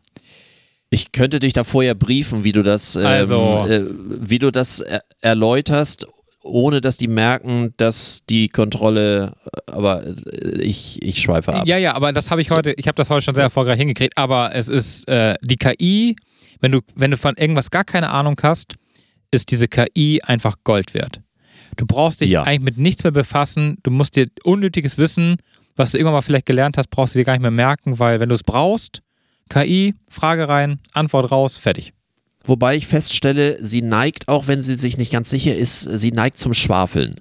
Ich 0.93 1.13
könnte 1.13 1.39
dich 1.39 1.53
da 1.53 1.63
vorher 1.63 1.95
briefen, 1.95 2.43
wie 2.43 2.51
du 2.51 2.63
das, 2.63 2.95
ähm, 2.97 3.05
Also- 3.05 3.65
äh, 3.67 3.85
wie 3.89 4.39
du 4.39 4.51
das 4.51 4.81
er 4.81 5.01
erläuterst, 5.21 6.05
ohne 6.43 6.81
dass 6.81 6.97
die 6.97 7.07
merken, 7.07 7.73
dass 7.77 8.23
die 8.29 8.49
Kontrolle, 8.49 9.33
aber 9.67 10.03
äh, 10.05 10.61
ich, 10.61 11.01
ich 11.01 11.21
schweife 11.21 11.53
ab. 11.53 11.65
Ja, 11.67 11.77
ja, 11.77 11.93
aber 11.95 12.11
das 12.11 12.29
habe 12.29 12.41
ich 12.41 12.49
heute, 12.51 12.73
ich 12.73 12.87
habe 12.87 12.95
das 12.95 13.09
heute 13.09 13.21
schon 13.23 13.35
sehr 13.35 13.45
erfolgreich 13.45 13.77
hingekriegt, 13.77 14.17
aber 14.17 14.53
es 14.53 14.67
ist 14.67 15.07
äh, 15.07 15.35
die 15.41 15.55
KI, 15.55 16.15
wenn 16.59 16.73
du, 16.73 16.81
wenn 16.95 17.11
du 17.11 17.17
von 17.17 17.35
irgendwas 17.37 17.71
gar 17.71 17.85
keine 17.85 18.09
Ahnung 18.09 18.35
hast, 18.43 18.75
ist 19.31 19.49
diese 19.51 19.69
KI 19.69 20.21
einfach 20.23 20.57
Gold 20.65 20.93
wert. 20.93 21.21
Du 21.77 21.85
brauchst 21.85 22.19
dich 22.19 22.31
Ja. 22.31 22.43
eigentlich 22.43 22.61
mit 22.75 22.77
nichts 22.77 23.03
mehr 23.05 23.11
befassen, 23.11 23.77
du 23.83 23.91
musst 23.91 24.17
dir 24.17 24.27
unnötiges 24.43 24.97
Wissen, 24.97 25.37
was 25.77 25.91
du 25.91 25.97
irgendwann 25.99 26.15
mal 26.15 26.21
vielleicht 26.21 26.47
gelernt 26.47 26.77
hast, 26.77 26.89
brauchst 26.89 27.15
du 27.15 27.19
dir 27.19 27.25
gar 27.25 27.33
nicht 27.33 27.41
mehr 27.43 27.49
merken, 27.51 27.97
weil 27.97 28.19
wenn 28.19 28.27
du 28.29 28.35
es 28.35 28.43
brauchst, 28.43 29.01
KI, 29.51 29.95
Frage 30.07 30.47
rein, 30.47 30.79
Antwort 30.93 31.31
raus, 31.31 31.57
fertig. 31.57 31.93
Wobei 32.43 32.75
ich 32.75 32.87
feststelle, 32.87 33.57
sie 33.61 33.81
neigt, 33.81 34.27
auch 34.27 34.47
wenn 34.47 34.61
sie 34.61 34.75
sich 34.75 34.97
nicht 34.97 35.11
ganz 35.11 35.29
sicher 35.29 35.55
ist, 35.55 35.81
sie 35.81 36.11
neigt 36.11 36.39
zum 36.39 36.53
Schwafeln. 36.53 37.15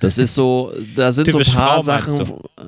Das 0.00 0.16
ist 0.16 0.34
so, 0.34 0.72
da 0.94 1.10
sind 1.12 1.28
so 1.30 1.38
ein 1.38 1.42
Typisch 1.44 1.54
paar 1.54 1.74
Frau, 1.74 1.82
Sachen. 1.82 2.20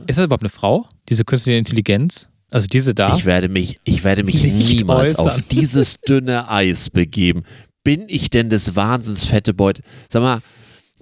Ist 0.06 0.18
das 0.18 0.24
überhaupt 0.24 0.42
eine 0.42 0.50
Frau? 0.50 0.84
Diese 1.08 1.24
künstliche 1.24 1.58
Intelligenz? 1.58 2.28
Also 2.50 2.66
diese 2.66 2.92
da? 2.92 3.16
Ich 3.16 3.24
werde 3.24 3.48
mich, 3.48 3.78
ich 3.84 4.02
werde 4.02 4.24
mich 4.24 4.42
niemals 4.42 5.12
äußern. 5.18 5.28
auf 5.28 5.42
dieses 5.50 6.00
dünne 6.00 6.50
Eis 6.50 6.90
begeben. 6.90 7.44
Bin 7.84 8.04
ich 8.08 8.30
denn 8.30 8.50
des 8.50 8.74
Wahnsinns 8.74 9.24
fette 9.26 9.54
Beute? 9.54 9.82
Sag 10.08 10.22
mal, 10.22 10.40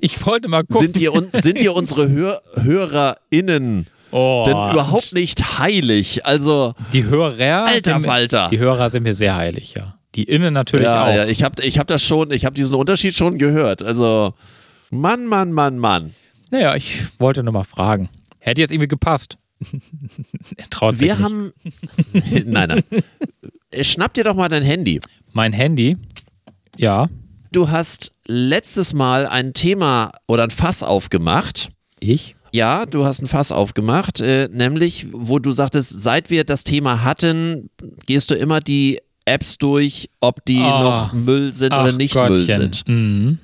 Ich 0.00 0.24
wollte 0.26 0.48
mal 0.48 0.64
gucken. 0.64 0.92
sind 0.92 0.98
hier, 0.98 1.12
sind 1.32 1.58
hier 1.58 1.74
unsere 1.74 2.10
Hör, 2.10 2.42
HörerInnen 2.54 3.86
oh, 4.10 4.42
denn 4.46 4.54
überhaupt 4.54 5.12
nicht 5.12 5.58
heilig? 5.58 6.24
Also, 6.26 6.74
Die 6.92 7.04
Hörer 7.04 7.64
alter 7.66 8.00
Falter. 8.00 8.48
Die 8.50 8.58
Hörer 8.58 8.90
sind 8.90 9.02
mir 9.04 9.14
sehr 9.14 9.36
heilig, 9.36 9.74
ja. 9.76 9.94
Die 10.14 10.24
Innen 10.24 10.54
natürlich 10.54 10.86
Ja, 10.86 11.04
auch. 11.04 11.14
ja, 11.14 11.26
ich 11.26 11.42
habe 11.42 11.62
ich 11.62 11.78
hab 11.78 11.86
das 11.86 12.02
schon, 12.02 12.30
ich 12.30 12.44
habe 12.44 12.54
diesen 12.54 12.74
Unterschied 12.74 13.14
schon 13.14 13.38
gehört. 13.38 13.82
Also, 13.82 14.34
Mann, 14.90 15.26
Mann, 15.26 15.52
Mann, 15.52 15.78
Mann. 15.78 16.14
Naja, 16.50 16.74
ich 16.76 17.02
wollte 17.18 17.42
nur 17.42 17.52
mal 17.52 17.64
fragen. 17.64 18.08
Hätte 18.38 18.60
jetzt 18.62 18.70
irgendwie 18.72 18.88
gepasst. 18.88 19.36
er 20.56 20.70
traut 20.70 20.98
sich 20.98 21.08
Wir 21.08 21.14
nicht. 21.16 21.24
haben. 21.24 21.52
nein, 22.46 22.68
nein. 22.68 22.84
Äh, 23.70 23.84
Schnapp 23.84 24.14
dir 24.14 24.24
doch 24.24 24.34
mal 24.34 24.48
dein 24.48 24.62
Handy. 24.62 25.00
Mein 25.32 25.52
Handy, 25.52 25.96
ja, 26.76 27.08
Du 27.50 27.70
hast 27.70 28.12
letztes 28.26 28.92
Mal 28.92 29.26
ein 29.26 29.54
Thema 29.54 30.12
oder 30.26 30.42
ein 30.44 30.50
Fass 30.50 30.82
aufgemacht. 30.82 31.70
ich. 31.98 32.34
Ja, 32.52 32.86
du 32.86 33.04
hast 33.04 33.20
ein 33.22 33.26
Fass 33.26 33.52
aufgemacht, 33.52 34.20
äh, 34.20 34.48
nämlich, 34.52 35.06
wo 35.12 35.38
du 35.38 35.52
sagtest, 35.52 36.00
seit 36.00 36.30
wir 36.30 36.44
das 36.44 36.64
Thema 36.64 37.04
hatten, 37.04 37.70
gehst 38.06 38.30
du 38.30 38.34
immer 38.34 38.60
die 38.60 39.00
Apps 39.24 39.58
durch, 39.58 40.08
ob 40.20 40.44
die 40.46 40.60
Ah. 40.60 40.82
noch 40.82 41.12
Müll 41.12 41.52
sind 41.52 41.72
oder 41.72 41.92
nicht 41.92 42.14
Müll 42.14 42.28
Gottchen. 42.28 42.60
sind. 42.72 42.88
Mhm. 42.88 43.38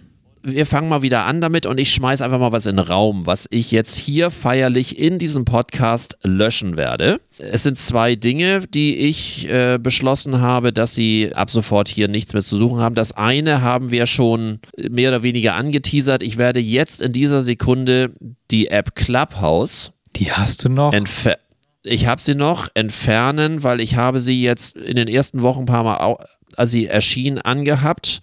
Wir 0.47 0.67
fangen 0.67 0.91
mal 0.91 1.01
wieder 1.03 1.25
an 1.25 1.41
damit 1.41 1.65
und 1.65 1.81
ich 1.81 1.91
schmeiß 1.91 2.21
einfach 2.21 2.39
mal 2.39 2.53
was 2.53 2.67
in 2.67 2.77
den 2.77 2.87
Raum, 2.87 3.27
was 3.27 3.47
ich 3.51 3.71
jetzt 3.71 3.97
hier 3.97 4.31
feierlich 4.31 4.99
in 4.99 5.19
diesem 5.19 5.45
Podcast 5.47 6.19
löschen 6.23 6.77
werde. 6.77 7.19
Es 7.39 7.63
sind 7.63 7.79
zwei 7.79 8.15
Dinge, 8.15 8.61
die 8.69 8.95
ich 8.97 9.49
äh, 9.49 9.79
beschlossen 9.79 10.41
habe, 10.43 10.73
dass 10.73 10.95
sie 10.95 11.33
ab 11.35 11.51
sofort 11.51 11.89
hier 11.89 12.09
nichts 12.09 12.35
mehr 12.35 12.43
zu 12.43 12.59
suchen 12.59 12.81
haben. 12.81 12.95
Das 12.95 13.13
eine 13.13 13.63
haben 13.63 13.91
wir 13.91 14.07
schon 14.07 14.61
mehr 14.91 15.11
oder 15.11 15.23
weniger 15.23 15.55
angeteasert. 15.55 16.23
Ich 16.23 16.37
werde 16.37 16.61
jetzt 16.61 17.01
in 17.01 17.13
dieser 17.13 17.41
Sekunde 17.41 18.13
die 18.51 18.69
App 18.69 18.95
Clubhouse 18.95 19.93
Die 20.15 20.31
hast 20.31 20.63
du 20.65 20.69
noch? 20.69 20.93
entfernen. 20.93 21.39
Ich 21.87 22.07
habe 22.07 22.21
sie 22.21 22.35
noch 22.35 22.69
entfernen, 22.75 23.63
weil 23.63 23.81
ich 23.81 23.97
habe 23.97 24.21
sie 24.21 24.43
jetzt 24.43 24.77
in 24.77 24.97
den 24.97 25.09
ersten 25.09 25.43
Wochen 25.43 25.61
ein 25.61 25.67
paar 25.67 25.85
Mal, 25.85 26.17
als 26.57 26.71
sie 26.71 26.87
erschien, 26.87 27.39
angehabt. 27.39 28.21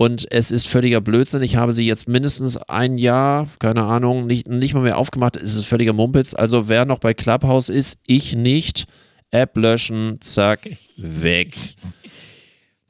Und 0.00 0.30
es 0.30 0.52
ist 0.52 0.68
völliger 0.68 1.00
Blödsinn. 1.00 1.42
Ich 1.42 1.56
habe 1.56 1.74
sie 1.74 1.84
jetzt 1.84 2.06
mindestens 2.08 2.56
ein 2.56 2.98
Jahr, 2.98 3.48
keine 3.58 3.82
Ahnung, 3.82 4.26
nicht, 4.28 4.46
nicht 4.48 4.72
mal 4.72 4.84
mehr 4.84 4.96
aufgemacht. 4.96 5.36
Es 5.36 5.56
ist 5.56 5.66
völliger 5.66 5.92
Mumpitz. 5.92 6.34
Also 6.34 6.68
wer 6.68 6.84
noch 6.84 7.00
bei 7.00 7.14
Clubhouse 7.14 7.68
ist, 7.68 7.98
ich 8.06 8.36
nicht. 8.36 8.86
App 9.32 9.56
löschen, 9.58 10.18
zack, 10.20 10.60
weg. 10.96 11.54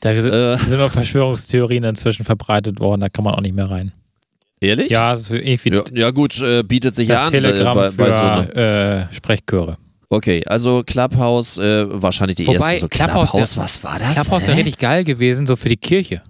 da 0.00 0.14
sind, 0.22 0.32
Äh. 0.32 0.56
sind 0.58 0.78
noch 0.78 0.92
Verschwörungstheorien 0.92 1.82
inzwischen 1.82 2.24
verbreitet 2.24 2.78
worden, 2.78 3.00
da 3.00 3.08
kann 3.08 3.24
man 3.24 3.34
auch 3.34 3.40
nicht 3.40 3.56
mehr 3.56 3.68
rein. 3.68 3.90
Ehrlich? 4.60 4.88
Ja, 4.90 5.10
das 5.12 5.22
ist 5.22 5.30
irgendwie 5.30 5.70
Ja, 5.74 5.82
ja 5.92 6.10
gut, 6.12 6.40
äh, 6.40 6.62
bietet 6.62 6.94
sich 6.94 7.08
ja 7.08 7.16
das 7.16 7.22
an. 7.24 7.30
Telegramm 7.32 7.74
bei, 7.76 7.90
bei, 7.90 8.04
für 8.44 8.52
so 8.52 8.60
äh, 8.60 9.12
Sprechchöre. 9.14 9.78
Okay, 10.10 10.44
also 10.46 10.84
Clubhouse, 10.84 11.58
äh, 11.58 11.86
wahrscheinlich 11.90 12.36
die 12.36 12.46
Wobei, 12.46 12.54
ersten. 12.74 12.80
So 12.82 12.88
Clubhouse 12.88 13.34
wär- 13.56 13.62
was 13.64 13.82
war 13.82 13.98
das? 13.98 14.14
Clubhouse 14.14 14.46
wäre 14.46 14.56
richtig 14.58 14.78
geil 14.78 15.02
gewesen, 15.04 15.46
so 15.46 15.56
für 15.56 15.68
die 15.70 15.76
Kirche. 15.76 16.22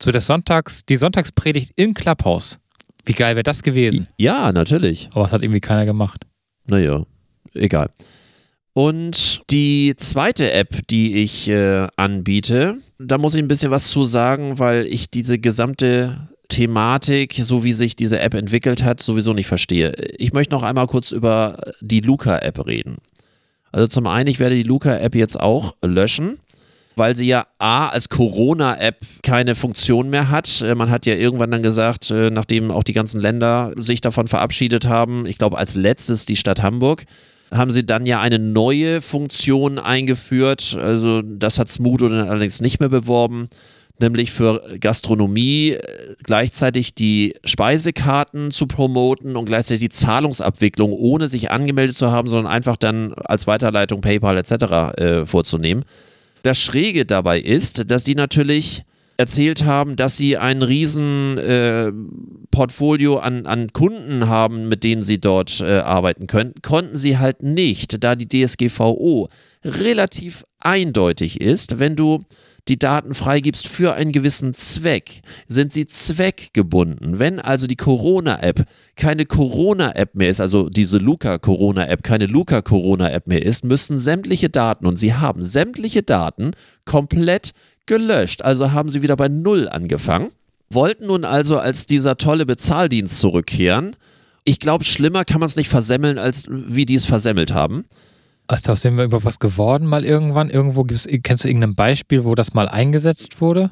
So 0.00 0.12
das 0.12 0.26
Sonntags, 0.26 0.84
die 0.84 0.96
Sonntagspredigt 0.96 1.72
im 1.76 1.94
Clubhouse. 1.94 2.58
Wie 3.04 3.14
geil 3.14 3.34
wäre 3.34 3.42
das 3.42 3.62
gewesen? 3.62 4.06
Ja, 4.16 4.52
natürlich. 4.52 5.08
Aber 5.12 5.24
das 5.24 5.32
hat 5.32 5.42
irgendwie 5.42 5.60
keiner 5.60 5.86
gemacht. 5.86 6.24
Naja, 6.66 7.04
egal. 7.54 7.90
Und 8.74 9.42
die 9.50 9.94
zweite 9.96 10.52
App, 10.52 10.86
die 10.88 11.16
ich 11.16 11.48
äh, 11.48 11.88
anbiete, 11.96 12.78
da 12.98 13.18
muss 13.18 13.34
ich 13.34 13.42
ein 13.42 13.48
bisschen 13.48 13.72
was 13.72 13.88
zu 13.88 14.04
sagen, 14.04 14.60
weil 14.60 14.86
ich 14.86 15.10
diese 15.10 15.38
gesamte 15.38 16.28
Thematik, 16.48 17.34
so 17.42 17.64
wie 17.64 17.72
sich 17.72 17.96
diese 17.96 18.20
App 18.20 18.34
entwickelt 18.34 18.84
hat, 18.84 19.02
sowieso 19.02 19.32
nicht 19.32 19.48
verstehe. 19.48 19.94
Ich 20.16 20.32
möchte 20.32 20.54
noch 20.54 20.62
einmal 20.62 20.86
kurz 20.86 21.10
über 21.10 21.58
die 21.80 22.00
Luca-App 22.00 22.66
reden. 22.66 22.98
Also 23.72 23.88
zum 23.88 24.06
einen, 24.06 24.28
ich 24.28 24.38
werde 24.38 24.54
die 24.54 24.62
Luca-App 24.62 25.14
jetzt 25.14 25.40
auch 25.40 25.74
löschen, 25.82 26.38
weil 26.98 27.16
sie 27.16 27.26
ja 27.26 27.46
A 27.58 27.88
als 27.88 28.08
Corona-App 28.08 28.98
keine 29.22 29.54
Funktion 29.54 30.10
mehr 30.10 30.30
hat. 30.30 30.60
Äh, 30.60 30.74
Man 30.74 30.90
hat 30.90 31.06
ja 31.06 31.14
irgendwann 31.14 31.50
dann 31.50 31.62
gesagt, 31.62 32.10
äh, 32.10 32.30
nachdem 32.30 32.70
auch 32.70 32.82
die 32.82 32.92
ganzen 32.92 33.20
Länder 33.20 33.72
sich 33.76 34.00
davon 34.00 34.28
verabschiedet 34.28 34.86
haben, 34.86 35.24
ich 35.26 35.38
glaube 35.38 35.58
als 35.58 35.74
letztes 35.74 36.26
die 36.26 36.36
Stadt 36.36 36.62
Hamburg, 36.62 37.04
haben 37.50 37.70
sie 37.70 37.86
dann 37.86 38.04
ja 38.04 38.20
eine 38.20 38.38
neue 38.38 39.00
Funktion 39.00 39.78
eingeführt. 39.78 40.76
Also 40.80 41.22
das 41.22 41.58
hat 41.58 41.68
Smudo 41.68 42.08
dann 42.08 42.28
allerdings 42.28 42.60
nicht 42.60 42.80
mehr 42.80 42.90
beworben, 42.90 43.48
nämlich 44.00 44.30
für 44.30 44.62
Gastronomie 44.80 45.70
äh, 45.70 46.14
gleichzeitig 46.22 46.94
die 46.94 47.34
Speisekarten 47.44 48.50
zu 48.50 48.66
promoten 48.66 49.36
und 49.36 49.46
gleichzeitig 49.46 49.80
die 49.80 49.88
Zahlungsabwicklung, 49.88 50.92
ohne 50.92 51.28
sich 51.28 51.50
angemeldet 51.50 51.96
zu 51.96 52.10
haben, 52.10 52.28
sondern 52.28 52.52
einfach 52.52 52.76
dann 52.76 53.14
als 53.14 53.46
Weiterleitung 53.46 54.00
PayPal 54.00 54.36
etc. 54.36 54.52
Äh, 54.98 55.26
vorzunehmen. 55.26 55.84
Das 56.42 56.60
Schräge 56.60 57.04
dabei 57.04 57.40
ist, 57.40 57.90
dass 57.90 58.04
die 58.04 58.14
natürlich 58.14 58.84
erzählt 59.18 59.64
haben, 59.64 59.96
dass 59.96 60.16
sie 60.16 60.36
ein 60.36 60.62
riesen 60.62 61.38
äh, 61.38 61.90
Portfolio 62.52 63.18
an, 63.18 63.46
an 63.46 63.72
Kunden 63.72 64.28
haben, 64.28 64.68
mit 64.68 64.84
denen 64.84 65.02
sie 65.02 65.18
dort 65.18 65.60
äh, 65.60 65.78
arbeiten 65.78 66.28
können, 66.28 66.54
konnten 66.62 66.96
sie 66.96 67.18
halt 67.18 67.42
nicht, 67.42 68.04
da 68.04 68.14
die 68.14 68.28
DSGVO 68.28 69.28
relativ 69.64 70.44
eindeutig 70.60 71.40
ist, 71.40 71.80
wenn 71.80 71.96
du 71.96 72.24
die 72.68 72.78
Daten 72.78 73.14
freigibst 73.14 73.66
für 73.66 73.94
einen 73.94 74.12
gewissen 74.12 74.54
Zweck, 74.54 75.22
sind 75.46 75.72
sie 75.72 75.86
zweckgebunden. 75.86 77.18
Wenn 77.18 77.40
also 77.40 77.66
die 77.66 77.76
Corona-App 77.76 78.64
keine 78.96 79.26
Corona-App 79.26 80.14
mehr 80.14 80.28
ist, 80.28 80.40
also 80.40 80.68
diese 80.68 80.98
Luca-Corona-App 80.98 82.02
keine 82.02 82.26
Luca-Corona-App 82.26 83.26
mehr 83.26 83.44
ist, 83.44 83.64
müssen 83.64 83.98
sämtliche 83.98 84.50
Daten, 84.50 84.86
und 84.86 84.96
sie 84.96 85.14
haben 85.14 85.42
sämtliche 85.42 86.02
Daten 86.02 86.52
komplett 86.84 87.52
gelöscht. 87.86 88.42
Also 88.42 88.72
haben 88.72 88.90
sie 88.90 89.02
wieder 89.02 89.16
bei 89.16 89.28
Null 89.28 89.68
angefangen, 89.68 90.30
wollten 90.70 91.06
nun 91.06 91.24
also 91.24 91.58
als 91.58 91.86
dieser 91.86 92.16
tolle 92.16 92.46
Bezahldienst 92.46 93.18
zurückkehren. 93.18 93.96
Ich 94.44 94.60
glaube, 94.60 94.84
schlimmer 94.84 95.24
kann 95.24 95.40
man 95.40 95.46
es 95.46 95.56
nicht 95.56 95.68
versemmeln, 95.68 96.18
als 96.18 96.46
wie 96.48 96.86
die 96.86 96.94
es 96.94 97.06
versemmelt 97.06 97.52
haben. 97.52 97.84
Ist 98.52 98.66
da 98.66 98.72
aus 98.72 98.82
dem 98.82 98.98
über 98.98 99.24
was 99.24 99.38
geworden 99.38 99.86
mal 99.86 100.04
irgendwann? 100.04 100.48
Irgendwo 100.48 100.84
gibt's, 100.84 101.06
kennst 101.22 101.44
du 101.44 101.48
irgendein 101.48 101.74
Beispiel, 101.74 102.24
wo 102.24 102.34
das 102.34 102.54
mal 102.54 102.68
eingesetzt 102.68 103.40
wurde? 103.40 103.70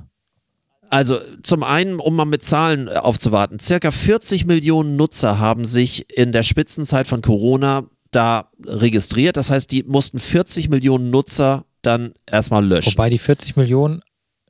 Also 0.90 1.18
zum 1.42 1.62
einen, 1.62 1.98
um 1.98 2.14
mal 2.14 2.26
mit 2.26 2.42
Zahlen 2.42 2.88
äh, 2.88 2.92
aufzuwarten, 2.92 3.58
circa 3.58 3.90
40 3.90 4.44
Millionen 4.46 4.96
Nutzer 4.96 5.38
haben 5.38 5.64
sich 5.64 6.16
in 6.16 6.32
der 6.32 6.42
Spitzenzeit 6.42 7.06
von 7.06 7.22
Corona 7.22 7.84
da 8.10 8.50
registriert. 8.64 9.36
Das 9.36 9.50
heißt, 9.50 9.70
die 9.72 9.82
mussten 9.82 10.18
40 10.18 10.68
Millionen 10.68 11.10
Nutzer 11.10 11.64
dann 11.82 12.14
erstmal 12.30 12.64
löschen. 12.64 12.92
Wobei 12.92 13.10
die 13.10 13.18
40 13.18 13.56
Millionen, 13.56 14.02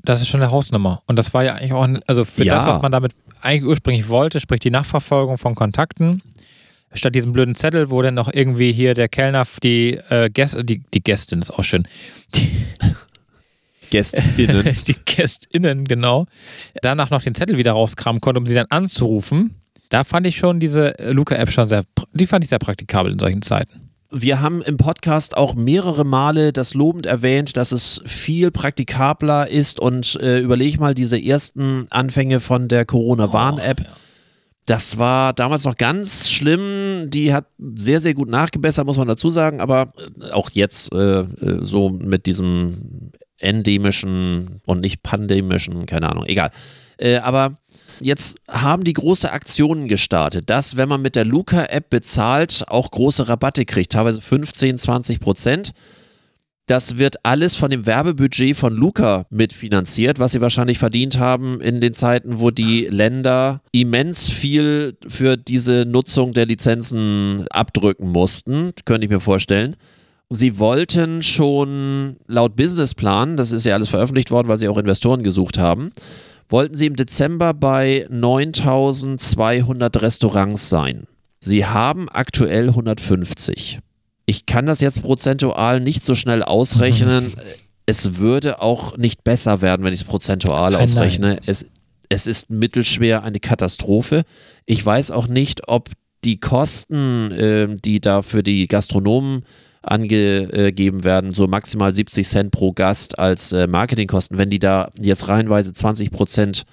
das 0.02 0.20
ist 0.20 0.28
schon 0.28 0.42
eine 0.42 0.50
Hausnummer. 0.50 1.02
Und 1.06 1.16
das 1.16 1.32
war 1.34 1.44
ja 1.44 1.54
eigentlich 1.54 1.72
auch, 1.72 1.88
also 2.06 2.24
für 2.24 2.44
ja. 2.44 2.54
das, 2.54 2.66
was 2.66 2.82
man 2.82 2.92
damit 2.92 3.12
eigentlich 3.40 3.64
ursprünglich 3.64 4.08
wollte, 4.08 4.40
sprich 4.40 4.60
die 4.60 4.70
Nachverfolgung 4.70 5.38
von 5.38 5.54
Kontakten, 5.54 6.22
statt 6.96 7.14
diesem 7.14 7.32
blöden 7.32 7.54
Zettel, 7.54 7.90
wo 7.90 8.02
dann 8.02 8.14
noch 8.14 8.32
irgendwie 8.32 8.72
hier 8.72 8.94
der 8.94 9.08
Kellner 9.08 9.44
die, 9.62 9.98
äh, 10.08 10.30
Gäste, 10.30 10.64
die, 10.64 10.82
die 10.92 11.02
Gästin 11.02 11.40
ist 11.40 11.50
auch 11.50 11.64
schön. 11.64 11.86
Die, 12.34 12.50
Gästinnen. 13.90 14.76
die 14.86 14.96
Gästinnen, 15.04 15.84
genau. 15.84 16.26
Danach 16.82 17.10
noch 17.10 17.22
den 17.22 17.34
Zettel 17.34 17.56
wieder 17.56 17.72
rauskramen 17.72 18.20
konnte, 18.20 18.40
um 18.40 18.46
sie 18.46 18.54
dann 18.54 18.66
anzurufen. 18.70 19.56
Da 19.88 20.04
fand 20.04 20.26
ich 20.26 20.36
schon 20.36 20.58
diese 20.58 20.94
Luca-App 20.98 21.50
schon 21.50 21.68
sehr, 21.68 21.84
die 22.12 22.26
fand 22.26 22.44
ich 22.44 22.50
sehr 22.50 22.58
praktikabel 22.58 23.12
in 23.12 23.18
solchen 23.18 23.42
Zeiten. 23.42 23.90
Wir 24.10 24.40
haben 24.40 24.62
im 24.62 24.76
Podcast 24.76 25.36
auch 25.36 25.54
mehrere 25.54 26.04
Male 26.04 26.52
das 26.52 26.74
lobend 26.74 27.06
erwähnt, 27.06 27.56
dass 27.56 27.72
es 27.72 28.02
viel 28.06 28.50
praktikabler 28.50 29.48
ist 29.48 29.80
und 29.80 30.16
äh, 30.20 30.38
überleg 30.38 30.78
mal 30.78 30.94
diese 30.94 31.20
ersten 31.20 31.86
Anfänge 31.90 32.40
von 32.40 32.68
der 32.68 32.84
Corona-Warn-App. 32.84 33.80
Oh, 33.80 33.84
ja. 33.84 33.96
Das 34.66 34.98
war 34.98 35.32
damals 35.32 35.64
noch 35.64 35.76
ganz 35.76 36.28
schlimm. 36.28 37.08
Die 37.08 37.32
hat 37.32 37.46
sehr, 37.76 38.00
sehr 38.00 38.14
gut 38.14 38.28
nachgebessert, 38.28 38.84
muss 38.84 38.98
man 38.98 39.06
dazu 39.06 39.30
sagen. 39.30 39.60
Aber 39.60 39.92
äh, 40.20 40.30
auch 40.32 40.50
jetzt 40.50 40.92
äh, 40.92 41.20
äh, 41.20 41.64
so 41.64 41.90
mit 41.90 42.26
diesem 42.26 43.12
endemischen 43.38 44.60
und 44.66 44.80
nicht 44.80 45.02
pandemischen, 45.02 45.86
keine 45.86 46.10
Ahnung, 46.10 46.24
egal. 46.26 46.50
Äh, 46.98 47.18
aber 47.18 47.58
jetzt 48.00 48.38
haben 48.48 48.82
die 48.82 48.92
große 48.92 49.30
Aktionen 49.30 49.86
gestartet, 49.86 50.50
dass, 50.50 50.76
wenn 50.76 50.88
man 50.88 51.02
mit 51.02 51.14
der 51.14 51.24
Luca-App 51.24 51.88
bezahlt, 51.88 52.64
auch 52.66 52.90
große 52.90 53.28
Rabatte 53.28 53.64
kriegt, 53.66 53.92
teilweise 53.92 54.20
15, 54.20 54.78
20 54.78 55.20
Prozent. 55.20 55.72
Das 56.66 56.98
wird 56.98 57.24
alles 57.24 57.54
von 57.54 57.70
dem 57.70 57.86
Werbebudget 57.86 58.56
von 58.56 58.74
Luca 58.74 59.26
mitfinanziert, 59.30 60.18
was 60.18 60.32
sie 60.32 60.40
wahrscheinlich 60.40 60.80
verdient 60.80 61.20
haben 61.20 61.60
in 61.60 61.80
den 61.80 61.94
Zeiten, 61.94 62.40
wo 62.40 62.50
die 62.50 62.86
Länder 62.86 63.62
immens 63.70 64.28
viel 64.28 64.98
für 65.06 65.36
diese 65.36 65.84
Nutzung 65.86 66.32
der 66.32 66.46
Lizenzen 66.46 67.46
abdrücken 67.50 68.10
mussten, 68.10 68.72
könnte 68.84 69.04
ich 69.04 69.10
mir 69.12 69.20
vorstellen. 69.20 69.76
Sie 70.28 70.58
wollten 70.58 71.22
schon 71.22 72.16
laut 72.26 72.56
Businessplan, 72.56 73.36
das 73.36 73.52
ist 73.52 73.64
ja 73.64 73.74
alles 73.74 73.90
veröffentlicht 73.90 74.32
worden, 74.32 74.48
weil 74.48 74.58
sie 74.58 74.66
auch 74.66 74.78
Investoren 74.78 75.22
gesucht 75.22 75.58
haben, 75.58 75.92
wollten 76.48 76.74
sie 76.74 76.86
im 76.86 76.96
Dezember 76.96 77.54
bei 77.54 78.08
9200 78.10 80.02
Restaurants 80.02 80.68
sein. 80.68 81.06
Sie 81.38 81.64
haben 81.64 82.08
aktuell 82.08 82.70
150. 82.70 83.78
Ich 84.26 84.46
kann 84.46 84.66
das 84.66 84.80
jetzt 84.80 85.02
prozentual 85.02 85.80
nicht 85.80 86.04
so 86.04 86.14
schnell 86.14 86.42
ausrechnen. 86.42 87.32
Es 87.86 88.18
würde 88.18 88.60
auch 88.60 88.96
nicht 88.96 89.22
besser 89.22 89.62
werden, 89.62 89.84
wenn 89.84 89.92
ich 89.92 90.00
es 90.00 90.06
prozentual 90.06 90.72
nein, 90.72 90.82
ausrechne. 90.82 91.34
Nein. 91.34 91.40
Es, 91.46 91.66
es 92.08 92.26
ist 92.26 92.50
mittelschwer 92.50 93.22
eine 93.22 93.38
Katastrophe. 93.38 94.24
Ich 94.64 94.84
weiß 94.84 95.12
auch 95.12 95.28
nicht, 95.28 95.68
ob 95.68 95.90
die 96.24 96.40
Kosten, 96.40 97.30
äh, 97.30 97.68
die 97.84 98.00
da 98.00 98.22
für 98.22 98.42
die 98.42 98.66
Gastronomen 98.66 99.44
angegeben 99.82 101.04
werden, 101.04 101.32
so 101.32 101.46
maximal 101.46 101.92
70 101.92 102.26
Cent 102.26 102.50
pro 102.50 102.72
Gast 102.72 103.20
als 103.20 103.52
äh, 103.52 103.68
Marketingkosten. 103.68 104.36
Wenn 104.36 104.50
die 104.50 104.58
da 104.58 104.90
jetzt 105.00 105.28
reihenweise 105.28 105.72
20 105.72 106.10
Prozent 106.10 106.64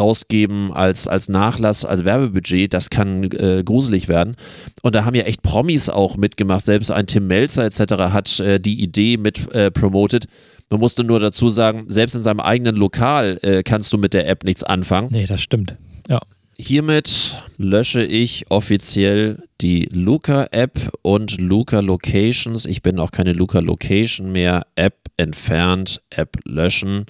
rausgeben 0.00 0.72
als, 0.72 1.08
als 1.08 1.28
Nachlass, 1.28 1.84
als 1.84 2.04
Werbebudget, 2.04 2.72
das 2.72 2.90
kann 2.90 3.24
äh, 3.24 3.62
gruselig 3.64 4.08
werden. 4.08 4.36
Und 4.82 4.94
da 4.94 5.04
haben 5.04 5.14
ja 5.14 5.24
echt 5.24 5.42
Promis 5.42 5.88
auch 5.88 6.16
mitgemacht. 6.16 6.64
Selbst 6.64 6.90
ein 6.90 7.06
Tim 7.06 7.26
Melzer 7.26 7.64
etc. 7.64 7.94
hat 8.12 8.40
äh, 8.40 8.60
die 8.60 8.80
Idee 8.80 9.16
mit 9.16 9.52
äh, 9.54 9.70
promoted. 9.70 10.26
Man 10.70 10.80
musste 10.80 11.04
nur 11.04 11.20
dazu 11.20 11.50
sagen, 11.50 11.84
selbst 11.88 12.14
in 12.14 12.22
seinem 12.22 12.40
eigenen 12.40 12.76
Lokal 12.76 13.38
äh, 13.42 13.62
kannst 13.62 13.92
du 13.92 13.98
mit 13.98 14.14
der 14.14 14.28
App 14.28 14.44
nichts 14.44 14.64
anfangen. 14.64 15.08
Nee, 15.10 15.26
das 15.26 15.40
stimmt. 15.42 15.76
Ja. 16.08 16.20
Hiermit 16.58 17.42
lösche 17.58 18.04
ich 18.04 18.50
offiziell 18.50 19.42
die 19.60 19.88
Luca-App 19.90 20.92
und 21.02 21.40
Luca 21.40 21.80
Locations. 21.80 22.66
Ich 22.66 22.82
bin 22.82 22.98
auch 22.98 23.10
keine 23.10 23.32
Luca 23.32 23.58
Location 23.58 24.32
mehr. 24.32 24.66
App 24.76 24.96
entfernt, 25.16 26.00
App 26.10 26.36
löschen. 26.44 27.06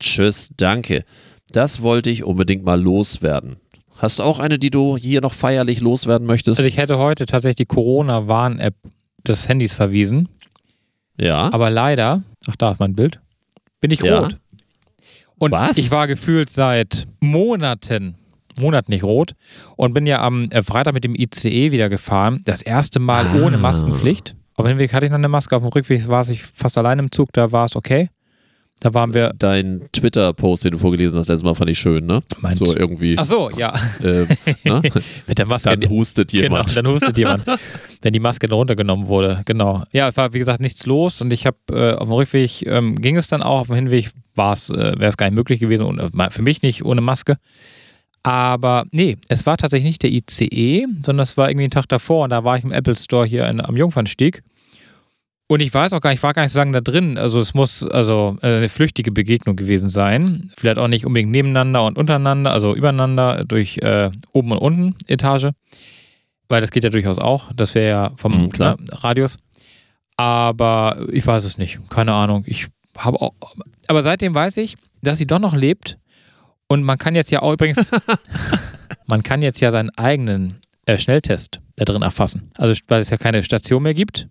Tschüss, 0.00 0.50
danke. 0.56 1.04
Das 1.50 1.82
wollte 1.82 2.10
ich 2.10 2.24
unbedingt 2.24 2.64
mal 2.64 2.80
loswerden. 2.80 3.56
Hast 3.98 4.18
du 4.18 4.24
auch 4.24 4.38
eine, 4.38 4.58
die 4.58 4.70
du 4.70 4.96
hier 4.96 5.20
noch 5.20 5.32
feierlich 5.32 5.80
loswerden 5.80 6.26
möchtest? 6.26 6.58
Also 6.58 6.68
ich 6.68 6.76
hätte 6.76 6.98
heute 6.98 7.26
tatsächlich 7.26 7.56
die 7.56 7.66
Corona-Warn-App 7.66 8.74
des 9.26 9.48
Handys 9.48 9.74
verwiesen. 9.74 10.28
Ja. 11.18 11.52
Aber 11.52 11.70
leider, 11.70 12.22
ach 12.46 12.56
da 12.56 12.72
ist 12.72 12.80
mein 12.80 12.94
Bild, 12.94 13.20
bin 13.80 13.90
ich 13.90 14.00
ja. 14.00 14.20
rot. 14.20 14.38
Und 15.38 15.52
Was? 15.52 15.78
ich 15.78 15.90
war 15.90 16.06
gefühlt 16.06 16.50
seit 16.50 17.06
Monaten 17.20 18.16
Monat 18.58 18.88
nicht 18.88 19.04
rot 19.04 19.34
und 19.76 19.92
bin 19.92 20.06
ja 20.06 20.22
am 20.22 20.44
äh, 20.50 20.62
Freitag 20.62 20.94
mit 20.94 21.04
dem 21.04 21.14
ICE 21.14 21.72
wieder 21.72 21.88
gefahren. 21.88 22.42
Das 22.44 22.62
erste 22.62 23.00
Mal 23.00 23.26
ah. 23.26 23.42
ohne 23.42 23.58
Maskenpflicht. 23.58 24.34
Auf 24.54 24.66
dem 24.66 24.78
Weg 24.78 24.94
hatte 24.94 25.04
ich 25.04 25.12
noch 25.12 25.18
eine 25.18 25.28
Maske, 25.28 25.54
auf 25.54 25.62
dem 25.62 25.68
Rückweg 25.68 26.08
war 26.08 26.26
ich 26.28 26.42
fast 26.42 26.78
allein 26.78 26.98
im 26.98 27.12
Zug, 27.12 27.32
da 27.32 27.52
war 27.52 27.66
es 27.66 27.76
okay. 27.76 28.08
Da 28.80 28.92
waren 28.92 29.14
wir. 29.14 29.32
Dein 29.38 29.82
Twitter-Post, 29.92 30.64
den 30.64 30.72
du 30.72 30.78
vorgelesen 30.78 31.18
hast, 31.18 31.28
letztes 31.28 31.44
Mal 31.44 31.54
fand 31.54 31.70
ich 31.70 31.78
schön, 31.78 32.04
ne? 32.04 32.20
Meint. 32.40 32.58
So 32.58 32.76
irgendwie. 32.76 33.16
Ach 33.18 33.24
so, 33.24 33.50
ja. 33.56 33.74
Äh, 34.02 34.26
ne? 34.64 34.82
Mit 35.26 35.38
der 35.38 35.46
Maske. 35.46 35.76
Dann 35.76 35.90
hustet 35.90 36.32
jemand. 36.32 36.68
Genau, 36.68 36.82
dann 36.82 36.92
hustet 36.92 37.16
jemand. 37.16 37.44
wenn 38.02 38.12
die 38.12 38.20
Maske 38.20 38.48
runtergenommen 38.48 39.08
wurde, 39.08 39.42
genau. 39.46 39.82
Ja, 39.92 40.08
es 40.08 40.16
war 40.16 40.32
wie 40.32 40.38
gesagt 40.38 40.60
nichts 40.60 40.86
los 40.86 41.20
und 41.20 41.32
ich 41.32 41.46
habe 41.46 41.56
äh, 41.72 41.92
auf 41.94 42.04
dem 42.04 42.12
Rückweg 42.12 42.66
ähm, 42.66 42.94
ging 42.96 43.16
es 43.16 43.28
dann 43.28 43.42
auch, 43.42 43.60
auf 43.60 43.66
dem 43.66 43.76
Hinweg 43.76 44.10
war 44.34 44.52
es, 44.52 44.70
äh, 44.70 44.74
wäre 44.76 45.06
es 45.06 45.16
gar 45.16 45.26
nicht 45.26 45.34
möglich 45.34 45.58
gewesen, 45.58 45.86
und, 45.86 45.98
äh, 45.98 46.30
für 46.30 46.42
mich 46.42 46.62
nicht 46.62 46.84
ohne 46.84 47.00
Maske. 47.00 47.38
Aber 48.22 48.84
nee, 48.92 49.16
es 49.28 49.46
war 49.46 49.56
tatsächlich 49.56 49.88
nicht 49.88 50.02
der 50.02 50.12
ICE, 50.12 50.86
sondern 51.04 51.22
es 51.22 51.36
war 51.36 51.48
irgendwie 51.48 51.66
ein 51.66 51.70
Tag 51.70 51.86
davor 51.88 52.24
und 52.24 52.30
da 52.30 52.44
war 52.44 52.58
ich 52.58 52.64
im 52.64 52.72
Apple 52.72 52.96
Store 52.96 53.26
hier 53.26 53.48
in, 53.48 53.60
am 53.60 53.76
Jungfernstieg. 53.76 54.42
Und 55.48 55.60
ich 55.60 55.72
weiß 55.72 55.92
auch 55.92 56.00
gar 56.00 56.10
nicht, 56.10 56.18
ich 56.18 56.22
war 56.24 56.32
gar 56.32 56.42
nicht 56.42 56.52
so 56.52 56.58
lange 56.58 56.72
da 56.72 56.80
drin. 56.80 57.18
Also 57.18 57.38
es 57.38 57.54
muss 57.54 57.84
also 57.84 58.36
äh, 58.42 58.56
eine 58.56 58.68
flüchtige 58.68 59.12
Begegnung 59.12 59.54
gewesen 59.54 59.88
sein. 59.90 60.50
Vielleicht 60.56 60.78
auch 60.78 60.88
nicht 60.88 61.06
unbedingt 61.06 61.30
nebeneinander 61.30 61.84
und 61.84 61.98
untereinander, 61.98 62.52
also 62.52 62.74
übereinander 62.74 63.44
durch 63.44 63.78
äh, 63.78 64.10
oben 64.32 64.52
und 64.52 64.58
unten 64.58 64.96
Etage. 65.06 65.50
Weil 66.48 66.60
das 66.60 66.70
geht 66.72 66.84
ja 66.84 66.90
durchaus 66.90 67.18
auch. 67.18 67.52
Das 67.54 67.74
wäre 67.74 67.88
ja 67.88 68.10
vom 68.16 68.46
mhm, 68.46 68.52
ne, 68.58 68.76
Radius. 68.90 69.38
Aber 70.16 71.06
ich 71.12 71.24
weiß 71.24 71.44
es 71.44 71.58
nicht. 71.58 71.78
Keine 71.90 72.12
Ahnung. 72.12 72.42
Ich 72.46 72.66
habe 72.96 73.20
auch. 73.20 73.32
Aber 73.86 74.02
seitdem 74.02 74.34
weiß 74.34 74.56
ich, 74.56 74.76
dass 75.02 75.18
sie 75.18 75.26
doch 75.26 75.38
noch 75.38 75.54
lebt 75.54 75.96
und 76.68 76.82
man 76.82 76.98
kann 76.98 77.14
jetzt 77.14 77.30
ja 77.30 77.42
auch 77.42 77.52
übrigens, 77.52 77.90
man 79.06 79.22
kann 79.22 79.42
jetzt 79.42 79.60
ja 79.60 79.70
seinen 79.70 79.90
eigenen 79.90 80.60
äh, 80.86 80.98
Schnelltest 80.98 81.60
da 81.76 81.84
drin 81.84 82.02
erfassen. 82.02 82.50
Also 82.56 82.74
weil 82.88 83.00
es 83.00 83.10
ja 83.10 83.16
keine 83.16 83.42
Station 83.42 83.82
mehr 83.82 83.94
gibt, 83.94 84.28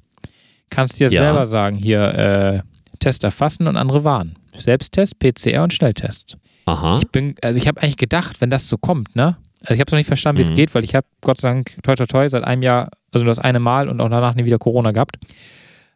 kannst 0.70 1.00
jetzt 1.00 1.14
ja. 1.14 1.22
selber 1.22 1.48
sagen, 1.48 1.78
hier 1.78 2.02
äh, 2.14 2.62
Test 3.00 3.24
erfassen 3.24 3.68
und 3.68 3.78
andere 3.78 4.04
warnen. 4.04 4.36
Selbsttest, 4.54 5.20
PCR 5.20 5.64
und 5.64 5.74
Schnelltest. 5.74 6.38
Aha. 6.66 7.00
Ich 7.02 7.12
bin, 7.12 7.36
also 7.42 7.58
ich 7.58 7.68
habe 7.68 7.82
eigentlich 7.82 7.98
gedacht, 7.98 8.42
wenn 8.42 8.50
das 8.50 8.68
so 8.68 8.78
kommt, 8.78 9.16
ne? 9.16 9.38
Also 9.62 9.74
ich 9.74 9.80
habe 9.80 9.88
es 9.88 9.92
noch 9.92 9.98
nicht 9.98 10.08
verstanden, 10.08 10.42
wie 10.42 10.46
mhm. 10.46 10.52
es 10.52 10.56
geht, 10.56 10.76
weil 10.76 10.84
ich 10.84 10.96
habe 10.96 11.08
Gott 11.22 11.40
sei 11.40 11.50
Dank 11.50 11.78
toi 11.84 11.96
toi 11.96 12.06
toi 12.06 12.30
seit 12.30 12.44
einem 12.44 12.62
Jahr, 12.62 12.90
also 13.12 13.24
nur 13.24 13.34
das 13.34 13.40
eine 13.40 13.60
Mal 13.60 13.90
und 13.90 14.00
auch 14.00 14.10
danach 14.10 14.36
nie 14.36 14.46
wieder 14.46 14.60
Corona 14.60 14.92
gehabt 14.92 15.18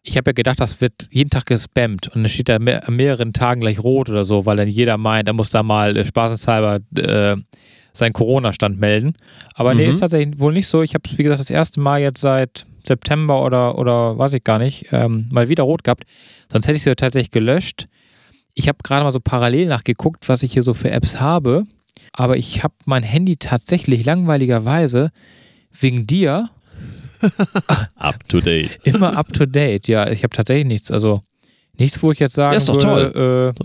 ich 0.03 0.17
habe 0.17 0.30
ja 0.30 0.34
gedacht, 0.34 0.59
das 0.59 0.82
wird 0.82 1.07
jeden 1.11 1.30
Tag 1.30 1.45
gespammt 1.45 2.07
und 2.07 2.24
dann 2.24 2.30
steht 2.30 2.49
da 2.49 2.59
mehr, 2.59 2.88
an 2.88 2.95
mehreren 2.95 3.34
Tagen 3.34 3.61
gleich 3.61 3.80
rot 3.80 4.09
oder 4.09 4.26
so, 4.26 4.45
weil 4.45 4.57
dann 4.57 4.67
jeder 4.67 4.97
meint, 4.97 5.28
er 5.28 5.34
muss 5.34 5.49
da 5.49 5.63
mal 5.63 5.97
äh, 5.97 6.05
spaßeshalber 6.05 6.80
äh, 6.97 7.36
seinen 7.91 8.13
Corona-Stand 8.13 8.80
melden. 8.80 9.13
Aber 9.53 9.74
mhm. 9.74 9.80
nee, 9.80 9.88
ist 9.88 9.99
tatsächlich 9.99 10.39
wohl 10.39 10.53
nicht 10.53 10.67
so. 10.67 10.82
Ich 10.82 10.93
habe 10.93 11.03
es, 11.05 11.17
wie 11.17 11.24
gesagt, 11.24 11.39
das 11.39 11.49
erste 11.49 11.80
Mal 11.80 12.01
jetzt 12.01 12.22
seit 12.22 12.65
September 12.86 13.43
oder, 13.43 13.77
oder 13.77 14.17
weiß 14.17 14.34
ich 14.34 14.43
gar 14.43 14.59
nicht, 14.59 14.88
ähm, 14.91 15.27
mal 15.32 15.49
wieder 15.49 15.63
rot 15.63 15.84
gehabt. 15.84 16.03
Sonst 16.51 16.67
hätte 16.67 16.77
ich 16.77 16.84
sie 16.84 16.95
tatsächlich 16.95 17.32
gelöscht. 17.32 17.88
Ich 18.53 18.67
habe 18.67 18.80
gerade 18.84 19.03
mal 19.03 19.11
so 19.11 19.19
parallel 19.19 19.67
nachgeguckt, 19.67 20.27
was 20.27 20.43
ich 20.43 20.53
hier 20.53 20.63
so 20.63 20.73
für 20.73 20.91
Apps 20.91 21.19
habe. 21.19 21.65
Aber 22.13 22.38
ich 22.38 22.63
habe 22.63 22.73
mein 22.86 23.03
Handy 23.03 23.38
tatsächlich 23.38 24.05
langweiligerweise 24.05 25.11
wegen 25.71 26.07
dir 26.07 26.49
up 27.95 28.27
to 28.27 28.41
date. 28.41 28.80
Immer 28.84 29.17
up 29.17 29.32
to 29.34 29.45
date, 29.45 29.88
ja. 29.88 30.09
Ich 30.09 30.23
habe 30.23 30.36
tatsächlich 30.36 30.65
nichts. 30.65 30.91
Also 30.91 31.21
nichts, 31.77 32.01
wo 32.01 32.11
ich 32.11 32.19
jetzt 32.19 32.34
sagen 32.34 32.53
ja, 32.53 32.57
ist 32.57 32.67
würde. 32.67 33.53
Äh, 33.57 33.63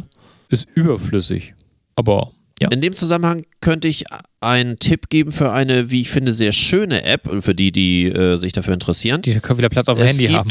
ist 0.48 0.68
überflüssig. 0.74 1.54
Aber 1.96 2.32
ja. 2.60 2.68
In 2.68 2.80
dem 2.80 2.94
Zusammenhang 2.94 3.44
könnte 3.60 3.88
ich 3.88 4.04
einen 4.40 4.78
Tipp 4.78 5.08
geben 5.08 5.32
für 5.32 5.50
eine, 5.50 5.90
wie 5.90 6.02
ich 6.02 6.10
finde, 6.10 6.32
sehr 6.32 6.52
schöne 6.52 7.04
App, 7.04 7.28
für 7.40 7.54
die, 7.54 7.72
die 7.72 8.04
äh, 8.06 8.36
sich 8.36 8.52
dafür 8.52 8.74
interessieren. 8.74 9.22
Die 9.22 9.40
können 9.40 9.58
wieder 9.58 9.68
Platz 9.68 9.88
auf 9.88 9.98
dem 9.98 10.06
es 10.06 10.18
Handy 10.18 10.32
haben. 10.32 10.50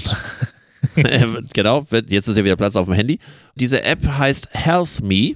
genau, 1.53 1.85
jetzt 2.07 2.27
ist 2.27 2.37
ja 2.37 2.43
wieder 2.43 2.57
Platz 2.57 2.75
auf 2.75 2.85
dem 2.85 2.93
Handy. 2.93 3.19
Diese 3.55 3.83
App 3.83 4.05
heißt 4.05 4.49
Health 4.51 5.01
Me. 5.01 5.35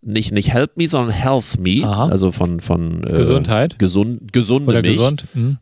Nicht, 0.00 0.32
nicht 0.32 0.52
Help 0.52 0.76
Me, 0.76 0.88
sondern 0.88 1.14
Health 1.14 1.58
Me. 1.58 1.82
Aha. 1.84 2.08
Also 2.08 2.32
von, 2.32 2.60
von 2.60 3.04
äh, 3.04 3.12
Gesundheit. 3.12 3.78
Gesund, 3.78 4.32
gesunde 4.32 4.70
Oder 4.70 4.82
mich. 4.82 4.96
gesund. 4.96 5.24
Mhm. 5.34 5.58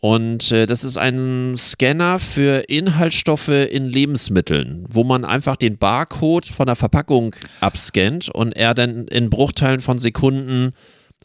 Und 0.00 0.50
äh, 0.50 0.64
das 0.64 0.82
ist 0.82 0.96
ein 0.96 1.56
Scanner 1.58 2.18
für 2.18 2.64
Inhaltsstoffe 2.68 3.48
in 3.48 3.86
Lebensmitteln, 3.86 4.86
wo 4.88 5.04
man 5.04 5.26
einfach 5.26 5.56
den 5.56 5.76
Barcode 5.76 6.46
von 6.46 6.66
der 6.66 6.76
Verpackung 6.76 7.34
abscannt 7.60 8.30
und 8.30 8.52
er 8.52 8.72
dann 8.72 9.06
in 9.08 9.28
Bruchteilen 9.28 9.80
von 9.80 9.98
Sekunden 9.98 10.72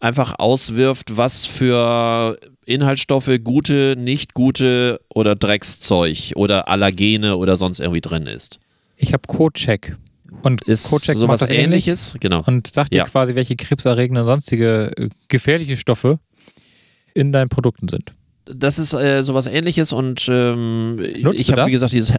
einfach 0.01 0.36
auswirft, 0.39 1.15
was 1.15 1.45
für 1.45 2.38
Inhaltsstoffe 2.65 3.32
gute, 3.43 3.95
nicht 3.97 4.34
gute 4.34 4.99
oder 5.07 5.38
Dreckszeug 5.38 6.34
oder 6.36 6.67
Allergene 6.67 7.38
oder 7.38 7.55
sonst 7.55 7.80
irgendwie 7.80 8.01
drin 8.01 8.28
ist. 8.28 8.59
Ich 8.97 9.13
habe 9.13 9.23
Codecheck. 9.28 9.95
Und 10.41 10.63
ist 10.65 10.89
Codecheck 10.89 11.15
sowas 11.15 11.41
macht 11.41 11.51
ähnliches, 11.51 12.09
ähnlich 12.09 12.19
genau. 12.19 12.43
Und 12.45 12.67
sagt 12.67 12.93
dir 12.93 12.99
ja. 12.99 13.03
quasi, 13.05 13.36
welche 13.36 13.55
krebserregende 13.55 14.21
und 14.21 14.26
sonstige 14.26 14.91
äh, 14.97 15.09
gefährliche 15.30 15.78
Stoffe 15.78 16.19
in 17.13 17.32
deinen 17.32 17.47
Produkten 17.47 17.88
sind. 17.88 18.13
Das 18.45 18.79
ist 18.79 18.93
äh, 18.93 19.23
sowas 19.23 19.47
ähnliches 19.47 19.91
und 19.93 20.27
ähm, 20.29 20.99
ich 21.33 21.51
habe, 21.51 21.65
wie 21.67 21.71
gesagt, 21.71 21.93
dieses 21.93 22.13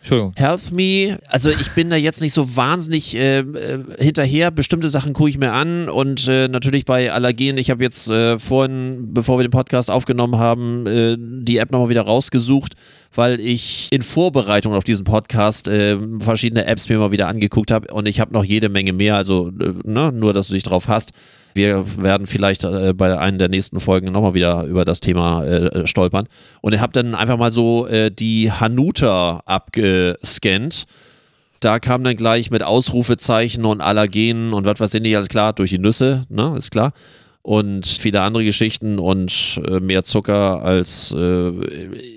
Entschuldigung. 0.00 0.32
Health 0.36 0.72
Me, 0.72 1.18
also 1.28 1.50
ich 1.50 1.70
bin 1.72 1.90
da 1.90 1.96
jetzt 1.96 2.22
nicht 2.22 2.32
so 2.32 2.56
wahnsinnig 2.56 3.14
äh, 3.14 3.40
äh 3.40 3.84
hinterher. 3.98 4.50
Bestimmte 4.50 4.88
Sachen 4.88 5.12
gucke 5.12 5.28
ich 5.28 5.36
mir 5.36 5.52
an 5.52 5.90
und 5.90 6.26
äh, 6.26 6.48
natürlich 6.48 6.86
bei 6.86 7.12
Allergen. 7.12 7.58
Ich 7.58 7.70
habe 7.70 7.82
jetzt 7.82 8.08
äh, 8.08 8.38
vorhin, 8.38 9.12
bevor 9.12 9.38
wir 9.38 9.42
den 9.42 9.50
Podcast 9.50 9.90
aufgenommen 9.90 10.38
haben, 10.38 10.86
äh, 10.86 11.16
die 11.18 11.58
App 11.58 11.70
nochmal 11.70 11.90
wieder 11.90 12.02
rausgesucht, 12.02 12.76
weil 13.14 13.40
ich 13.40 13.88
in 13.90 14.00
Vorbereitung 14.00 14.72
auf 14.72 14.84
diesen 14.84 15.04
Podcast 15.04 15.68
äh, 15.68 15.98
verschiedene 16.20 16.64
Apps 16.64 16.88
mir 16.88 16.98
mal 16.98 17.12
wieder 17.12 17.28
angeguckt 17.28 17.70
habe 17.70 17.92
und 17.92 18.08
ich 18.08 18.20
habe 18.20 18.32
noch 18.32 18.44
jede 18.44 18.70
Menge 18.70 18.94
mehr. 18.94 19.16
Also 19.16 19.50
ne, 19.52 20.12
nur, 20.12 20.32
dass 20.32 20.48
du 20.48 20.54
dich 20.54 20.62
drauf 20.62 20.88
hast. 20.88 21.10
Wir 21.54 21.84
werden 22.02 22.26
vielleicht 22.26 22.64
äh, 22.64 22.92
bei 22.94 23.18
einer 23.18 23.38
der 23.38 23.48
nächsten 23.48 23.80
Folgen 23.80 24.12
nochmal 24.12 24.34
wieder 24.34 24.64
über 24.64 24.84
das 24.84 25.00
Thema 25.00 25.44
äh, 25.44 25.86
stolpern. 25.86 26.28
Und 26.60 26.74
ich 26.74 26.80
habe 26.80 26.92
dann 26.92 27.14
einfach 27.14 27.38
mal 27.38 27.52
so 27.52 27.86
äh, 27.86 28.10
die 28.10 28.52
Hanuta 28.52 29.42
abgescannt. 29.44 30.84
Da 31.60 31.78
kam 31.78 32.04
dann 32.04 32.16
gleich 32.16 32.50
mit 32.50 32.62
Ausrufezeichen 32.62 33.64
und 33.64 33.80
Allergenen 33.80 34.54
und 34.54 34.64
was 34.64 34.80
weiß 34.80 34.94
ich 34.94 35.02
nicht, 35.02 35.14
alles 35.14 35.28
klar, 35.28 35.52
durch 35.52 35.70
die 35.70 35.78
Nüsse, 35.78 36.24
ne, 36.30 36.54
ist 36.56 36.70
klar. 36.70 36.92
Und 37.42 37.86
viele 37.86 38.22
andere 38.22 38.44
Geschichten 38.44 38.98
und 38.98 39.60
äh, 39.66 39.80
mehr 39.80 40.04
Zucker 40.04 40.62
als 40.62 41.14
äh, 41.16 41.50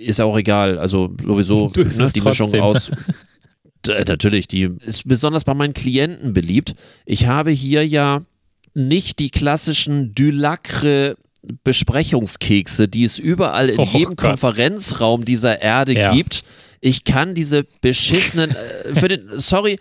ist 0.01 0.21
auch 0.21 0.37
egal. 0.37 0.77
Also 0.77 1.13
sowieso 1.21 1.67
ne, 1.75 2.11
die 2.13 2.21
Mischung 2.21 2.53
aus. 2.59 2.91
natürlich, 3.87 4.47
die 4.47 4.69
ist 4.85 5.07
besonders 5.07 5.43
bei 5.43 5.53
meinen 5.53 5.73
Klienten 5.73 6.33
beliebt. 6.33 6.75
Ich 7.05 7.27
habe 7.27 7.51
hier 7.51 7.85
ja 7.87 8.21
nicht 8.73 9.19
die 9.19 9.29
klassischen 9.29 10.13
Dulacre 10.13 11.15
Besprechungskekse, 11.63 12.87
die 12.87 13.03
es 13.03 13.19
überall 13.19 13.69
in 13.69 13.79
oh, 13.79 13.83
jedem 13.83 14.15
Gott. 14.15 14.29
Konferenzraum 14.29 15.25
dieser 15.25 15.61
Erde 15.61 15.93
ja. 15.93 16.13
gibt. 16.13 16.43
Ich 16.79 17.03
kann 17.03 17.35
diese 17.35 17.65
beschissenen, 17.81 18.51
äh, 18.51 18.95
für 18.95 19.09
den, 19.09 19.27
sorry, 19.39 19.77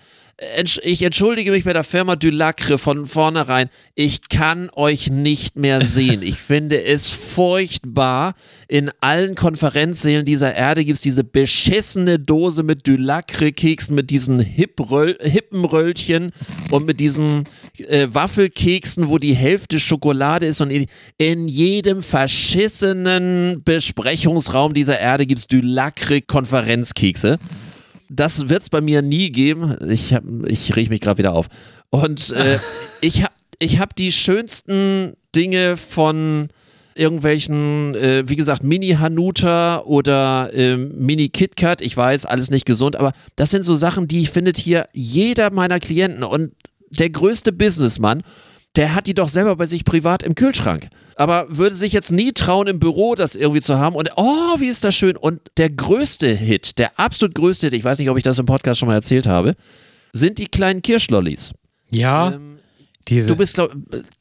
ich 0.82 1.02
entschuldige 1.02 1.50
mich 1.50 1.64
bei 1.64 1.72
der 1.72 1.84
Firma 1.84 2.16
Dulacre 2.16 2.78
von 2.78 3.06
vornherein. 3.06 3.68
Ich 3.94 4.28
kann 4.28 4.70
euch 4.74 5.10
nicht 5.10 5.56
mehr 5.56 5.84
sehen. 5.86 6.22
Ich 6.22 6.38
finde 6.38 6.82
es 6.82 7.08
furchtbar. 7.08 8.34
In 8.68 8.90
allen 9.00 9.34
Konferenzsälen 9.34 10.24
dieser 10.24 10.54
Erde 10.54 10.84
gibt 10.84 10.96
es 10.96 11.02
diese 11.02 11.24
beschissene 11.24 12.18
Dose 12.18 12.62
mit 12.62 12.86
Dulacre-Keksen, 12.88 13.94
mit 13.94 14.10
diesen 14.10 14.40
Hippenröllchen 14.40 16.32
und 16.70 16.86
mit 16.86 16.98
diesen 17.00 17.44
äh, 17.78 18.08
Waffelkeksen, 18.10 19.08
wo 19.08 19.18
die 19.18 19.34
Hälfte 19.34 19.78
Schokolade 19.78 20.46
ist. 20.46 20.60
Und 20.60 20.70
in, 20.70 20.86
in 21.18 21.48
jedem 21.48 22.02
verschissenen 22.02 23.62
Besprechungsraum 23.64 24.74
dieser 24.74 24.98
Erde 24.98 25.26
gibt 25.26 25.40
es 25.40 25.46
Dulacre-Konferenzkekse 25.46 27.38
das 28.12 28.48
wird 28.48 28.62
es 28.62 28.70
bei 28.70 28.80
mir 28.80 29.02
nie 29.02 29.30
geben. 29.30 29.76
Ich, 29.88 30.14
ich 30.46 30.76
rieche 30.76 30.90
mich 30.90 31.00
gerade 31.00 31.18
wieder 31.18 31.32
auf. 31.32 31.46
Und 31.90 32.30
äh, 32.30 32.58
ich 33.00 33.22
habe 33.22 33.32
ich 33.58 33.78
hab 33.78 33.94
die 33.94 34.10
schönsten 34.10 35.12
Dinge 35.36 35.76
von 35.76 36.48
irgendwelchen, 36.94 37.94
äh, 37.94 38.28
wie 38.28 38.36
gesagt, 38.36 38.64
Mini-Hanuta 38.64 39.82
oder 39.82 40.52
äh, 40.52 40.76
Mini-KitKat. 40.76 41.80
Ich 41.80 41.96
weiß, 41.96 42.26
alles 42.26 42.50
nicht 42.50 42.66
gesund, 42.66 42.96
aber 42.96 43.12
das 43.36 43.50
sind 43.50 43.62
so 43.62 43.76
Sachen, 43.76 44.08
die 44.08 44.26
findet 44.26 44.58
hier 44.58 44.86
jeder 44.92 45.50
meiner 45.50 45.80
Klienten 45.80 46.24
und 46.24 46.52
der 46.90 47.08
größte 47.08 47.52
Businessmann 47.52 48.22
der 48.76 48.94
hat 48.94 49.06
die 49.06 49.14
doch 49.14 49.28
selber 49.28 49.56
bei 49.56 49.66
sich 49.66 49.84
privat 49.84 50.22
im 50.22 50.34
Kühlschrank. 50.34 50.88
Aber 51.16 51.46
würde 51.48 51.74
sich 51.74 51.92
jetzt 51.92 52.10
nie 52.10 52.32
trauen, 52.32 52.66
im 52.66 52.78
Büro 52.78 53.14
das 53.14 53.34
irgendwie 53.34 53.60
zu 53.60 53.78
haben. 53.78 53.94
Und 53.94 54.10
oh, 54.16 54.58
wie 54.58 54.68
ist 54.68 54.82
das 54.82 54.94
schön. 54.94 55.16
Und 55.16 55.40
der 55.58 55.70
größte 55.70 56.28
Hit, 56.28 56.78
der 56.78 56.98
absolut 56.98 57.34
größte 57.34 57.66
Hit, 57.66 57.74
ich 57.74 57.84
weiß 57.84 57.98
nicht, 57.98 58.08
ob 58.08 58.16
ich 58.16 58.22
das 58.22 58.38
im 58.38 58.46
Podcast 58.46 58.80
schon 58.80 58.88
mal 58.88 58.94
erzählt 58.94 59.26
habe, 59.26 59.54
sind 60.12 60.38
die 60.38 60.46
kleinen 60.46 60.80
Kirschlollis. 60.80 61.52
Ja. 61.90 62.32
Ähm, 62.32 62.58
diese, 63.08 63.28
du 63.28 63.36
bist, 63.36 63.54
glaub, 63.54 63.72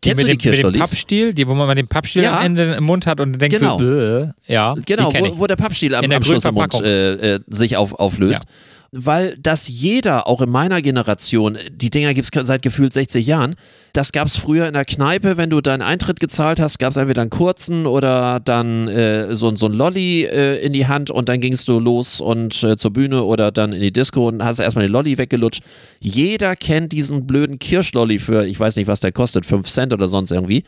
die 0.04 0.14
du 0.14 0.24
die 0.26 0.38
Kirschlollis? 0.38 0.64
Mit 0.64 0.76
dem 0.76 0.80
Pappstiel, 0.80 1.34
die, 1.34 1.48
wo 1.48 1.54
man 1.54 1.68
mal 1.68 1.76
den 1.76 1.88
Pappstiel 1.88 2.24
ja. 2.24 2.38
am 2.38 2.46
Ende 2.46 2.74
im 2.74 2.84
Mund 2.84 3.06
hat 3.06 3.20
und 3.22 3.40
denkt 3.40 3.58
genau. 3.58 3.78
so, 3.78 3.86
äh, 3.86 4.30
ja. 4.48 4.76
Genau, 4.86 5.14
wo, 5.14 5.40
wo, 5.40 5.48
der 5.48 5.56
Pappstiel 5.56 5.96
am, 5.96 6.12
am 6.12 6.24
Schluss 6.24 6.44
im 6.44 6.56
Mund 6.56 6.74
äh, 6.82 7.36
äh, 7.36 7.40
sich 7.48 7.78
auf, 7.78 7.94
auflöst. 7.94 8.44
Ja 8.44 8.50
weil 8.92 9.36
das 9.40 9.70
jeder, 9.70 10.28
auch 10.28 10.42
in 10.42 10.50
meiner 10.50 10.82
Generation, 10.82 11.58
die 11.72 11.90
Dinger 11.90 12.14
gibt 12.14 12.36
es 12.36 12.48
seit 12.48 12.62
gefühlt 12.62 12.92
60 12.92 13.26
Jahren, 13.26 13.56
das 13.94 14.12
gab 14.12 14.28
es 14.28 14.36
früher 14.36 14.68
in 14.68 14.74
der 14.74 14.84
Kneipe, 14.84 15.38
wenn 15.38 15.50
du 15.50 15.62
deinen 15.62 15.82
Eintritt 15.82 16.20
gezahlt 16.20 16.60
hast, 16.60 16.78
gab 16.78 16.92
es 16.92 16.98
entweder 16.98 17.22
einen 17.22 17.30
kurzen 17.30 17.86
oder 17.86 18.42
dann 18.42 18.90
äh, 18.90 19.34
so, 19.34 19.56
so 19.56 19.68
ein 19.68 19.74
Lolli 19.74 20.26
äh, 20.26 20.58
in 20.58 20.74
die 20.74 20.88
Hand 20.88 21.10
und 21.10 21.30
dann 21.30 21.40
gingst 21.40 21.70
du 21.70 21.80
los 21.80 22.20
und 22.20 22.64
äh, 22.64 22.76
zur 22.76 22.92
Bühne 22.92 23.24
oder 23.24 23.52
dann 23.52 23.72
in 23.72 23.82
die 23.82 23.94
Disco 23.94 24.28
und 24.28 24.44
hast 24.44 24.60
erstmal 24.60 24.88
den 24.88 24.92
Lolli 24.92 25.18
weggelutscht. 25.18 25.64
Jeder 26.02 26.58
kennt 26.58 26.92
diesen 26.92 27.26
blöden 27.26 27.60
Kirschlolli 27.60 28.20
für, 28.20 28.46
ich 28.46 28.60
weiß 28.60 28.76
nicht, 28.76 28.88
was 28.88 29.00
der 29.00 29.14
kostet, 29.14 29.46
5 29.46 29.70
Cent 29.70 29.94
oder 29.94 30.10
sonst 30.10 30.32
irgendwie. 30.32 30.66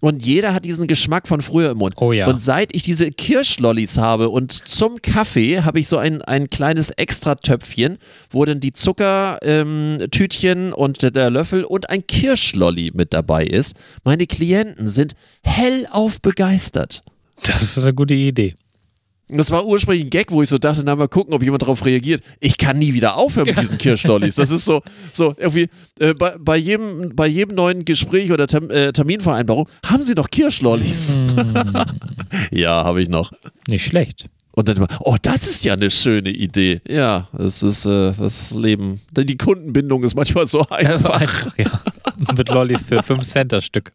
Und 0.00 0.24
jeder 0.24 0.54
hat 0.54 0.64
diesen 0.64 0.86
Geschmack 0.86 1.28
von 1.28 1.42
früher 1.42 1.72
im 1.72 1.78
Mund. 1.78 1.94
Oh 1.98 2.12
ja. 2.12 2.26
Und 2.26 2.40
seit 2.40 2.74
ich 2.74 2.82
diese 2.82 3.10
Kirschlollis 3.10 3.98
habe 3.98 4.30
und 4.30 4.52
zum 4.52 5.02
Kaffee 5.02 5.60
habe 5.60 5.78
ich 5.78 5.88
so 5.88 5.98
ein, 5.98 6.22
ein 6.22 6.48
kleines 6.48 6.90
Extratöpfchen, 6.90 7.98
wo 8.30 8.44
dann 8.44 8.60
die 8.60 8.72
Zuckertütchen 8.72 10.58
ähm, 10.68 10.72
und 10.72 11.14
der 11.14 11.30
Löffel 11.30 11.64
und 11.64 11.90
ein 11.90 12.06
Kirschlolli 12.06 12.92
mit 12.94 13.12
dabei 13.12 13.44
ist. 13.44 13.76
Meine 14.02 14.26
Klienten 14.26 14.88
sind 14.88 15.14
hellauf 15.42 16.20
begeistert. 16.22 17.02
Das 17.44 17.62
ist 17.62 17.78
eine 17.78 17.94
gute 17.94 18.14
Idee. 18.14 18.54
Das 19.32 19.50
war 19.50 19.64
ursprünglich 19.64 20.06
ein 20.06 20.10
Gag, 20.10 20.30
wo 20.30 20.42
ich 20.42 20.48
so 20.48 20.58
dachte, 20.58 20.82
na 20.84 20.96
mal 20.96 21.08
gucken, 21.08 21.34
ob 21.34 21.42
jemand 21.42 21.62
darauf 21.62 21.84
reagiert. 21.84 22.22
Ich 22.40 22.58
kann 22.58 22.78
nie 22.78 22.94
wieder 22.94 23.16
aufhören 23.16 23.46
mit 23.46 23.58
diesen 23.58 23.78
Kirschlollis. 23.78 24.34
Das 24.34 24.50
ist 24.50 24.64
so, 24.64 24.82
so 25.12 25.34
irgendwie 25.38 25.68
äh, 25.98 26.14
bei, 26.14 26.36
bei, 26.38 26.56
jedem, 26.56 27.14
bei 27.14 27.26
jedem 27.26 27.54
neuen 27.56 27.84
Gespräch 27.84 28.32
oder 28.32 28.46
Term, 28.46 28.70
äh, 28.70 28.92
Terminvereinbarung 28.92 29.68
haben 29.84 30.02
Sie 30.02 30.14
noch 30.14 30.30
Kirschlollis? 30.30 31.18
Mm. 31.18 31.76
ja, 32.56 32.84
habe 32.84 33.02
ich 33.02 33.08
noch. 33.08 33.32
Nicht 33.68 33.84
schlecht. 33.84 34.26
Und 34.52 34.68
dann 34.68 34.76
immer, 34.76 34.88
oh, 35.00 35.16
das 35.22 35.46
ist 35.46 35.64
ja 35.64 35.74
eine 35.74 35.90
schöne 35.90 36.30
Idee. 36.30 36.80
Ja, 36.88 37.28
das 37.32 37.62
ist 37.62 37.86
äh, 37.86 38.12
das 38.12 38.50
Leben. 38.52 39.00
Die 39.16 39.36
Kundenbindung 39.36 40.02
ist 40.02 40.16
manchmal 40.16 40.46
so 40.46 40.60
einfach. 40.70 41.20
Einfach 41.20 41.58
ja. 41.58 41.80
mit 42.36 42.48
Lollis 42.48 42.82
für 42.82 43.02
5 43.02 43.24
Cent 43.24 43.52
das 43.52 43.64
Stück. 43.64 43.92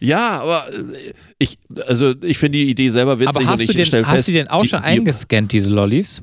Ja, 0.00 0.40
aber 0.40 0.66
äh, 0.72 1.12
ich, 1.38 1.58
also 1.86 2.14
ich 2.22 2.38
finde 2.38 2.58
die 2.58 2.70
Idee 2.70 2.90
selber 2.90 3.18
witzig 3.18 3.36
aber 3.36 3.46
hast 3.46 3.60
und 3.60 3.70
ich 3.70 3.76
den, 3.76 3.84
stelle 3.84 4.04
fest. 4.04 4.16
Hast 4.18 4.28
du 4.28 4.32
den 4.32 4.48
auch 4.48 4.62
die, 4.62 4.68
schon 4.68 4.80
eingescannt, 4.80 5.52
diese 5.52 5.70
Lollis? 5.70 6.20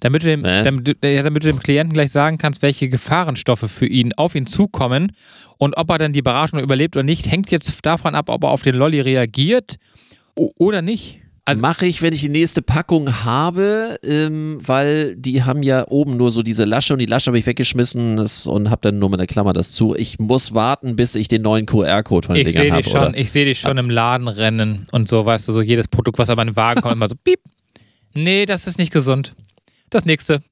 Damit 0.00 0.22
du, 0.22 0.26
dem, 0.28 0.42
damit, 0.42 0.96
damit 1.02 1.44
du 1.44 1.48
dem 1.48 1.60
Klienten 1.60 1.92
gleich 1.92 2.10
sagen 2.10 2.38
kannst, 2.38 2.62
welche 2.62 2.88
Gefahrenstoffe 2.88 3.70
für 3.70 3.86
ihn 3.86 4.14
auf 4.14 4.34
ihn 4.34 4.46
zukommen 4.46 5.12
und 5.58 5.76
ob 5.76 5.90
er 5.90 5.98
dann 5.98 6.14
die 6.14 6.22
Beratung 6.22 6.58
überlebt 6.58 6.96
oder 6.96 7.02
nicht, 7.02 7.30
hängt 7.30 7.50
jetzt 7.50 7.84
davon 7.84 8.14
ab, 8.14 8.30
ob 8.30 8.44
er 8.44 8.50
auf 8.50 8.62
den 8.62 8.76
Lolli 8.76 9.00
reagiert 9.00 9.76
oder 10.34 10.80
nicht. 10.80 11.20
Also 11.50 11.62
mache 11.62 11.84
ich, 11.84 12.00
wenn 12.00 12.12
ich 12.12 12.20
die 12.20 12.28
nächste 12.28 12.62
Packung 12.62 13.24
habe, 13.24 13.98
ähm, 14.04 14.58
weil 14.64 15.16
die 15.16 15.42
haben 15.42 15.64
ja 15.64 15.84
oben 15.88 16.16
nur 16.16 16.30
so 16.30 16.44
diese 16.44 16.64
Lasche 16.64 16.92
und 16.92 17.00
die 17.00 17.06
Lasche 17.06 17.26
habe 17.26 17.40
ich 17.40 17.46
weggeschmissen 17.46 18.16
das, 18.16 18.46
und 18.46 18.70
habe 18.70 18.82
dann 18.82 19.00
nur 19.00 19.10
mit 19.10 19.18
der 19.18 19.26
Klammer 19.26 19.52
das 19.52 19.72
zu. 19.72 19.96
Ich 19.96 20.20
muss 20.20 20.54
warten, 20.54 20.94
bis 20.94 21.16
ich 21.16 21.26
den 21.26 21.42
neuen 21.42 21.66
QR-Code 21.66 22.26
von 22.28 22.36
den 22.36 22.46
ich 22.46 22.54
Dingern 22.54 22.74
habe. 22.74 22.88
Schon, 22.88 23.14
ich 23.14 23.32
sehe 23.32 23.44
dich 23.44 23.58
schon 23.58 23.78
im 23.78 23.90
Laden 23.90 24.28
rennen 24.28 24.86
und 24.92 25.08
so, 25.08 25.26
weißt 25.26 25.48
du, 25.48 25.52
so 25.52 25.60
jedes 25.60 25.88
Produkt, 25.88 26.20
was 26.20 26.28
aber 26.28 26.42
in 26.42 26.48
den 26.50 26.56
Wagen 26.56 26.82
kommt, 26.82 26.94
immer 26.94 27.08
so 27.08 27.16
piep. 27.24 27.40
Nee, 28.14 28.46
das 28.46 28.68
ist 28.68 28.78
nicht 28.78 28.92
gesund. 28.92 29.34
Das 29.90 30.04
nächste. 30.04 30.42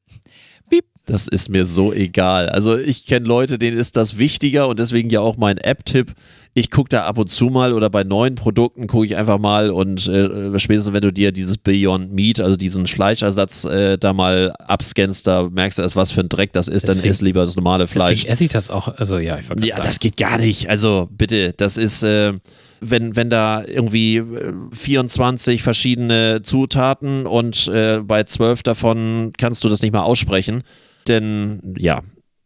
Piep. 0.69 0.85
Das 1.07 1.29
ist 1.29 1.49
mir 1.49 1.65
so 1.65 1.93
egal. 1.93 2.49
Also 2.49 2.77
ich 2.77 3.07
kenne 3.07 3.25
Leute, 3.25 3.57
denen 3.57 3.79
ist 3.79 3.97
das 3.97 4.19
wichtiger 4.19 4.67
und 4.67 4.81
deswegen 4.81 5.11
ja 5.11 5.21
auch 5.21 5.37
mein 5.37 5.59
App-Tipp 5.59 6.13
ich 6.59 6.71
gucke 6.71 6.89
da 6.89 7.05
ab 7.05 7.19
und 7.19 7.29
zu 7.29 7.47
mal 7.47 7.73
oder 7.73 7.89
bei 7.89 8.03
neuen 8.05 8.35
Produkten 8.35 8.87
gucke 8.89 9.07
ich 9.07 9.17
einfach 9.17 9.39
mal 9.39 9.71
und 9.71 10.09
äh, 10.09 10.59
spätestens 10.59 10.93
wenn 10.93 11.03
du 11.03 11.13
dir 11.13 11.31
dieses 11.31 11.57
Beyond 11.57 12.13
Meat, 12.13 12.41
also 12.41 12.57
diesen 12.57 12.87
Fleischersatz 12.87 13.65
äh, 13.65 13.97
da 13.97 14.13
mal 14.13 14.53
abscannst, 14.59 15.27
da 15.27 15.49
merkst 15.49 15.79
du 15.79 15.83
erst, 15.83 15.97
was 15.97 16.11
für 16.11 16.21
ein 16.21 16.29
Dreck 16.29 16.53
das 16.53 16.67
ist, 16.69 16.89
deswegen, 16.89 17.03
dann 17.03 17.11
isst 17.11 17.23
lieber 17.23 17.45
das 17.45 17.55
normale 17.55 17.87
Fleisch. 17.87 18.11
Deswegen 18.11 18.33
esse 18.33 18.45
ich 18.45 18.51
das 18.51 18.71
auch, 18.71 18.89
also 18.89 19.19
ja, 19.19 19.39
ich 19.39 19.47
Ja, 19.49 19.77
sagen. 19.77 19.87
das 19.87 20.01
geht 20.01 20.17
gar 20.17 20.39
nicht. 20.39 20.69
Also 20.69 21.09
bitte, 21.11 21.55
das 21.57 21.77
ist, 21.77 22.03
äh, 22.03 22.35
wenn, 22.81 23.15
wenn 23.15 23.31
da 23.31 23.63
irgendwie 23.65 24.23
24 24.73 25.63
verschiedene 25.63 26.43
Zutaten 26.43 27.27
und 27.27 27.69
äh, 27.69 28.01
bei 28.03 28.25
12 28.25 28.63
davon 28.65 29.33
kannst 29.39 29.63
du 29.63 29.69
das 29.69 29.83
nicht 29.83 29.93
mal 29.93 30.03
aussprechen. 30.03 30.63
Denn 31.07 31.75
ja, 31.79 32.01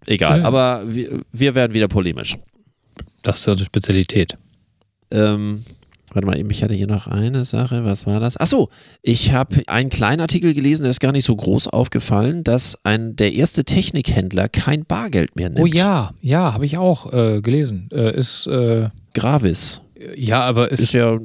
egal. 0.06 0.40
Ja. 0.40 0.44
Aber 0.44 0.82
wir, 0.86 1.20
wir 1.32 1.54
werden 1.54 1.74
wieder 1.74 1.88
polemisch. 1.88 2.36
Das 3.22 3.40
ist 3.40 3.48
unsere 3.48 3.66
Spezialität. 3.66 4.36
Ähm, 5.10 5.64
Warte 6.14 6.26
mal, 6.26 6.50
ich 6.50 6.62
hatte 6.62 6.74
hier 6.74 6.86
noch 6.86 7.06
eine 7.06 7.44
Sache. 7.46 7.84
Was 7.84 8.06
war 8.06 8.20
das? 8.20 8.36
Achso, 8.36 8.68
ich 9.00 9.32
habe 9.32 9.62
einen 9.66 9.88
kleinen 9.88 10.20
Artikel 10.20 10.52
gelesen, 10.52 10.82
der 10.82 10.90
ist 10.90 11.00
gar 11.00 11.12
nicht 11.12 11.24
so 11.24 11.34
groß 11.34 11.68
aufgefallen, 11.68 12.44
dass 12.44 12.78
ein, 12.84 13.16
der 13.16 13.32
erste 13.32 13.64
Technikhändler 13.64 14.48
kein 14.50 14.84
Bargeld 14.84 15.36
mehr 15.36 15.48
nimmt. 15.48 15.60
Oh 15.62 15.66
ja, 15.66 16.12
ja, 16.20 16.52
habe 16.52 16.66
ich 16.66 16.76
auch 16.76 17.10
äh, 17.12 17.40
gelesen. 17.40 17.88
Äh, 17.92 18.14
ist 18.14 18.46
äh, 18.46 18.90
Gravis. 19.14 19.80
Ja, 20.14 20.42
aber 20.42 20.70
ist, 20.70 20.80
ist 20.80 20.92
ja 20.92 21.18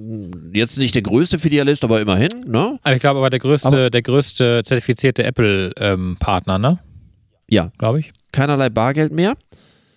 jetzt 0.53 0.77
nicht 0.77 0.95
der 0.95 1.01
größte 1.01 1.39
Filialist, 1.39 1.83
aber 1.83 1.99
immerhin, 1.99 2.45
ne? 2.45 2.79
Aber 2.81 2.95
ich 2.95 3.01
glaube, 3.01 3.19
aber 3.19 3.29
der 3.29 3.39
größte, 3.39 3.67
aber 3.67 3.89
der 3.89 4.01
größte 4.03 4.61
zertifizierte 4.63 5.23
Apple-Partner, 5.23 6.55
ähm, 6.55 6.61
ne? 6.61 6.79
Ja, 7.49 7.71
glaube 7.77 8.01
ich. 8.01 8.13
Keinerlei 8.31 8.69
Bargeld 8.69 9.11
mehr. 9.11 9.35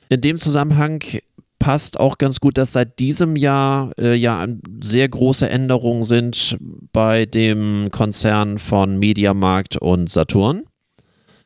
In 0.09 0.21
dem 0.21 0.39
Zusammenhang 0.39 1.05
passt 1.61 2.01
auch 2.01 2.19
ganz 2.19 2.41
gut, 2.41 2.59
dass 2.59 2.73
seit 2.73 2.99
diesem 2.99 3.37
Jahr 3.37 3.93
äh, 3.97 4.15
ja 4.15 4.45
sehr 4.83 5.09
große 5.09 5.49
Änderungen 5.49 6.03
sind 6.03 6.59
bei 6.93 7.27
dem 7.27 7.93
Konzern 7.93 8.59
von 8.59 8.99
Mediamarkt 8.99 9.77
und 9.77 10.11
Saturn. 10.11 10.65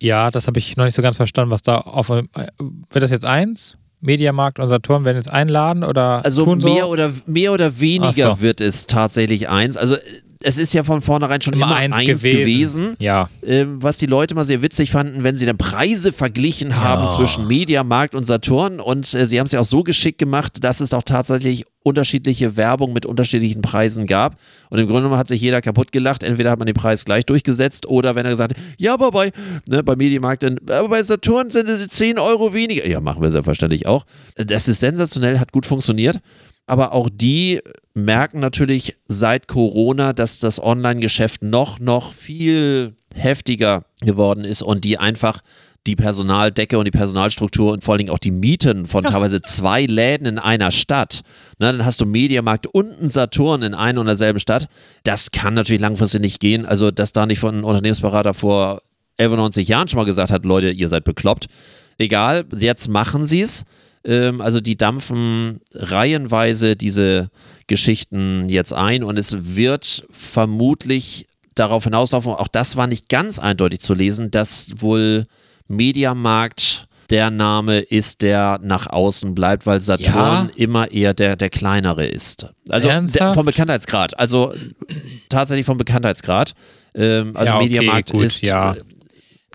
Ja, 0.01 0.31
das 0.31 0.47
habe 0.47 0.59
ich 0.59 0.79
noch 0.79 0.85
nicht 0.85 0.95
so 0.95 1.03
ganz 1.03 1.17
verstanden, 1.17 1.51
was 1.51 1.63
da 1.63 1.79
auf. 1.79 2.09
Äh, 2.09 2.23
wird 2.57 3.03
das 3.03 3.11
jetzt 3.11 3.27
eins? 3.27 3.77
Mediamarkt 4.01 4.59
und 4.59 4.69
Saturn 4.69 5.05
werden 5.05 5.17
jetzt 5.17 5.31
einladen 5.31 5.83
oder 5.83 6.25
also 6.25 6.45
mehr 6.57 6.85
so? 6.85 6.91
oder 6.91 7.11
mehr 7.27 7.53
oder 7.53 7.81
weniger 7.81 8.37
so. 8.37 8.41
wird 8.41 8.61
es 8.61 8.87
tatsächlich 8.87 9.49
eins. 9.49 9.79
Also 9.79 9.97
es 10.45 10.59
ist 10.59 10.75
ja 10.75 10.85
von 10.85 11.01
vornherein 11.01 11.41
schon 11.41 11.55
immer, 11.55 11.67
immer 11.67 11.77
eins, 11.77 11.97
eins, 11.97 12.23
gewesen, 12.23 12.39
gewesen 12.39 12.97
ja. 12.99 13.29
äh, 13.43 13.65
was 13.67 13.99
die 13.99 14.07
Leute 14.07 14.35
mal 14.35 14.45
sehr 14.45 14.63
witzig 14.63 14.91
fanden, 14.91 15.25
wenn 15.25 15.37
sie 15.37 15.47
dann 15.47 15.57
Preise 15.57 16.13
verglichen 16.13 16.77
haben 16.77 17.03
ja. 17.03 17.09
zwischen 17.09 17.47
Mediamarkt 17.47 18.15
und 18.15 18.25
Saturn 18.25 18.79
und 18.79 19.13
äh, 19.15 19.27
sie 19.27 19.39
haben 19.39 19.47
es 19.47 19.53
ja 19.53 19.61
auch 19.61 19.65
so 19.65 19.83
geschickt 19.83 20.19
gemacht, 20.19 20.63
dass 20.63 20.81
es 20.81 20.93
auch 20.93 21.03
tatsächlich 21.03 21.65
unterschiedliche 21.83 22.57
Werbung 22.57 22.93
mit 22.93 23.07
unterschiedlichen 23.07 23.63
Preisen 23.63 24.07
gab 24.07 24.39
und 24.71 24.79
im 24.79 24.87
Grunde 24.87 25.03
genommen 25.03 25.19
hat 25.19 25.29
sich 25.29 25.41
jeder 25.41 25.63
kaputt 25.63 25.93
gelacht, 25.93 26.23
entweder 26.23 26.51
hat 26.51 26.59
man 26.59 26.67
den 26.67 26.75
Preis 26.75 27.05
gleich 27.05 27.25
durchgesetzt 27.25 27.87
oder 27.87 28.15
wenn 28.15 28.27
er 28.27 28.33
gesagt 28.33 28.57
hat, 28.57 28.63
ja, 28.79 28.95
aber 28.95 29.11
bei, 29.11 29.33
ne, 29.69 29.83
bei 29.83 29.97
Mediamarkt, 29.97 30.45
aber 30.45 30.89
bei 30.89 31.03
Saturn 31.03 31.51
sind 31.51 31.69
es 31.69 31.89
10 31.89 32.19
Euro 32.19 32.53
weniger. 32.53 32.87
Ja, 32.87 33.01
machen 33.01 33.23
wir 33.23 33.31
selbstverständlich 33.31 33.87
auch. 33.87 34.05
Das 34.37 34.69
ist 34.69 34.81
sensationell, 34.81 35.39
hat 35.39 35.53
gut 35.53 35.67
funktioniert 35.67 36.21
aber 36.67 36.93
auch 36.93 37.09
die 37.13 37.61
merken 37.95 38.41
natürlich 38.41 38.97
seit 39.07 39.49
Corona, 39.49 40.13
dass 40.13 40.39
das 40.39 40.63
Online-Geschäft 40.63 41.43
noch, 41.43 41.79
noch 41.79 42.13
viel 42.13 42.97
heftiger 43.15 43.85
geworden 44.01 44.45
ist 44.45 44.63
und 44.63 44.85
die 44.85 44.99
einfach 44.99 45.41
die 45.87 45.97
Personaldecke 45.97 46.79
und 46.79 46.87
die 46.87 46.91
Personalstruktur 46.91 47.73
und 47.73 47.85
vor 47.85 47.93
allen 47.93 47.99
Dingen 47.99 48.11
auch 48.11 48.19
die 48.19 48.31
Mieten 48.31 48.87
von 48.87 49.05
teilweise 49.05 49.43
zwei 49.43 49.85
Läden 49.85 50.27
in 50.27 50.39
einer 50.39 50.71
Stadt. 50.71 51.21
Ne, 51.59 51.73
dann 51.73 51.85
hast 51.85 52.01
du 52.01 52.07
Mediamarkt 52.07 52.67
und 52.67 52.99
einen 52.99 53.09
Saturn 53.11 53.63
in 53.63 53.75
einer 53.75 54.01
und 54.01 54.07
derselben 54.07 54.41
Stadt. 54.41 54.67
Das 55.03 55.31
kann 55.31 55.55
natürlich 55.55 55.83
langfristig 55.83 56.23
nicht 56.23 56.41
gehen. 56.41 56.65
Also, 56.65 56.91
dass 56.91 57.13
da 57.13 57.27
nicht 57.27 57.39
von 57.39 57.55
einem 57.55 57.65
Unternehmensberater 57.65 58.33
vor 58.33 58.81
91 59.19 59.69
Jahren 59.69 59.87
schon 59.87 59.99
mal 59.99 60.07
gesagt 60.07 60.33
hat, 60.33 60.45
Leute, 60.45 60.71
ihr 60.71 60.89
seid 60.89 61.05
bekloppt. 61.05 61.47
Egal, 61.99 62.47
jetzt 62.57 62.89
machen 62.89 63.25
sie 63.25 63.43
es. 63.43 63.65
Ähm, 64.05 64.41
also 64.41 64.61
die 64.61 64.77
dampfen 64.77 65.61
reihenweise 65.73 66.77
diese 66.77 67.31
Geschichten 67.67 68.49
jetzt 68.49 68.73
ein 68.73 69.03
und 69.03 69.19
es 69.19 69.57
wird 69.57 70.05
vermutlich 70.11 71.27
darauf 71.55 71.85
hinauslaufen, 71.85 72.33
auch 72.33 72.49
das 72.49 72.77
war 72.77 72.87
nicht 72.87 73.09
ganz 73.09 73.39
eindeutig 73.39 73.81
zu 73.81 73.95
lesen, 73.95 74.31
dass 74.31 74.73
wohl 74.77 75.27
Mediamarkt 75.69 76.89
der 77.11 77.31
Name 77.31 77.81
ist, 77.81 78.23
der 78.23 78.59
nach 78.63 78.87
außen 78.87 79.35
bleibt, 79.35 79.67
weil 79.67 79.81
Saturn 79.81 80.49
ja. 80.49 80.51
immer 80.57 80.91
eher 80.91 81.15
der, 81.15 81.37
der 81.37 81.51
kleinere 81.51 82.07
ist. 82.07 82.47
Also 82.69 82.89
der, 82.89 83.33
vom 83.35 83.47
Bekanntheitsgrad. 83.47 84.19
Also 84.19 84.55
tatsächlich 85.29 85.67
vom 85.67 85.79
Bekanntheitsgrad. 85.79 86.55
Ähm, 86.95 87.37
also 87.37 87.53
ja, 87.53 87.57
okay, 87.57 87.65
Mediamarkt 87.65 88.11
gut, 88.11 88.25
ist 88.25 88.43
ja 88.43 88.75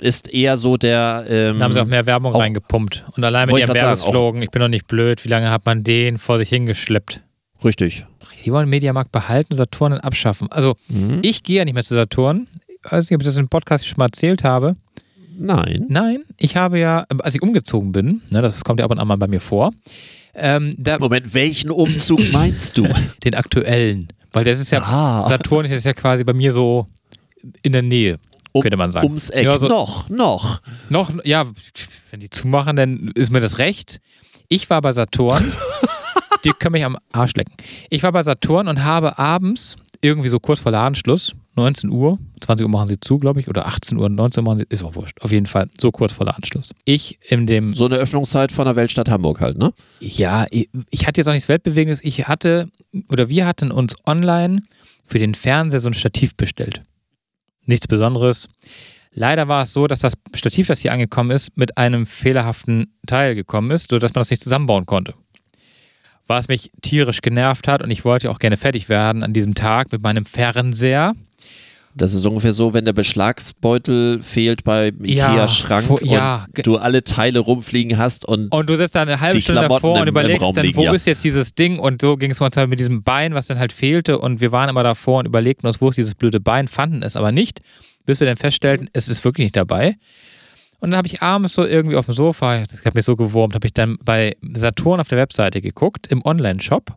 ist 0.01 0.33
eher 0.33 0.57
so 0.57 0.77
der. 0.77 1.25
Ähm, 1.27 1.59
da 1.59 1.65
haben 1.65 1.73
sie 1.73 1.81
auch 1.81 1.85
mehr 1.85 2.05
Werbung 2.05 2.33
auch, 2.33 2.39
reingepumpt. 2.39 3.05
Und 3.15 3.23
allein 3.23 3.47
mit 3.47 3.57
ihrem 3.57 3.73
Werbeslogan, 3.73 4.41
ich 4.41 4.51
bin 4.51 4.61
noch 4.61 4.67
nicht 4.67 4.87
blöd, 4.87 5.23
wie 5.23 5.29
lange 5.29 5.49
hat 5.49 5.65
man 5.65 5.83
den 5.83 6.17
vor 6.17 6.37
sich 6.37 6.49
hingeschleppt? 6.49 7.21
Richtig. 7.63 8.05
Die 8.45 8.51
wollen 8.51 8.69
Mediamarkt 8.69 9.11
behalten, 9.11 9.55
Saturn 9.55 9.93
abschaffen. 9.93 10.51
Also, 10.51 10.75
mhm. 10.87 11.19
ich 11.21 11.43
gehe 11.43 11.57
ja 11.57 11.65
nicht 11.65 11.73
mehr 11.73 11.83
zu 11.83 11.93
Saturn. 11.93 12.47
Ich 12.67 12.91
weiß 12.91 13.09
nicht, 13.09 13.15
ob 13.15 13.21
ich 13.21 13.27
das 13.27 13.37
im 13.37 13.49
Podcast 13.49 13.85
schon 13.85 13.97
mal 13.97 14.05
erzählt 14.05 14.43
habe. 14.43 14.75
Nein. 15.37 15.85
Nein, 15.89 16.23
ich 16.37 16.55
habe 16.55 16.79
ja, 16.79 17.05
als 17.19 17.35
ich 17.35 17.41
umgezogen 17.41 17.91
bin, 17.91 18.21
ne, 18.29 18.41
das 18.41 18.63
kommt 18.63 18.79
ja 18.79 18.85
ab 18.85 18.91
und 18.91 18.99
an 18.99 19.07
mal 19.07 19.17
bei 19.17 19.27
mir 19.27 19.39
vor. 19.39 19.71
Ähm, 20.35 20.73
da, 20.77 20.99
Moment, 20.99 21.33
welchen 21.33 21.71
Umzug 21.71 22.19
meinst 22.31 22.77
du? 22.77 22.87
Den 23.23 23.35
aktuellen. 23.35 24.09
Weil 24.31 24.43
das 24.43 24.59
ist 24.59 24.71
ja, 24.71 24.81
ah. 24.81 25.27
Saturn 25.27 25.65
ist 25.65 25.71
jetzt 25.71 25.85
ja 25.85 25.93
quasi 25.93 26.23
bei 26.23 26.33
mir 26.33 26.51
so 26.51 26.87
in 27.61 27.71
der 27.71 27.81
Nähe 27.81 28.19
um, 28.51 28.61
könnte 28.61 28.77
man 28.77 28.91
sagen. 28.91 29.07
Ums 29.07 29.29
Eck. 29.29 29.45
Ja, 29.45 29.57
so, 29.57 29.67
noch, 29.67 30.09
noch. 30.09 30.61
Noch, 30.89 31.11
ja, 31.23 31.45
wenn 32.11 32.19
die 32.19 32.29
zumachen, 32.29 32.75
dann 32.75 33.11
ist 33.15 33.31
mir 33.31 33.41
das 33.41 33.57
recht. 33.57 33.99
Ich 34.47 34.69
war 34.69 34.81
bei 34.81 34.91
Saturn. 34.91 35.51
die 36.43 36.51
können 36.51 36.73
mich 36.73 36.85
am 36.85 36.97
Arsch 37.11 37.35
lecken. 37.35 37.53
Ich 37.89 38.03
war 38.03 38.11
bei 38.11 38.23
Saturn 38.23 38.67
und 38.67 38.83
habe 38.83 39.19
abends, 39.19 39.75
irgendwie 40.01 40.29
so 40.29 40.39
kurz 40.39 40.61
vor 40.61 40.71
Ladenschluss, 40.71 41.35
19 41.55 41.91
Uhr, 41.91 42.17
20 42.39 42.65
Uhr 42.65 42.71
machen 42.71 42.87
sie 42.87 42.99
zu, 42.99 43.19
glaube 43.19 43.41
ich, 43.41 43.49
oder 43.49 43.67
18 43.67 43.97
Uhr, 43.97 44.07
19 44.07 44.41
Uhr 44.41 44.45
machen 44.45 44.59
sie, 44.59 44.65
ist 44.69 44.83
auch 44.83 44.95
wurscht. 44.95 45.19
Auf 45.21 45.31
jeden 45.31 45.45
Fall, 45.45 45.69
so 45.79 45.91
kurz 45.91 46.13
vor 46.13 46.25
Ladenschluss. 46.25 46.73
Ich 46.85 47.19
in 47.27 47.45
dem. 47.47 47.73
So 47.73 47.85
eine 47.85 47.97
Öffnungszeit 47.97 48.51
von 48.51 48.65
der 48.65 48.75
Weltstadt 48.75 49.09
Hamburg 49.09 49.41
halt, 49.41 49.57
ne? 49.57 49.73
Ja, 49.99 50.45
ich, 50.49 50.69
ich 50.89 51.05
hatte 51.05 51.19
jetzt 51.19 51.27
auch 51.27 51.33
nichts 51.33 51.49
Weltbewegendes. 51.49 52.03
Ich 52.03 52.27
hatte, 52.27 52.69
oder 53.09 53.29
wir 53.29 53.45
hatten 53.45 53.71
uns 53.71 53.95
online 54.05 54.63
für 55.05 55.19
den 55.19 55.35
Fernseher 55.35 55.81
so 55.81 55.89
ein 55.89 55.93
Stativ 55.93 56.35
bestellt 56.35 56.81
nichts 57.69 57.87
Besonderes. 57.87 58.49
Leider 59.11 59.47
war 59.47 59.63
es 59.63 59.73
so, 59.73 59.87
dass 59.87 59.99
das 59.99 60.13
Stativ, 60.35 60.67
das 60.67 60.81
hier 60.81 60.91
angekommen 60.91 61.31
ist, 61.31 61.57
mit 61.57 61.77
einem 61.77 62.05
fehlerhaften 62.05 62.93
Teil 63.07 63.35
gekommen 63.35 63.71
ist, 63.71 63.89
sodass 63.89 64.13
man 64.13 64.21
das 64.21 64.29
nicht 64.29 64.43
zusammenbauen 64.43 64.85
konnte. 64.85 65.13
Was 66.27 66.47
mich 66.47 66.71
tierisch 66.81 67.21
genervt 67.21 67.67
hat 67.67 67.81
und 67.81 67.89
ich 67.89 68.05
wollte 68.05 68.29
auch 68.29 68.39
gerne 68.39 68.57
fertig 68.57 68.87
werden 68.87 69.23
an 69.23 69.33
diesem 69.33 69.55
Tag 69.55 69.91
mit 69.91 70.03
meinem 70.03 70.25
Fernseher. 70.25 71.15
Das 71.95 72.13
ist 72.13 72.25
ungefähr 72.25 72.53
so, 72.53 72.73
wenn 72.73 72.85
der 72.85 72.93
Beschlagsbeutel 72.93 74.21
fehlt 74.21 74.63
beim 74.63 75.03
Ikea-Schrank 75.03 75.89
und 75.89 76.05
ja, 76.05 76.45
du 76.53 76.77
alle 76.77 77.03
Teile 77.03 77.39
rumfliegen 77.39 77.97
hast 77.97 78.25
und 78.25 78.51
Und 78.51 78.69
du 78.69 78.77
sitzt 78.77 78.95
da 78.95 79.01
eine 79.01 79.19
halbe 79.19 79.41
Stunde 79.41 79.61
Klamotten 79.61 79.81
davor 79.81 80.01
und 80.01 80.07
überlegst 80.07 80.41
dann, 80.55 80.65
liegen, 80.65 80.77
wo 80.77 80.83
ja. 80.83 80.93
ist 80.93 81.07
jetzt 81.07 81.23
dieses 81.23 81.55
Ding 81.55 81.79
und 81.79 82.01
so 82.01 82.15
ging 82.15 82.31
es 82.31 82.39
uns 82.39 82.55
halt 82.57 82.69
mit 82.69 82.79
diesem 82.79 83.03
Bein, 83.03 83.33
was 83.33 83.47
dann 83.47 83.59
halt 83.59 83.73
fehlte 83.73 84.19
und 84.19 84.39
wir 84.39 84.51
waren 84.51 84.69
immer 84.69 84.83
davor 84.83 85.19
und 85.19 85.25
überlegten 85.25 85.67
uns, 85.67 85.81
wo 85.81 85.89
ist 85.89 85.97
dieses 85.97 86.15
blöde 86.15 86.39
Bein, 86.39 86.67
fanden 86.67 87.01
es 87.01 87.15
aber 87.15 87.31
nicht, 87.31 87.61
bis 88.05 88.19
wir 88.19 88.27
dann 88.27 88.37
feststellten, 88.37 88.89
es 88.93 89.07
ist 89.07 89.25
wirklich 89.25 89.45
nicht 89.45 89.55
dabei. 89.55 89.95
Und 90.79 90.91
dann 90.91 90.97
habe 90.97 91.07
ich 91.07 91.21
abends 91.21 91.53
so 91.53 91.65
irgendwie 91.65 91.97
auf 91.97 92.05
dem 92.05 92.15
Sofa, 92.15 92.63
das 92.69 92.85
hat 92.85 92.95
mich 92.95 93.05
so 93.05 93.15
gewurmt, 93.15 93.55
habe 93.55 93.67
ich 93.67 93.73
dann 93.73 93.97
bei 94.03 94.37
Saturn 94.53 94.99
auf 94.99 95.07
der 95.09 95.17
Webseite 95.17 95.61
geguckt, 95.61 96.07
im 96.07 96.23
Online-Shop. 96.23 96.95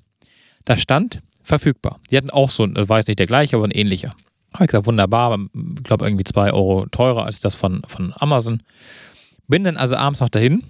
Da 0.64 0.76
stand 0.76 1.20
verfügbar. 1.42 1.98
Die 2.10 2.16
hatten 2.16 2.30
auch 2.30 2.50
so, 2.50 2.68
war 2.72 2.98
jetzt 2.98 3.08
nicht 3.08 3.18
der 3.18 3.26
gleiche, 3.26 3.56
aber 3.56 3.64
ein 3.64 3.72
ähnlicher. 3.72 4.14
Habe 4.54 4.64
ich 4.64 4.68
gesagt, 4.68 4.86
wunderbar, 4.86 5.38
ich 5.54 5.84
glaube 5.84 6.06
irgendwie 6.06 6.24
zwei 6.24 6.52
Euro 6.52 6.86
teurer 6.90 7.24
als 7.24 7.40
das 7.40 7.54
von, 7.54 7.82
von 7.86 8.12
Amazon. 8.16 8.62
Bin 9.48 9.64
dann 9.64 9.76
also 9.76 9.96
abends 9.96 10.20
noch 10.20 10.28
dahin. 10.28 10.62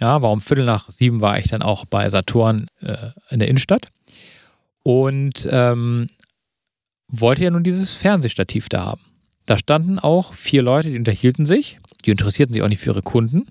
Ja, 0.00 0.22
war 0.22 0.32
um 0.32 0.40
Viertel 0.40 0.64
nach 0.64 0.90
sieben 0.90 1.20
war 1.20 1.38
ich 1.38 1.48
dann 1.48 1.62
auch 1.62 1.84
bei 1.84 2.08
Saturn 2.10 2.66
äh, 2.80 3.10
in 3.30 3.38
der 3.38 3.48
Innenstadt 3.48 3.88
und 4.82 5.48
ähm, 5.50 6.08
wollte 7.08 7.44
ja 7.44 7.50
nun 7.50 7.62
dieses 7.62 7.92
Fernsehstativ 7.92 8.68
da 8.68 8.84
haben. 8.84 9.00
Da 9.46 9.58
standen 9.58 9.98
auch 9.98 10.34
vier 10.34 10.62
Leute, 10.62 10.90
die 10.90 10.98
unterhielten 10.98 11.46
sich, 11.46 11.78
die 12.04 12.10
interessierten 12.10 12.52
sich 12.52 12.62
auch 12.62 12.68
nicht 12.68 12.80
für 12.80 12.90
ihre 12.90 13.02
Kunden. 13.02 13.46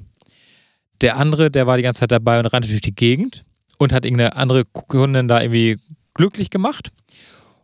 Der 1.01 1.17
andere, 1.17 1.51
der 1.51 1.67
war 1.67 1.77
die 1.77 1.83
ganze 1.83 2.01
Zeit 2.01 2.11
dabei 2.11 2.39
und 2.39 2.45
rannte 2.45 2.67
durch 2.67 2.81
die 2.81 2.95
Gegend 2.95 3.45
und 3.77 3.93
hat 3.93 4.05
irgendeine 4.05 4.35
andere 4.35 4.65
Kundin 4.65 5.27
da 5.27 5.41
irgendwie 5.41 5.77
glücklich 6.13 6.49
gemacht. 6.49 6.91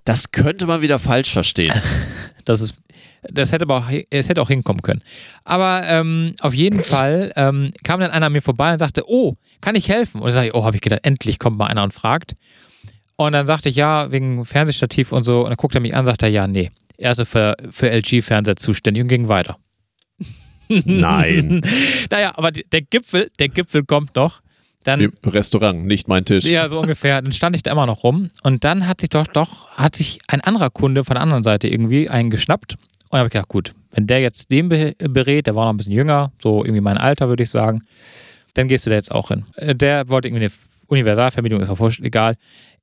Das 0.06 0.32
könnte 0.32 0.66
man 0.66 0.82
wieder 0.82 1.00
falsch 1.00 1.32
verstehen. 1.32 1.74
das 2.46 2.62
ist, 2.62 2.76
das 3.24 3.52
hätte 3.52 3.64
aber 3.64 3.78
auch, 3.78 3.92
es 4.10 4.30
hätte 4.30 4.42
auch 4.42 4.48
hinkommen 4.48 4.82
können. 4.82 5.02
Aber 5.44 5.84
ähm, 5.86 6.36
auf 6.42 6.54
jeden 6.54 6.82
Fall 6.82 7.32
ähm, 7.36 7.72
kam 7.84 8.00
dann 8.00 8.12
einer 8.12 8.28
an 8.28 8.32
mir 8.32 8.42
vorbei 8.42 8.74
und 8.74 8.80
sagte, 8.80 9.04
oh, 9.08 9.36
kann 9.62 9.76
ich 9.76 9.90
helfen? 9.90 10.22
Und 10.22 10.28
dann 10.28 10.34
sage 10.34 10.48
ich, 10.48 10.54
oh, 10.54 10.64
habe 10.64 10.78
ich 10.78 10.82
gedacht, 10.82 11.02
endlich 11.04 11.40
kommt 11.40 11.58
mal 11.58 11.68
einer 11.68 11.84
und 11.84 11.94
fragt. 11.94 12.36
Und 13.18 13.34
dann 13.34 13.46
sagte 13.46 13.68
ich, 13.68 13.76
ja, 13.76 14.12
wegen 14.12 14.46
Fernsehstativ 14.46 15.12
und 15.12 15.24
so. 15.24 15.42
Und 15.42 15.50
dann 15.50 15.58
guckt 15.58 15.76
er 15.76 15.82
mich 15.82 15.94
an 15.94 16.02
und 16.02 16.06
sagt 16.06 16.24
er, 16.24 16.30
ja, 16.30 16.48
nee, 16.48 16.72
er 16.98 17.12
ist 17.12 17.28
für, 17.28 17.58
für 17.70 17.90
LG-Fernseher 17.90 18.56
zuständig 18.56 19.04
und 19.04 19.10
ging 19.10 19.28
weiter. 19.28 19.58
Nein. 20.70 21.62
naja, 22.12 22.34
aber 22.38 22.52
der 22.52 22.82
Gipfel, 22.82 23.32
der 23.40 23.50
Gipfel 23.50 23.84
kommt 23.84 24.16
noch. 24.16 24.42
Dann, 24.84 25.02
Im 25.02 25.14
Restaurant, 25.26 25.86
nicht 25.86 26.08
mein 26.08 26.24
Tisch. 26.24 26.46
Ja, 26.46 26.70
so 26.70 26.80
ungefähr. 26.80 27.22
Dann 27.22 27.34
stand 27.34 27.56
ich 27.56 27.64
da 27.64 27.72
immer 27.72 27.86
noch 27.86 28.04
rum 28.04 28.30
und 28.44 28.64
dann 28.64 28.88
hat 28.88 29.02
sich 29.02 29.10
doch, 29.10 29.28
doch, 29.28 29.70
hat 29.72 29.96
sich 29.96 30.20
ein 30.28 30.42
anderer 30.42 30.70
Kunde 30.70 31.04
von 31.04 31.16
der 31.16 31.22
anderen 31.22 31.44
Seite 31.44 31.68
irgendwie 31.68 32.10
einen 32.10 32.30
geschnappt 32.30 32.74
und 32.74 33.14
dann 33.14 33.20
habe 33.20 33.28
ich 33.28 33.34
gedacht, 33.34 33.50
gut, 33.50 33.74
wenn 33.92 34.08
der 34.08 34.22
jetzt 34.22 34.52
den 34.52 34.70
berät, 34.70 35.48
der 35.48 35.56
war 35.56 35.66
noch 35.66 35.74
ein 35.74 35.78
bisschen 35.78 35.94
jünger, 35.94 36.32
so 36.42 36.64
irgendwie 36.64 36.82
mein 36.82 36.98
Alter, 36.98 37.28
würde 37.28 37.44
ich 37.44 37.50
sagen, 37.50 37.82
dann 38.54 38.68
gehst 38.68 38.86
du 38.86 38.90
da 38.90 38.96
jetzt 38.96 39.12
auch 39.12 39.30
hin. 39.30 39.46
Äh, 39.56 39.76
der 39.76 40.10
wollte 40.10 40.28
irgendwie 40.28 40.46
eine 40.46 40.54
Universalvermietung, 40.88 41.60
ist 41.60 41.70
auch 41.70 41.92
egal. 42.02 42.36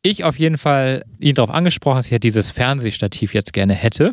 Ich 0.03 0.25
auf 0.25 0.39
jeden 0.39 0.59
Fall 0.59 1.05
ihn 1.19 1.35
darauf 1.35 1.51
angesprochen, 1.51 1.99
dass 1.99 2.07
ich 2.07 2.13
ja 2.13 2.19
dieses 2.19 2.51
Fernsehstativ 2.51 3.35
jetzt 3.35 3.53
gerne 3.53 3.75
hätte. 3.75 4.13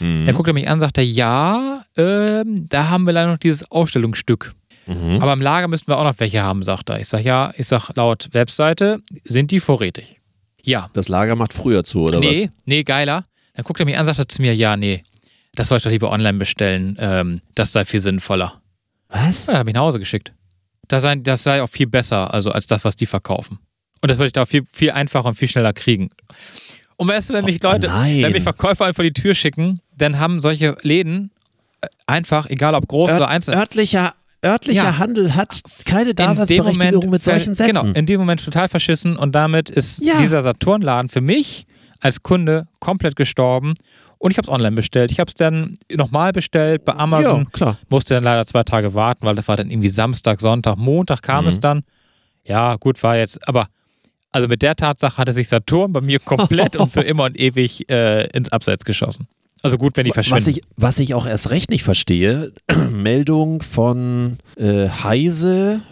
Mhm. 0.00 0.26
Dann 0.26 0.34
guckt 0.34 0.48
er 0.48 0.54
mich 0.54 0.68
an 0.68 0.74
und 0.74 0.80
sagt, 0.80 0.98
ja, 0.98 1.82
äh, 1.96 2.44
da 2.44 2.88
haben 2.88 3.04
wir 3.04 3.12
leider 3.12 3.30
noch 3.30 3.38
dieses 3.38 3.70
Ausstellungsstück. 3.70 4.52
Mhm. 4.86 5.20
Aber 5.20 5.32
im 5.32 5.40
Lager 5.40 5.68
müssten 5.68 5.88
wir 5.88 5.98
auch 5.98 6.04
noch 6.04 6.18
welche 6.18 6.42
haben, 6.42 6.62
sagt 6.62 6.88
er. 6.88 7.00
Ich 7.00 7.08
sage, 7.08 7.24
ja, 7.24 7.52
ich 7.56 7.66
sage, 7.66 7.92
laut 7.94 8.28
Webseite 8.32 9.00
sind 9.24 9.50
die 9.50 9.60
vorrätig. 9.60 10.20
Ja. 10.62 10.90
Das 10.92 11.08
Lager 11.08 11.36
macht 11.36 11.52
früher 11.52 11.84
zu, 11.84 12.04
oder 12.04 12.20
nee, 12.20 12.30
was? 12.30 12.36
Nee, 12.36 12.50
nee, 12.64 12.82
geiler. 12.84 13.24
Dann 13.54 13.64
guckt 13.64 13.80
er 13.80 13.86
mich 13.86 13.96
an 13.96 14.00
und 14.00 14.06
sagt 14.06 14.18
er 14.18 14.28
zu 14.28 14.42
mir, 14.42 14.54
ja, 14.54 14.76
nee, 14.76 15.02
das 15.54 15.68
soll 15.68 15.78
ich 15.78 15.84
doch 15.84 15.90
lieber 15.90 16.10
online 16.10 16.38
bestellen. 16.38 16.96
Ähm, 17.00 17.40
das 17.54 17.72
sei 17.72 17.84
viel 17.84 18.00
sinnvoller. 18.00 18.60
Was? 19.08 19.46
Ja, 19.46 19.54
dann 19.54 19.60
habe 19.60 19.70
ich 19.70 19.74
nach 19.74 19.82
Hause 19.82 19.98
geschickt. 19.98 20.32
Das 20.88 21.02
sei, 21.02 21.16
das 21.16 21.42
sei 21.42 21.62
auch 21.62 21.68
viel 21.68 21.86
besser, 21.86 22.32
also 22.32 22.52
als 22.52 22.66
das, 22.66 22.84
was 22.84 22.94
die 22.96 23.06
verkaufen. 23.06 23.58
Und 24.02 24.10
das 24.10 24.18
würde 24.18 24.28
ich 24.28 24.32
da 24.32 24.46
viel, 24.46 24.64
viel 24.70 24.90
einfacher 24.90 25.26
und 25.26 25.34
viel 25.34 25.48
schneller 25.48 25.72
kriegen. 25.72 26.10
Und 26.96 27.08
weißt 27.08 27.30
du, 27.30 27.34
wenn 27.34 27.44
mich 27.44 27.60
oh, 27.64 27.68
Leute, 27.68 27.88
nein. 27.88 28.22
wenn 28.22 28.32
mich 28.32 28.42
Verkäufer 28.42 28.92
vor 28.94 29.04
die 29.04 29.12
Tür 29.12 29.34
schicken, 29.34 29.80
dann 29.96 30.18
haben 30.18 30.40
solche 30.40 30.76
Läden 30.82 31.30
äh, 31.80 31.88
einfach, 32.06 32.46
egal 32.48 32.74
ob 32.74 32.86
groß 32.86 33.10
Ört, 33.10 33.20
oder 33.20 33.28
einzeln. 33.28 33.58
Örtlicher, 33.58 34.14
örtlicher 34.44 34.84
ja. 34.84 34.98
Handel 34.98 35.34
hat 35.34 35.60
keine 35.84 36.14
Daseinsberechtigung 36.14 36.94
Moment, 36.94 37.10
mit 37.10 37.22
solchen 37.22 37.54
Sätzen. 37.54 37.88
Genau, 37.88 37.98
in 37.98 38.06
dem 38.06 38.20
Moment 38.20 38.44
total 38.44 38.68
verschissen 38.68 39.16
und 39.16 39.34
damit 39.34 39.70
ist 39.70 40.02
ja. 40.02 40.18
dieser 40.18 40.42
Saturnladen 40.42 41.08
für 41.08 41.20
mich 41.20 41.66
als 42.00 42.22
Kunde 42.22 42.68
komplett 42.80 43.16
gestorben. 43.16 43.74
Und 44.18 44.30
ich 44.30 44.38
habe 44.38 44.46
es 44.46 44.52
online 44.52 44.74
bestellt. 44.74 45.10
Ich 45.10 45.20
habe 45.20 45.28
es 45.28 45.34
dann 45.34 45.76
nochmal 45.94 46.32
bestellt 46.32 46.84
bei 46.84 46.94
Amazon. 46.94 47.44
Ja, 47.44 47.50
klar. 47.50 47.78
Musste 47.90 48.14
dann 48.14 48.24
leider 48.24 48.46
zwei 48.46 48.62
Tage 48.62 48.94
warten, 48.94 49.26
weil 49.26 49.34
das 49.34 49.46
war 49.46 49.56
dann 49.56 49.70
irgendwie 49.70 49.90
Samstag, 49.90 50.40
Sonntag, 50.40 50.76
Montag 50.78 51.22
kam 51.22 51.44
mhm. 51.44 51.48
es 51.48 51.60
dann. 51.60 51.82
Ja, 52.44 52.76
gut, 52.76 53.02
war 53.02 53.16
jetzt, 53.16 53.46
aber 53.48 53.66
also 54.32 54.48
mit 54.48 54.62
der 54.62 54.76
Tatsache 54.76 55.16
hatte 55.18 55.32
sich 55.32 55.48
Saturn 55.48 55.92
bei 55.92 56.00
mir 56.00 56.18
komplett 56.18 56.76
und 56.76 56.92
für 56.92 57.00
immer 57.00 57.24
und 57.24 57.38
ewig 57.38 57.90
äh, 57.90 58.26
ins 58.28 58.50
Abseits 58.50 58.84
geschossen. 58.84 59.28
Also 59.62 59.78
gut, 59.78 59.96
wenn 59.96 60.04
die 60.04 60.12
verschwinden. 60.12 60.40
Was 60.40 60.46
ich, 60.46 60.62
was 60.76 60.98
ich 60.98 61.14
auch 61.14 61.26
erst 61.26 61.50
recht 61.50 61.70
nicht 61.70 61.82
verstehe, 61.82 62.52
Meldung 62.90 63.62
von 63.62 64.38
äh, 64.56 64.88
Heise, 64.88 65.82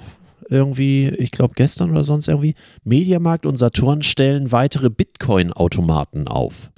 irgendwie, 0.48 1.08
ich 1.08 1.30
glaube 1.30 1.54
gestern 1.56 1.90
oder 1.90 2.04
sonst 2.04 2.28
irgendwie, 2.28 2.54
Mediamarkt 2.84 3.46
und 3.46 3.56
Saturn 3.56 4.02
stellen 4.02 4.52
weitere 4.52 4.90
Bitcoin-Automaten 4.90 6.28
auf. 6.28 6.70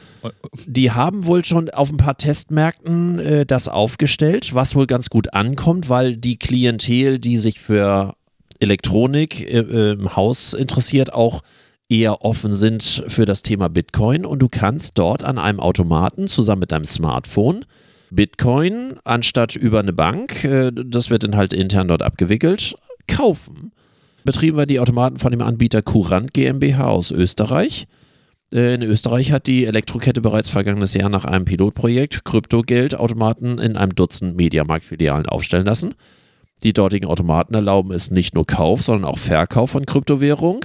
Die 0.67 0.91
haben 0.91 1.27
wohl 1.27 1.45
schon 1.45 1.71
auf 1.71 1.91
ein 1.91 1.97
paar 1.99 2.17
Testmärkten 2.17 3.19
äh, 3.19 3.47
das 3.47 3.69
aufgestellt, 3.69 4.55
was 4.55 4.75
wohl 4.75 4.87
ganz 4.87 5.11
gut 5.11 5.35
ankommt, 5.35 5.89
weil 5.89 6.17
die 6.17 6.39
Klientel, 6.39 7.19
die 7.19 7.37
sich 7.39 7.61
für 7.61 8.15
Elektronik 8.59 9.41
äh, 9.41 9.59
äh, 9.59 9.93
im 9.93 10.17
Haus 10.17 10.55
interessiert, 10.55 11.13
auch 11.13 11.43
eher 11.89 12.25
offen 12.25 12.53
sind 12.53 13.05
für 13.07 13.25
das 13.25 13.43
Thema 13.43 13.69
Bitcoin 13.69 14.27
und 14.27 14.41
du 14.41 14.49
kannst 14.49 14.99
dort 14.99 15.25
an 15.25 15.39
einem 15.39 15.61
Automaten 15.61 16.27
zusammen 16.27 16.61
mit 16.61 16.73
deinem 16.73 16.85
Smartphone 16.85 17.65
Bitcoin 18.11 18.95
anstatt 19.05 19.57
über 19.57 19.81
eine 19.81 19.93
Bank, 19.93 20.45
äh, 20.45 20.71
das 20.73 21.11
wird 21.11 21.25
dann 21.25 21.37
halt 21.37 21.53
intern 21.53 21.89
dort 21.89 22.03
abgewickelt, 22.03 22.77
kaufen. 23.09 23.73
Betrieben 24.25 24.57
wir 24.57 24.67
die 24.67 24.81
Automaten 24.81 25.19
von 25.19 25.31
dem 25.31 25.43
Anbieter 25.43 25.83
Courant 25.83 26.33
GmbH 26.33 26.87
aus 26.87 27.11
Österreich. 27.11 27.87
Äh, 28.53 28.75
in 28.75 28.83
Österreich 28.83 29.33
hat 29.33 29.47
die 29.47 29.67
Elektrokette 29.67 30.21
bereits 30.21 30.51
vergangenes 30.51 30.95
Jahr 30.95 31.09
nach 31.09 31.25
einem 31.25 31.45
Pilotprojekt 31.45 32.25
Kryptogeldautomaten 32.25 33.59
in 33.59 33.77
einem 33.77 33.95
Dutzend 33.95 34.37
Mediamarktfilialen 34.37 35.27
aufstellen 35.27 35.67
lassen. 35.67 35.95
Die 36.63 36.73
dortigen 36.73 37.07
Automaten 37.07 37.55
erlauben 37.55 37.93
es 37.93 38.11
nicht 38.11 38.35
nur 38.35 38.47
Kauf, 38.47 38.83
sondern 38.83 39.05
auch 39.05 39.19
Verkauf 39.19 39.71
von 39.71 39.85
Kryptowährung. 39.85 40.61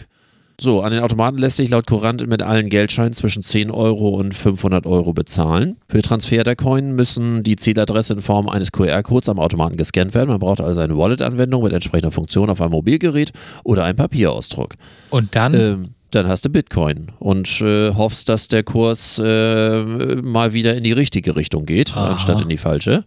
So, 0.63 0.81
an 0.81 0.91
den 0.91 1.01
Automaten 1.01 1.39
lässt 1.39 1.57
sich 1.57 1.71
laut 1.71 1.87
Courant 1.87 2.27
mit 2.27 2.43
allen 2.43 2.69
Geldscheinen 2.69 3.13
zwischen 3.13 3.41
10 3.41 3.71
Euro 3.71 4.09
und 4.09 4.35
500 4.35 4.85
Euro 4.85 5.11
bezahlen. 5.11 5.77
Für 5.89 6.03
Transfer 6.03 6.43
der 6.43 6.55
Coin 6.55 6.93
müssen 6.93 7.41
die 7.41 7.55
Zieladresse 7.55 8.13
in 8.13 8.21
Form 8.21 8.47
eines 8.47 8.71
QR-Codes 8.71 9.27
am 9.29 9.39
Automaten 9.39 9.75
gescannt 9.75 10.13
werden. 10.13 10.29
Man 10.29 10.37
braucht 10.37 10.61
also 10.61 10.79
eine 10.79 10.95
Wallet-Anwendung 10.95 11.63
mit 11.63 11.73
entsprechender 11.73 12.11
Funktion 12.11 12.51
auf 12.51 12.61
einem 12.61 12.73
Mobilgerät 12.73 13.31
oder 13.63 13.85
einen 13.85 13.95
Papierausdruck. 13.95 14.75
Und 15.09 15.35
dann? 15.35 15.55
Ähm, 15.55 15.83
dann 16.11 16.27
hast 16.27 16.45
du 16.45 16.49
Bitcoin 16.49 17.07
und 17.17 17.59
äh, 17.61 17.95
hoffst, 17.95 18.29
dass 18.29 18.47
der 18.47 18.61
Kurs 18.61 19.17
äh, 19.17 19.83
mal 20.21 20.53
wieder 20.53 20.75
in 20.75 20.83
die 20.83 20.91
richtige 20.91 21.35
Richtung 21.35 21.65
geht, 21.65 21.97
Aha. 21.97 22.11
anstatt 22.11 22.39
in 22.39 22.49
die 22.49 22.57
falsche. 22.57 23.03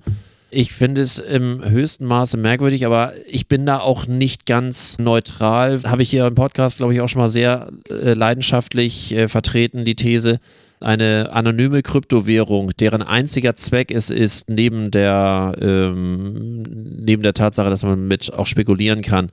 Ich 0.57 0.73
finde 0.73 1.01
es 1.01 1.19
im 1.19 1.69
höchsten 1.69 2.07
Maße 2.07 2.37
merkwürdig, 2.37 2.87
aber 2.87 3.13
ich 3.27 3.49
bin 3.49 3.67
da 3.67 3.81
auch 3.81 4.07
nicht 4.07 4.47
ganz 4.47 4.99
neutral. 5.01 5.83
Habe 5.83 6.03
ich 6.03 6.11
hier 6.11 6.29
im 6.29 6.37
Podcast, 6.37 6.77
glaube 6.77 6.95
ich, 6.95 7.01
auch 7.01 7.09
schon 7.09 7.23
mal 7.23 7.29
sehr 7.29 7.73
äh, 7.91 8.15
leidenschaftlich 8.15 9.13
äh, 9.17 9.27
vertreten, 9.27 9.85
die 9.85 9.97
These. 9.97 10.39
Eine 10.79 11.31
anonyme 11.33 11.83
Kryptowährung, 11.83 12.71
deren 12.79 13.03
einziger 13.03 13.57
Zweck 13.57 13.91
es 13.91 14.11
ist, 14.11 14.49
neben 14.49 14.93
der, 14.93 15.57
ähm, 15.61 16.63
neben 17.01 17.25
der 17.25 17.35
Tatsache, 17.35 17.69
dass 17.69 17.83
man 17.83 18.07
mit 18.07 18.33
auch 18.33 18.47
spekulieren 18.47 19.03
kann, 19.03 19.33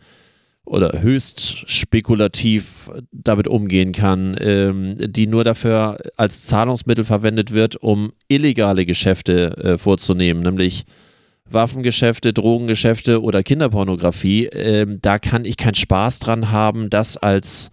oder 0.65 1.03
höchst 1.03 1.69
spekulativ 1.69 2.89
damit 3.11 3.47
umgehen 3.47 3.91
kann, 3.91 4.35
ähm, 4.39 4.95
die 4.99 5.27
nur 5.27 5.43
dafür 5.43 5.99
als 6.17 6.45
Zahlungsmittel 6.45 7.03
verwendet 7.03 7.51
wird, 7.51 7.75
um 7.75 8.11
illegale 8.27 8.87
Geschäfte 8.87 9.57
äh, 9.57 9.77
vorzunehmen, 9.77 10.41
nämlich 10.41 10.85
Waffengeschäfte, 11.53 12.33
Drogengeschäfte 12.33 13.21
oder 13.21 13.43
Kinderpornografie, 13.43 14.47
ähm, 14.47 14.99
da 15.01 15.19
kann 15.19 15.45
ich 15.45 15.57
keinen 15.57 15.75
Spaß 15.75 16.19
dran 16.19 16.51
haben, 16.51 16.89
das 16.89 17.17
als 17.17 17.71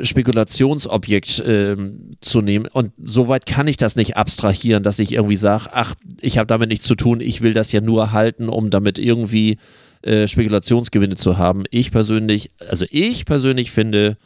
Spekulationsobjekt 0.00 1.42
ähm, 1.46 2.10
zu 2.20 2.40
nehmen. 2.40 2.66
Und 2.66 2.92
soweit 3.02 3.46
kann 3.46 3.68
ich 3.68 3.76
das 3.76 3.96
nicht 3.96 4.16
abstrahieren, 4.16 4.82
dass 4.82 4.98
ich 4.98 5.12
irgendwie 5.12 5.36
sage, 5.36 5.66
ach, 5.72 5.94
ich 6.20 6.38
habe 6.38 6.46
damit 6.46 6.68
nichts 6.68 6.86
zu 6.86 6.96
tun, 6.96 7.20
ich 7.20 7.42
will 7.42 7.52
das 7.52 7.70
ja 7.72 7.80
nur 7.80 8.12
halten, 8.12 8.48
um 8.48 8.70
damit 8.70 8.98
irgendwie 8.98 9.58
äh, 10.02 10.26
Spekulationsgewinne 10.26 11.16
zu 11.16 11.38
haben. 11.38 11.64
Ich 11.70 11.90
persönlich, 11.90 12.50
also 12.68 12.86
ich 12.90 13.24
persönlich 13.24 13.70
finde 13.70 14.16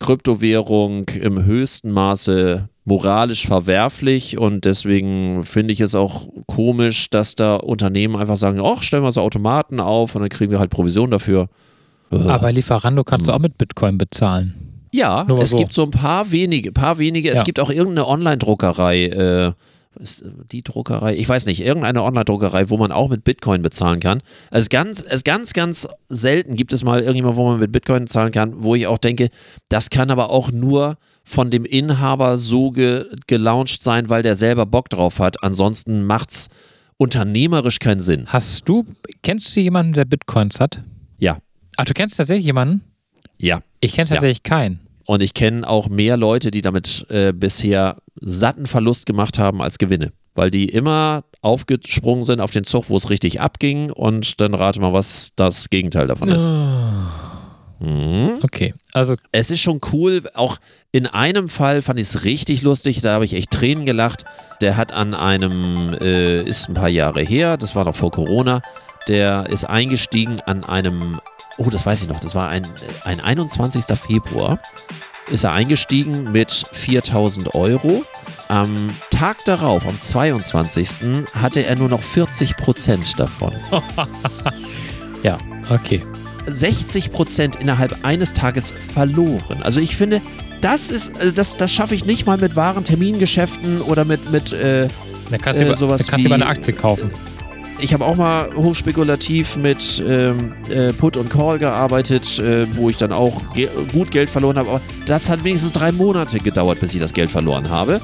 Kryptowährung 0.00 1.08
im 1.20 1.44
höchsten 1.44 1.90
Maße 1.90 2.68
moralisch 2.84 3.46
verwerflich 3.46 4.38
und 4.38 4.64
deswegen 4.64 5.44
finde 5.44 5.72
ich 5.72 5.80
es 5.80 5.94
auch 5.94 6.28
komisch, 6.46 7.08
dass 7.08 7.34
da 7.34 7.56
Unternehmen 7.56 8.16
einfach 8.16 8.36
sagen, 8.36 8.60
ach, 8.62 8.82
stellen 8.82 9.02
wir 9.02 9.12
so 9.12 9.22
Automaten 9.22 9.80
auf 9.80 10.14
und 10.14 10.20
dann 10.20 10.28
kriegen 10.28 10.50
wir 10.50 10.58
halt 10.58 10.70
Provision 10.70 11.10
dafür. 11.10 11.48
Aber 12.10 12.52
Lieferando 12.52 13.02
kannst 13.02 13.28
du 13.28 13.32
auch 13.32 13.38
mit 13.38 13.58
Bitcoin 13.58 13.98
bezahlen. 13.98 14.54
Ja, 14.92 15.26
es 15.40 15.50
so. 15.50 15.56
gibt 15.56 15.72
so 15.72 15.82
ein 15.82 15.90
paar 15.90 16.30
wenige, 16.30 16.70
paar 16.70 16.98
wenige. 16.98 17.28
Ja. 17.28 17.34
Es 17.34 17.42
gibt 17.42 17.58
auch 17.58 17.70
irgendeine 17.70 18.06
Online-Druckerei, 18.06 19.06
äh, 19.06 19.52
die 20.00 20.62
Druckerei, 20.62 21.14
ich 21.16 21.28
weiß 21.28 21.46
nicht, 21.46 21.60
irgendeine 21.60 22.02
Online-Druckerei, 22.02 22.70
wo 22.70 22.76
man 22.76 22.92
auch 22.92 23.10
mit 23.10 23.24
Bitcoin 23.24 23.62
bezahlen 23.62 24.00
kann. 24.00 24.22
Also 24.50 24.68
ganz, 24.70 25.02
es 25.02 25.24
ganz, 25.24 25.52
ganz 25.52 25.88
selten 26.08 26.56
gibt 26.56 26.72
es 26.72 26.84
mal 26.84 27.00
irgendjemand, 27.00 27.36
wo 27.36 27.48
man 27.48 27.60
mit 27.60 27.72
Bitcoin 27.72 28.06
zahlen 28.06 28.32
kann, 28.32 28.62
wo 28.62 28.74
ich 28.74 28.86
auch 28.86 28.98
denke, 28.98 29.28
das 29.68 29.90
kann 29.90 30.10
aber 30.10 30.30
auch 30.30 30.50
nur 30.50 30.96
von 31.22 31.50
dem 31.50 31.64
Inhaber 31.64 32.38
so 32.38 32.70
ge 32.70 33.06
gelauncht 33.26 33.82
sein, 33.82 34.08
weil 34.08 34.22
der 34.22 34.36
selber 34.36 34.66
Bock 34.66 34.90
drauf 34.90 35.18
hat. 35.18 35.42
Ansonsten 35.42 36.04
macht's 36.04 36.50
unternehmerisch 36.96 37.78
keinen 37.78 38.00
Sinn. 38.00 38.26
Hast 38.28 38.68
du, 38.68 38.84
kennst 39.22 39.54
du 39.56 39.60
jemanden, 39.60 39.94
der 39.94 40.04
Bitcoins 40.04 40.60
hat? 40.60 40.82
Ja. 41.18 41.38
Ach, 41.76 41.84
du 41.84 41.94
kennst 41.94 42.16
tatsächlich 42.16 42.46
jemanden? 42.46 42.82
Ja. 43.38 43.62
Ich 43.80 43.94
kenne 43.94 44.08
tatsächlich 44.08 44.42
ja. 44.44 44.48
keinen. 44.48 44.80
Und 45.06 45.22
ich 45.22 45.34
kenne 45.34 45.68
auch 45.68 45.88
mehr 45.88 46.16
Leute, 46.16 46.50
die 46.50 46.62
damit 46.62 47.06
äh, 47.10 47.32
bisher 47.32 47.96
satten 48.20 48.66
Verlust 48.66 49.06
gemacht 49.06 49.38
haben 49.38 49.60
als 49.62 49.78
Gewinne. 49.78 50.12
Weil 50.34 50.50
die 50.50 50.68
immer 50.68 51.24
aufgesprungen 51.42 52.24
sind 52.24 52.40
auf 52.40 52.50
den 52.50 52.64
Zug, 52.64 52.88
wo 52.88 52.96
es 52.96 53.10
richtig 53.10 53.40
abging 53.40 53.90
und 53.90 54.40
dann 54.40 54.54
rate 54.54 54.80
mal, 54.80 54.92
was 54.92 55.32
das 55.36 55.70
Gegenteil 55.70 56.06
davon 56.06 56.28
ist. 56.28 56.50
Oh. 56.50 57.84
Mhm. 57.84 58.38
Okay, 58.42 58.74
also. 58.92 59.14
Es 59.32 59.50
ist 59.50 59.60
schon 59.60 59.80
cool, 59.92 60.22
auch 60.34 60.56
in 60.92 61.06
einem 61.06 61.48
Fall 61.48 61.82
fand 61.82 61.98
ich 61.98 62.06
es 62.06 62.24
richtig 62.24 62.62
lustig, 62.62 63.00
da 63.00 63.14
habe 63.14 63.24
ich 63.24 63.34
echt 63.34 63.50
Tränen 63.50 63.84
gelacht. 63.84 64.24
Der 64.60 64.76
hat 64.76 64.92
an 64.92 65.12
einem, 65.12 65.92
äh, 66.00 66.42
ist 66.42 66.68
ein 66.68 66.74
paar 66.74 66.88
Jahre 66.88 67.22
her, 67.22 67.56
das 67.56 67.74
war 67.74 67.84
noch 67.84 67.96
vor 67.96 68.10
Corona, 68.10 68.62
der 69.08 69.50
ist 69.50 69.64
eingestiegen 69.64 70.40
an 70.40 70.64
einem, 70.64 71.20
oh, 71.58 71.70
das 71.70 71.86
weiß 71.86 72.02
ich 72.02 72.08
noch, 72.08 72.20
das 72.20 72.34
war 72.34 72.48
ein, 72.48 72.66
ein 73.04 73.20
21. 73.20 73.84
Februar 73.98 74.58
ist 75.30 75.44
er 75.44 75.52
eingestiegen 75.52 76.32
mit 76.32 76.52
4000 76.72 77.54
Euro. 77.54 78.04
Am 78.48 78.88
Tag 79.10 79.44
darauf, 79.46 79.86
am 79.86 79.98
22. 79.98 80.98
hatte 81.34 81.64
er 81.64 81.76
nur 81.76 81.88
noch 81.88 82.02
40 82.02 82.56
Prozent 82.56 83.18
davon. 83.18 83.54
ja, 85.22 85.38
okay. 85.70 86.02
60 86.46 87.10
Prozent 87.10 87.56
innerhalb 87.56 88.04
eines 88.04 88.34
Tages 88.34 88.70
verloren. 88.70 89.62
Also 89.62 89.80
ich 89.80 89.96
finde, 89.96 90.20
das 90.60 90.90
ist, 90.90 91.18
äh, 91.20 91.32
das, 91.32 91.56
das 91.56 91.72
schaffe 91.72 91.94
ich 91.94 92.04
nicht 92.04 92.26
mal 92.26 92.36
mit 92.36 92.54
wahren 92.54 92.84
Termingeschäften 92.84 93.80
oder 93.80 94.04
mit, 94.04 94.30
mit 94.30 94.52
äh, 94.52 94.88
da 95.30 95.38
kannst 95.38 95.60
du 95.60 95.64
äh, 95.64 95.74
sowas 95.74 96.04
da 96.04 96.10
kannst 96.10 96.26
du 96.26 96.32
eine 96.32 96.46
Aktie 96.46 96.74
kaufen. 96.74 97.10
Ich 97.80 97.92
habe 97.92 98.04
auch 98.04 98.16
mal 98.16 98.50
hochspekulativ 98.54 99.56
mit 99.56 100.02
ähm, 100.06 100.54
äh, 100.70 100.92
Put 100.92 101.16
und 101.16 101.28
Call 101.28 101.58
gearbeitet, 101.58 102.38
äh, 102.38 102.66
wo 102.76 102.88
ich 102.88 102.96
dann 102.96 103.12
auch 103.12 103.52
ge 103.52 103.68
gut 103.92 104.10
Geld 104.10 104.30
verloren 104.30 104.56
habe. 104.56 104.70
Aber 104.70 104.80
das 105.06 105.28
hat 105.28 105.44
wenigstens 105.44 105.72
drei 105.72 105.92
Monate 105.92 106.38
gedauert, 106.38 106.80
bis 106.80 106.94
ich 106.94 107.00
das 107.00 107.12
Geld 107.12 107.30
verloren 107.30 107.68
habe. 107.68 108.00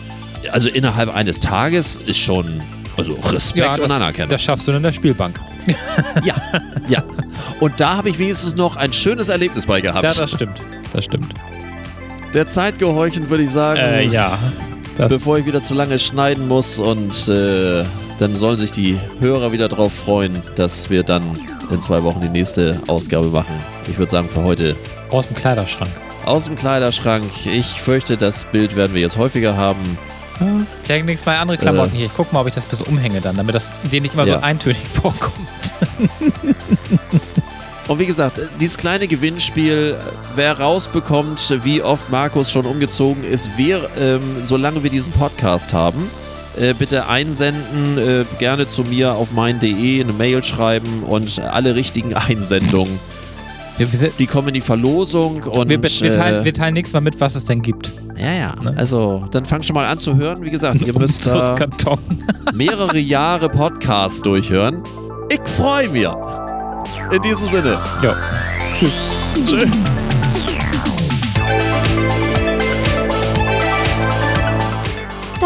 Also 0.51 0.68
innerhalb 0.68 1.14
eines 1.14 1.41
Tages 1.41 1.97
ist 1.97 2.18
schon 2.18 2.61
also 2.97 3.12
Respekt 3.31 3.64
ja, 3.64 3.77
das, 3.77 3.85
und 3.85 3.93
Anerkennung. 3.93 4.31
Das 4.31 4.43
schaffst 4.43 4.66
du 4.68 4.73
in 4.73 4.83
der 4.83 4.93
Spielbank. 4.93 5.39
ja, 6.25 6.35
ja. 6.89 7.05
Und 7.61 7.81
da 7.81 7.97
habe 7.97 8.11
ich 8.11 8.18
wenigstens 8.18 8.57
noch 8.57 8.77
ein 8.77 8.93
schönes 8.93 9.29
Erlebnis 9.29 9.66
bei 9.66 9.81
gehabt. 9.81 10.05
Ja, 10.05 10.12
das 10.12 10.31
stimmt. 10.31 10.61
Das 10.93 11.05
stimmt. 11.05 11.33
Der 12.35 12.47
Zeit 12.47 12.79
gehorchend 12.79 13.31
würde 13.31 13.45
ich 13.45 13.51
sagen. 13.51 13.81
Äh, 13.81 14.05
ja. 14.07 14.39
bevor 14.97 15.39
ich 15.39 15.47
wieder 15.47 15.62
zu 15.62 15.75
lange 15.75 15.99
schneiden 15.99 16.49
muss 16.49 16.79
und 16.79 17.29
äh, 17.29 17.85
dann 18.21 18.37
sollen 18.37 18.59
sich 18.59 18.71
die 18.71 18.99
Hörer 19.18 19.51
wieder 19.51 19.68
darauf 19.68 19.95
freuen, 19.95 20.35
dass 20.55 20.91
wir 20.91 21.03
dann 21.03 21.39
in 21.71 21.81
zwei 21.81 22.03
Wochen 22.03 22.21
die 22.21 22.29
nächste 22.29 22.79
Ausgabe 22.87 23.29
machen. 23.29 23.55
Ich 23.89 23.97
würde 23.97 24.12
sagen, 24.12 24.29
für 24.29 24.45
heute. 24.45 24.77
Aus 25.09 25.27
dem 25.27 25.37
Kleiderschrank. 25.37 25.91
Aus 26.27 26.45
dem 26.45 26.55
Kleiderschrank. 26.55 27.25
Ich 27.47 27.81
fürchte, 27.81 28.18
das 28.18 28.45
Bild 28.45 28.77
werden 28.77 28.93
wir 28.95 29.01
jetzt 29.01 29.16
häufiger 29.16 29.57
haben. 29.57 29.99
Ich 30.83 30.89
denke 30.89 31.07
nichts 31.07 31.23
bei 31.23 31.39
andere 31.39 31.57
Klamotten 31.57 31.95
äh, 31.95 31.99
hier. 31.99 32.07
Ich 32.07 32.14
gucke 32.14 32.35
mal, 32.35 32.43
ob 32.43 32.47
ich 32.47 32.55
das 32.55 32.66
ein 32.66 32.71
bisschen 32.71 32.87
umhänge 32.87 33.21
dann, 33.23 33.37
damit 33.37 33.55
das 33.55 33.71
dir 33.91 34.01
nicht 34.03 34.14
immer 34.14 34.27
ja. 34.27 34.39
so 34.39 34.43
eintönig 34.43 34.79
vorkommt. 35.03 35.35
Und 37.89 37.99
wie 37.99 38.07
gesagt, 38.07 38.39
dieses 38.61 38.77
kleine 38.77 39.09
Gewinnspiel, 39.09 39.97
wer 40.35 40.61
rausbekommt, 40.61 41.64
wie 41.64 41.83
oft 41.83 42.11
Markus 42.11 42.51
schon 42.51 42.66
umgezogen 42.66 43.25
ist, 43.25 43.57
wir, 43.57 43.89
ähm, 43.99 44.45
solange 44.45 44.83
wir 44.83 44.91
diesen 44.91 45.12
Podcast 45.12 45.73
haben, 45.73 46.09
äh, 46.57 46.75
bitte 46.75 47.07
einsenden, 47.07 47.99
äh, 47.99 48.25
gerne 48.39 48.67
zu 48.67 48.85
mir 48.85 49.15
auf 49.15 49.33
mein.de 49.33 50.01
eine 50.01 50.13
Mail 50.13 50.43
schreiben 50.43 51.03
und 51.05 51.41
alle 51.41 51.75
richtigen 51.75 52.15
Einsendungen. 52.29 52.99
Die 54.19 54.27
kommen 54.27 54.49
in 54.49 54.55
die 54.55 54.61
Verlosung 54.61 55.43
und. 55.45 55.69
Wir, 55.71 55.83
wir, 55.83 56.13
teilen, 56.13 56.43
äh, 56.43 56.45
wir 56.45 56.53
teilen 56.53 56.75
nächstes 56.75 56.93
Mal 56.93 57.01
mit, 57.01 57.19
was 57.19 57.35
es 57.35 57.45
denn 57.45 57.63
gibt. 57.63 57.91
Ja, 58.19 58.33
ja. 58.33 58.55
Ne? 58.63 58.75
Also, 58.77 59.25
dann 59.31 59.47
fang 59.47 59.63
schon 59.63 59.75
mal 59.75 59.87
an 59.87 59.99
zu 59.99 60.17
hören. 60.17 60.45
Wie 60.45 60.51
gesagt, 60.51 60.83
ihr 60.83 60.99
müsst 60.99 61.27
äh, 61.27 61.67
mehrere 62.55 62.99
Jahre 62.99 63.49
Podcasts 63.49 64.21
durchhören. 64.21 64.83
Ich 65.31 65.41
freue 65.49 65.89
mich. 65.89 66.09
In 67.11 67.23
diesem 67.23 67.47
Sinne. 67.47 67.79
Ja. 68.03 68.17
Tschüss. 68.79 69.01
Tschüss. 69.47 69.67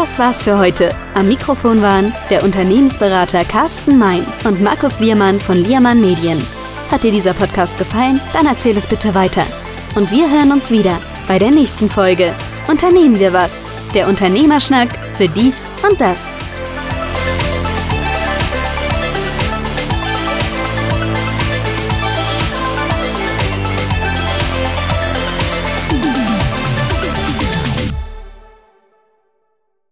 Das 0.05 0.19
war's 0.19 0.43
für 0.43 0.59
heute. 0.59 0.91
Am 1.15 1.27
Mikrofon 1.27 1.81
waren 1.81 2.13
der 2.29 2.43
Unternehmensberater 2.43 3.43
Carsten 3.43 3.97
Mein 3.97 4.23
und 4.43 4.61
Markus 4.61 4.99
Liermann 4.99 5.39
von 5.39 5.57
Liermann 5.57 5.99
Medien. 5.99 6.39
Hat 6.91 7.01
dir 7.01 7.11
dieser 7.11 7.33
Podcast 7.33 7.75
gefallen? 7.79 8.21
Dann 8.31 8.45
erzähl 8.45 8.77
es 8.77 8.85
bitte 8.85 9.15
weiter. 9.15 9.43
Und 9.95 10.11
wir 10.11 10.29
hören 10.29 10.51
uns 10.51 10.69
wieder 10.69 11.01
bei 11.27 11.39
der 11.39 11.49
nächsten 11.49 11.89
Folge. 11.89 12.31
Unternehmen 12.67 13.17
wir 13.17 13.33
was. 13.33 13.51
Der 13.95 14.07
Unternehmerschnack 14.07 14.89
für 15.15 15.27
dies 15.27 15.65
und 15.89 15.99
das. 15.99 16.34